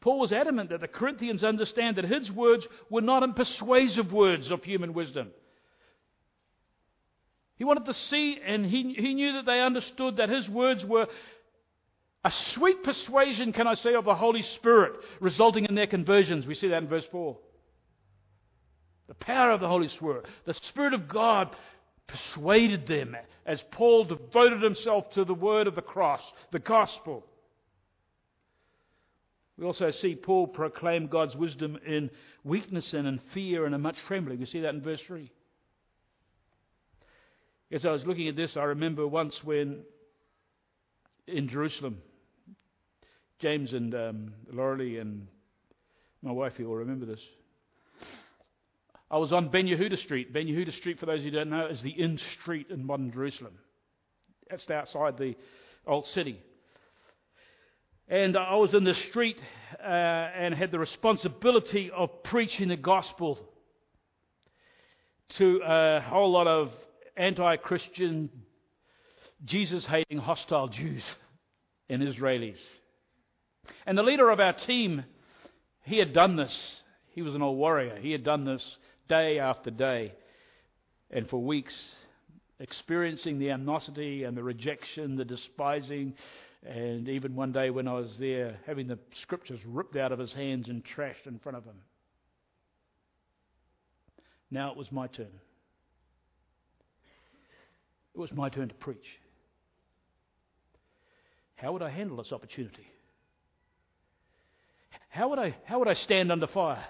Paul 0.00 0.20
was 0.20 0.32
adamant 0.32 0.70
that 0.70 0.82
the 0.82 0.88
Corinthians 0.88 1.42
understand 1.42 1.96
that 1.96 2.04
his 2.04 2.30
words 2.30 2.66
were 2.90 3.00
not 3.00 3.22
in 3.22 3.32
persuasive 3.32 4.12
words 4.12 4.50
of 4.50 4.62
human 4.62 4.92
wisdom. 4.92 5.30
He 7.56 7.64
wanted 7.64 7.86
to 7.86 7.94
see, 7.94 8.38
and 8.44 8.66
he, 8.66 8.94
he 8.94 9.14
knew 9.14 9.32
that 9.32 9.46
they 9.46 9.60
understood 9.60 10.18
that 10.18 10.28
his 10.28 10.48
words 10.48 10.84
were 10.84 11.06
a 12.24 12.30
sweet 12.30 12.82
persuasion, 12.82 13.52
can 13.52 13.66
I 13.66 13.74
say, 13.74 13.94
of 13.94 14.04
the 14.04 14.14
Holy 14.14 14.42
Spirit, 14.42 14.92
resulting 15.20 15.64
in 15.64 15.74
their 15.74 15.86
conversions. 15.86 16.46
We 16.46 16.54
see 16.54 16.68
that 16.68 16.82
in 16.82 16.88
verse 16.88 17.06
4. 17.10 17.38
The 19.08 19.14
power 19.14 19.50
of 19.50 19.60
the 19.60 19.68
Holy 19.68 19.88
Spirit, 19.88 20.26
the 20.46 20.54
Spirit 20.54 20.94
of 20.94 21.08
God 21.08 21.54
persuaded 22.06 22.86
them 22.86 23.16
as 23.46 23.62
Paul 23.70 24.04
devoted 24.04 24.62
himself 24.62 25.10
to 25.12 25.24
the 25.24 25.34
word 25.34 25.66
of 25.66 25.74
the 25.74 25.82
cross, 25.82 26.22
the 26.52 26.58
gospel. 26.58 27.24
We 29.56 29.64
also 29.64 29.90
see 29.90 30.16
Paul 30.16 30.48
proclaim 30.48 31.06
God's 31.06 31.36
wisdom 31.36 31.78
in 31.86 32.10
weakness 32.42 32.92
and 32.92 33.06
in 33.06 33.20
fear 33.32 33.66
and 33.66 33.74
in 33.74 33.80
much 33.80 33.96
trembling. 34.06 34.40
We 34.40 34.46
see 34.46 34.60
that 34.60 34.74
in 34.74 34.82
verse 34.82 35.02
3. 35.06 35.30
As 37.70 37.84
I 37.84 37.90
was 37.90 38.06
looking 38.06 38.28
at 38.28 38.36
this, 38.36 38.56
I 38.56 38.64
remember 38.64 39.06
once 39.06 39.42
when 39.44 39.82
in 41.26 41.48
Jerusalem, 41.48 41.98
James 43.38 43.72
and 43.72 43.94
um, 43.94 44.34
Laurie 44.52 44.98
and 44.98 45.26
my 46.22 46.32
wife, 46.32 46.54
you 46.58 46.66
will 46.66 46.76
remember 46.76 47.06
this. 47.06 47.20
I 49.14 49.18
was 49.18 49.32
on 49.32 49.48
Ben 49.48 49.68
Yehuda 49.68 49.96
Street. 49.98 50.32
Ben 50.32 50.48
Yehuda 50.48 50.74
Street, 50.74 50.98
for 50.98 51.06
those 51.06 51.22
who 51.22 51.30
don't 51.30 51.48
know, 51.48 51.66
is 51.66 51.80
the 51.82 51.90
in 51.90 52.18
street 52.18 52.66
in 52.70 52.84
modern 52.84 53.12
Jerusalem. 53.12 53.52
That's 54.50 54.68
outside 54.68 55.18
the 55.18 55.36
old 55.86 56.08
city. 56.08 56.42
And 58.08 58.36
I 58.36 58.56
was 58.56 58.74
in 58.74 58.82
the 58.82 58.94
street 58.94 59.36
uh, 59.80 59.86
and 59.86 60.52
had 60.52 60.72
the 60.72 60.80
responsibility 60.80 61.92
of 61.92 62.24
preaching 62.24 62.66
the 62.66 62.76
gospel 62.76 63.38
to 65.36 65.60
a 65.64 66.00
whole 66.00 66.32
lot 66.32 66.48
of 66.48 66.72
anti 67.16 67.54
Christian, 67.58 68.30
Jesus 69.44 69.84
hating, 69.84 70.18
hostile 70.18 70.66
Jews 70.66 71.04
and 71.88 72.02
Israelis. 72.02 72.58
And 73.86 73.96
the 73.96 74.02
leader 74.02 74.28
of 74.30 74.40
our 74.40 74.54
team, 74.54 75.04
he 75.84 75.98
had 75.98 76.12
done 76.12 76.34
this. 76.34 76.80
He 77.12 77.22
was 77.22 77.36
an 77.36 77.42
old 77.42 77.56
warrior. 77.58 77.96
He 78.00 78.10
had 78.10 78.24
done 78.24 78.44
this 78.44 78.76
day 79.08 79.38
after 79.38 79.70
day, 79.70 80.12
and 81.10 81.28
for 81.28 81.42
weeks, 81.42 81.74
experiencing 82.60 83.38
the 83.38 83.50
animosity 83.50 84.24
and 84.24 84.36
the 84.36 84.42
rejection, 84.42 85.16
the 85.16 85.24
despising, 85.24 86.14
and 86.66 87.08
even 87.08 87.34
one 87.36 87.52
day 87.52 87.70
when 87.70 87.86
I 87.86 87.94
was 87.94 88.16
there, 88.18 88.56
having 88.66 88.86
the 88.86 88.98
scriptures 89.22 89.60
ripped 89.66 89.96
out 89.96 90.12
of 90.12 90.18
his 90.18 90.32
hands 90.32 90.68
and 90.68 90.82
trashed 90.84 91.26
in 91.26 91.38
front 91.38 91.58
of 91.58 91.64
him. 91.64 91.76
Now 94.50 94.70
it 94.70 94.76
was 94.76 94.90
my 94.90 95.06
turn. 95.08 95.26
it 98.14 98.18
was 98.18 98.32
my 98.32 98.48
turn 98.48 98.68
to 98.68 98.74
preach. 98.74 99.18
How 101.56 101.72
would 101.72 101.82
I 101.82 101.90
handle 101.90 102.16
this 102.18 102.32
opportunity? 102.32 102.86
How 105.08 105.28
would 105.28 105.38
I, 105.38 105.56
how 105.64 105.78
would 105.78 105.88
I 105.88 105.94
stand 105.94 106.32
under 106.32 106.46
fire? 106.46 106.84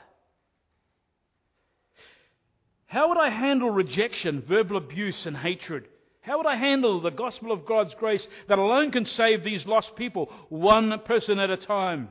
How 2.94 3.08
would 3.08 3.18
I 3.18 3.28
handle 3.28 3.70
rejection, 3.70 4.40
verbal 4.40 4.76
abuse, 4.76 5.26
and 5.26 5.36
hatred? 5.36 5.88
How 6.20 6.38
would 6.38 6.46
I 6.46 6.54
handle 6.54 7.00
the 7.00 7.10
gospel 7.10 7.50
of 7.50 7.66
God's 7.66 7.92
grace 7.92 8.24
that 8.46 8.60
alone 8.60 8.92
can 8.92 9.04
save 9.04 9.42
these 9.42 9.66
lost 9.66 9.96
people, 9.96 10.32
one 10.48 10.96
person 11.00 11.40
at 11.40 11.50
a 11.50 11.56
time? 11.56 12.08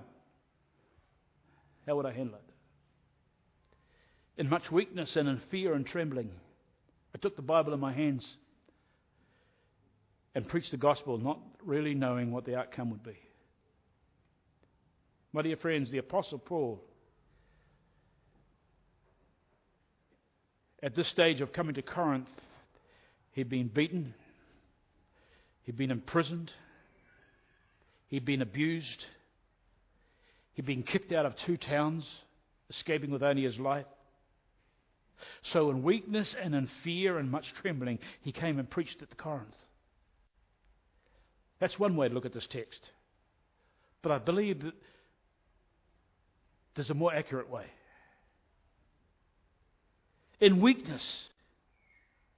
How 1.88 1.96
would 1.96 2.06
I 2.06 2.12
handle 2.12 2.36
it? 2.36 4.42
In 4.42 4.50
much 4.50 4.74
weakness 4.74 5.16
and 5.16 5.30
in 5.30 5.40
fear 5.50 5.74
and 5.74 5.88
trembling, 5.88 6.32
I 7.16 7.18
took 7.18 7.38
the 7.38 7.42
Bible 7.42 7.74
in 7.74 7.80
my 7.80 7.94
hands 7.94 8.28
and 10.36 10.46
preached 10.46 10.72
the 10.72 10.78
gospel, 10.78 11.18
not 11.18 11.40
really 11.64 11.94
knowing 11.94 12.34
what 12.34 12.44
the 12.44 12.58
outcome 12.58 12.90
would 12.90 13.04
be. 13.04 13.18
My 15.32 15.44
dear 15.44 15.56
friends, 15.56 15.92
the 15.92 16.00
Apostle 16.00 16.40
Paul, 16.40 16.84
at 20.84 20.96
this 20.96 21.08
stage 21.08 21.40
of 21.40 21.54
coming 21.54 21.76
to 21.76 21.82
Corinth, 21.82 22.28
he'd 23.32 23.50
been 23.50 23.70
beaten, 23.70 24.14
he'd 25.64 25.78
been 25.78 25.92
imprisoned, 25.92 26.52
he'd 28.10 28.26
been 28.26 28.42
abused, 28.42 29.06
he'd 30.54 30.66
been 30.66 30.84
kicked 30.84 31.14
out 31.14 31.26
of 31.26 31.38
two 31.38 31.56
towns, 31.56 32.06
escaping 32.70 33.12
with 33.12 33.24
only 33.24 33.44
his 33.44 33.58
life. 33.58 33.86
So, 35.42 35.70
in 35.70 35.84
weakness 35.84 36.36
and 36.40 36.54
in 36.54 36.70
fear 36.84 37.18
and 37.18 37.32
much 37.32 37.46
trembling, 37.62 38.00
he 38.22 38.34
came 38.34 38.60
and 38.60 38.70
preached 38.70 39.02
at 39.02 39.10
the 39.10 39.16
Corinth. 39.16 39.56
That's 41.62 41.80
one 41.80 41.96
way 41.96 42.10
to 42.10 42.14
look 42.14 42.26
at 42.26 42.34
this 42.34 42.48
text. 42.48 42.92
But 44.02 44.12
I 44.12 44.18
believe 44.18 44.64
that 44.64 44.74
there's 46.76 46.90
a 46.90 46.94
more 46.94 47.14
accurate 47.14 47.50
way. 47.50 47.68
In 50.40 50.62
weakness. 50.62 51.04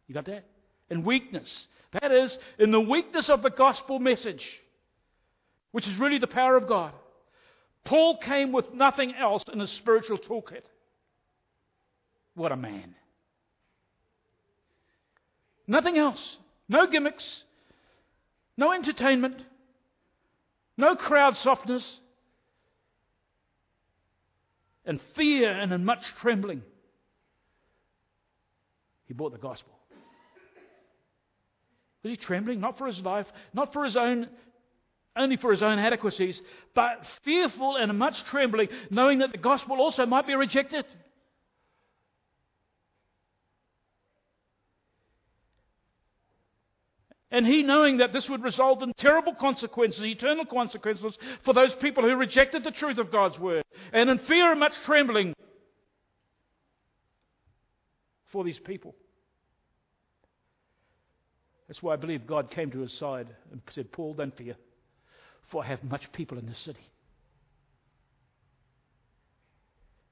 You 0.08 0.16
got 0.16 0.26
that? 0.26 0.46
In 0.90 1.04
weakness. 1.04 1.68
That 2.02 2.12
is, 2.12 2.38
in 2.60 2.72
the 2.72 2.80
weakness 2.80 3.30
of 3.30 3.42
the 3.42 3.50
gospel 3.50 4.00
message, 4.00 4.60
which 5.72 5.88
is 5.88 5.98
really 5.98 6.20
the 6.20 6.28
power 6.28 6.58
of 6.58 6.68
God. 6.68 6.94
Paul 7.84 8.18
came 8.18 8.52
with 8.52 8.74
nothing 8.74 9.14
else 9.16 9.44
in 9.52 9.60
his 9.60 9.72
spiritual 9.72 10.18
toolkit. 10.18 10.64
What 12.34 12.52
a 12.52 12.58
man. 12.58 12.96
Nothing 15.68 15.98
else. 15.98 16.38
No 16.68 16.88
gimmicks. 16.88 17.44
No 18.58 18.72
entertainment. 18.72 19.42
No 20.78 20.96
crowd 20.96 21.38
softness 21.38 22.00
in 24.86 25.00
fear 25.16 25.52
and 25.52 25.72
in 25.74 25.84
much 25.84 26.04
trembling, 26.22 26.62
he 29.08 29.14
brought 29.14 29.32
the 29.32 29.38
gospel. 29.38 29.74
Was 32.04 32.12
he 32.12 32.18
trembling? 32.18 32.60
Not 32.60 32.78
for 32.78 32.88
his 32.88 33.00
life, 33.00 33.28
not 33.54 33.74
for 33.74 33.84
his 33.84 33.96
own, 33.96 34.30
only 35.16 35.38
for 35.38 35.52
his 35.52 35.64
own 35.64 35.80
adequacies, 35.80 36.40
but 36.74 37.02
fearful 37.24 37.78
and 37.78 37.98
much 37.98 38.24
trembling, 38.26 38.70
knowing 38.90 39.20
that 39.20 39.32
the 39.32 39.38
gospel 39.38 39.78
also 39.78 40.06
might 40.06 40.28
be 40.28 40.36
rejected. 40.36 40.86
And 47.32 47.46
he 47.46 47.64
knowing 47.64 47.98
that 47.98 48.14
this 48.14 48.30
would 48.30 48.44
result 48.44 48.82
in 48.82 48.94
terrible 48.94 49.36
consequences, 49.36 50.06
eternal 50.06 50.46
consequences, 50.46 51.18
for 51.44 51.54
those 51.54 51.74
people 51.76 52.04
who 52.04 52.16
rejected 52.16 52.64
the 52.64 52.72
truth 52.72 52.98
of 52.98 53.12
God's 53.12 53.38
word. 53.38 53.64
And 53.92 54.10
in 54.10 54.20
fear 54.20 54.52
and 54.52 54.60
much 54.60 54.74
trembling 54.86 55.34
for 58.36 58.44
these 58.44 58.60
people. 58.60 58.94
That's 61.70 61.82
why 61.82 61.94
I 61.94 61.96
believe 61.96 62.28
God 62.28 62.52
came 62.52 62.70
to 62.72 62.80
his 62.80 62.92
side 62.92 63.28
and 63.50 63.62
said, 63.74 63.94
Paul, 63.94 64.14
don't 64.14 64.36
fear, 64.36 64.58
for 65.48 65.64
I 65.64 65.68
have 65.68 65.82
much 65.86 66.12
people 66.12 66.38
in 66.38 66.46
this 66.46 66.60
city. 66.60 66.92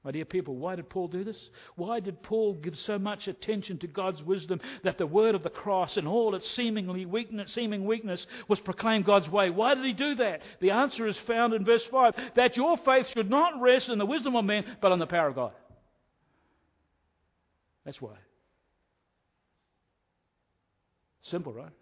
My 0.04 0.10
dear 0.10 0.24
people, 0.24 0.56
why 0.56 0.74
did 0.74 0.88
Paul 0.88 1.08
do 1.08 1.22
this? 1.22 1.36
Why 1.76 2.00
did 2.00 2.22
Paul 2.22 2.54
give 2.54 2.78
so 2.78 2.98
much 2.98 3.28
attention 3.28 3.76
to 3.80 3.86
God's 3.86 4.22
wisdom 4.22 4.58
that 4.84 4.96
the 4.96 5.06
word 5.06 5.34
of 5.34 5.42
the 5.42 5.50
cross 5.50 5.98
and 5.98 6.08
all 6.08 6.34
its 6.34 6.50
seemingly 6.50 7.04
weakness, 7.04 7.52
seeming 7.52 7.84
weakness 7.84 8.26
was 8.48 8.58
proclaimed 8.58 9.04
God's 9.04 9.28
way? 9.28 9.50
Why 9.50 9.74
did 9.74 9.84
he 9.84 9.92
do 9.92 10.14
that? 10.14 10.40
The 10.60 10.70
answer 10.70 11.06
is 11.06 11.18
found 11.26 11.52
in 11.52 11.66
verse 11.66 11.84
5 11.90 12.14
that 12.36 12.56
your 12.56 12.78
faith 12.78 13.08
should 13.08 13.28
not 13.28 13.60
rest 13.60 13.90
in 13.90 13.98
the 13.98 14.06
wisdom 14.06 14.34
of 14.34 14.46
men, 14.46 14.64
but 14.80 14.92
on 14.92 14.98
the 14.98 15.06
power 15.06 15.28
of 15.28 15.34
God. 15.34 15.52
That's 17.84 18.00
why. 18.00 18.16
Simple, 21.30 21.52
right? 21.52 21.72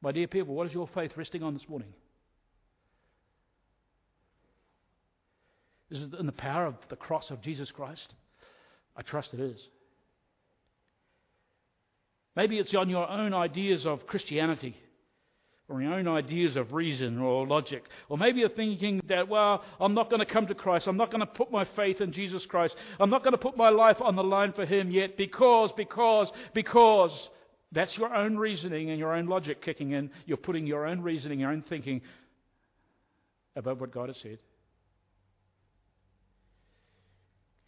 My 0.00 0.12
dear 0.12 0.26
people, 0.26 0.54
what 0.54 0.66
is 0.66 0.74
your 0.74 0.88
faith 0.94 1.12
resting 1.16 1.42
on 1.42 1.54
this 1.54 1.68
morning? 1.68 1.88
Is 5.90 6.00
it 6.02 6.18
in 6.18 6.26
the 6.26 6.32
power 6.32 6.66
of 6.66 6.74
the 6.88 6.96
cross 6.96 7.30
of 7.30 7.40
Jesus 7.40 7.70
Christ? 7.70 8.14
I 8.96 9.02
trust 9.02 9.32
it 9.32 9.40
is. 9.40 9.58
Maybe 12.36 12.58
it's 12.58 12.74
on 12.74 12.90
your 12.90 13.08
own 13.08 13.32
ideas 13.32 13.86
of 13.86 14.06
Christianity 14.06 14.76
or 15.68 15.80
your 15.80 15.94
own 15.94 16.06
ideas 16.06 16.56
of 16.56 16.72
reason 16.72 17.18
or 17.18 17.46
logic. 17.46 17.84
Or 18.08 18.18
maybe 18.18 18.40
you're 18.40 18.48
thinking 18.50 19.00
that, 19.08 19.28
well, 19.28 19.62
I'm 19.80 19.94
not 19.94 20.10
going 20.10 20.20
to 20.20 20.26
come 20.26 20.46
to 20.46 20.54
Christ. 20.54 20.86
I'm 20.86 20.96
not 20.96 21.10
going 21.10 21.20
to 21.20 21.26
put 21.26 21.50
my 21.50 21.64
faith 21.76 22.00
in 22.00 22.12
Jesus 22.12 22.44
Christ. 22.46 22.76
I'm 23.00 23.10
not 23.10 23.22
going 23.22 23.32
to 23.32 23.38
put 23.38 23.56
my 23.56 23.70
life 23.70 24.00
on 24.00 24.16
the 24.16 24.24
line 24.24 24.52
for 24.52 24.66
Him 24.66 24.90
yet 24.90 25.16
because, 25.16 25.72
because, 25.76 26.30
because. 26.52 27.30
That's 27.72 27.98
your 27.98 28.14
own 28.14 28.36
reasoning 28.36 28.90
and 28.90 29.00
your 29.00 29.12
own 29.12 29.26
logic 29.26 29.60
kicking 29.60 29.90
in. 29.92 30.10
You're 30.26 30.36
putting 30.36 30.64
your 30.64 30.86
own 30.86 31.00
reasoning, 31.00 31.40
your 31.40 31.50
own 31.50 31.64
thinking 31.68 32.02
above 33.56 33.80
what 33.80 33.90
God 33.90 34.10
has 34.10 34.16
said. 34.22 34.38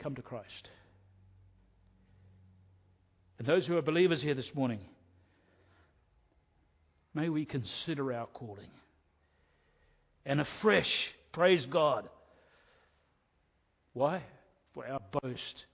come 0.07 0.15
to 0.15 0.23
Christ. 0.23 0.71
And 3.41 3.49
those 3.49 3.67
who 3.67 3.77
are 3.77 3.83
believers 3.83 4.23
here 4.23 4.35
this 4.35 4.55
morning, 4.55 4.79
may 7.17 7.31
we 7.31 7.47
consider 7.47 8.13
our 8.13 8.27
calling. 8.27 8.69
And 10.27 10.41
afresh, 10.41 11.09
praise 11.33 11.65
God. 11.65 12.09
Why? 13.95 14.23
For 14.75 14.87
our 14.87 15.01
boast 15.23 15.65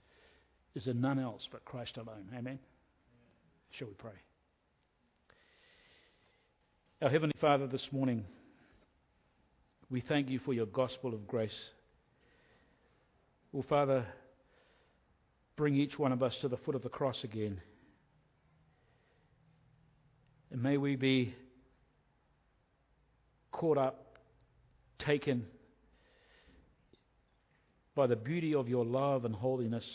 is 0.77 0.87
in 0.87 1.01
none 1.01 1.19
else 1.19 1.47
but 1.51 1.65
Christ 1.65 1.97
alone. 1.97 2.29
Amen. 2.39 2.61
Shall 3.73 3.89
we 3.89 3.95
pray? 3.95 4.13
Our 7.03 7.11
Heavenly 7.11 7.35
Father, 7.41 7.67
this 7.67 7.89
morning, 7.91 8.25
we 9.91 10.01
thank 10.01 10.31
you 10.31 10.39
for 10.39 10.53
your 10.53 10.67
gospel 10.67 11.13
of 11.13 11.27
grace. 11.27 11.51
Well, 13.51 13.65
Father, 13.69 14.07
bring 15.57 15.75
each 15.75 15.99
one 15.99 16.13
of 16.13 16.23
us 16.23 16.37
to 16.43 16.49
the 16.49 16.57
foot 16.59 16.77
of 16.77 16.83
the 16.83 16.89
cross 16.89 17.25
again. 17.25 17.61
And 20.53 20.63
may 20.63 20.77
we 20.77 20.97
be 20.97 21.35
caught 23.51 23.79
up, 23.79 24.19
taken 24.99 25.47
by 27.95 28.07
the 28.07 28.17
beauty 28.17 28.55
of 28.55 28.69
your 28.69 28.85
love 28.85 29.25
and 29.25 29.35
holiness, 29.35 29.87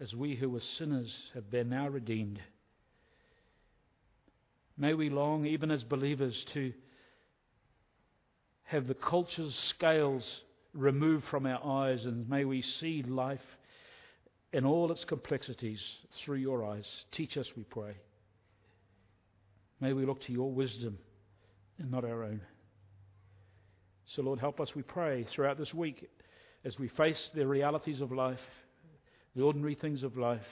as 0.00 0.14
we 0.14 0.36
who 0.36 0.50
were 0.50 0.60
sinners 0.60 1.12
have 1.34 1.50
been 1.50 1.68
now 1.68 1.88
redeemed. 1.88 2.40
May 4.76 4.94
we 4.94 5.10
long, 5.10 5.44
even 5.44 5.72
as 5.72 5.82
believers, 5.82 6.44
to 6.52 6.72
have 8.62 8.86
the 8.86 8.94
culture's 8.94 9.56
scales 9.56 10.42
removed 10.74 11.24
from 11.24 11.44
our 11.44 11.64
eyes, 11.64 12.04
and 12.04 12.28
may 12.28 12.44
we 12.44 12.62
see 12.62 13.02
life 13.02 13.44
in 14.52 14.64
all 14.64 14.92
its 14.92 15.04
complexities 15.04 15.82
through 16.22 16.36
your 16.36 16.64
eyes. 16.64 16.86
Teach 17.10 17.36
us, 17.36 17.50
we 17.56 17.64
pray. 17.64 17.96
May 19.80 19.92
we 19.92 20.06
look 20.06 20.20
to 20.22 20.32
your 20.32 20.50
wisdom 20.50 20.98
and 21.78 21.90
not 21.90 22.04
our 22.04 22.24
own. 22.24 22.40
So, 24.14 24.22
Lord, 24.22 24.38
help 24.38 24.60
us, 24.60 24.74
we 24.74 24.82
pray, 24.82 25.26
throughout 25.30 25.58
this 25.58 25.74
week 25.74 26.08
as 26.64 26.78
we 26.78 26.88
face 26.88 27.30
the 27.34 27.46
realities 27.46 28.00
of 28.00 28.10
life, 28.10 28.40
the 29.36 29.42
ordinary 29.42 29.74
things 29.74 30.02
of 30.02 30.16
life. 30.16 30.46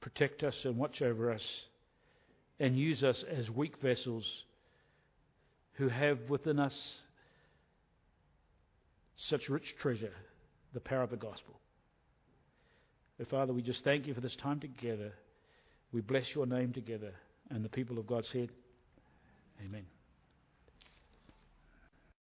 Protect 0.00 0.42
us 0.42 0.56
and 0.64 0.76
watch 0.76 1.02
over 1.02 1.32
us, 1.32 1.42
and 2.58 2.76
use 2.76 3.02
us 3.02 3.24
as 3.30 3.50
weak 3.50 3.80
vessels 3.80 4.24
who 5.74 5.88
have 5.88 6.18
within 6.28 6.58
us 6.58 6.74
such 9.16 9.48
rich 9.48 9.74
treasure, 9.80 10.12
the 10.74 10.80
power 10.80 11.02
of 11.02 11.10
the 11.10 11.16
gospel. 11.16 11.58
But 13.18 13.28
Father, 13.28 13.52
we 13.52 13.62
just 13.62 13.84
thank 13.84 14.06
you 14.06 14.14
for 14.14 14.20
this 14.20 14.36
time 14.36 14.60
together. 14.60 15.12
We 15.92 16.00
bless 16.00 16.34
your 16.34 16.46
name 16.46 16.72
together. 16.72 17.12
And 17.50 17.64
the 17.64 17.68
people 17.68 17.98
of 17.98 18.06
God 18.06 18.24
said, 18.24 18.50
Amen. 19.64 19.84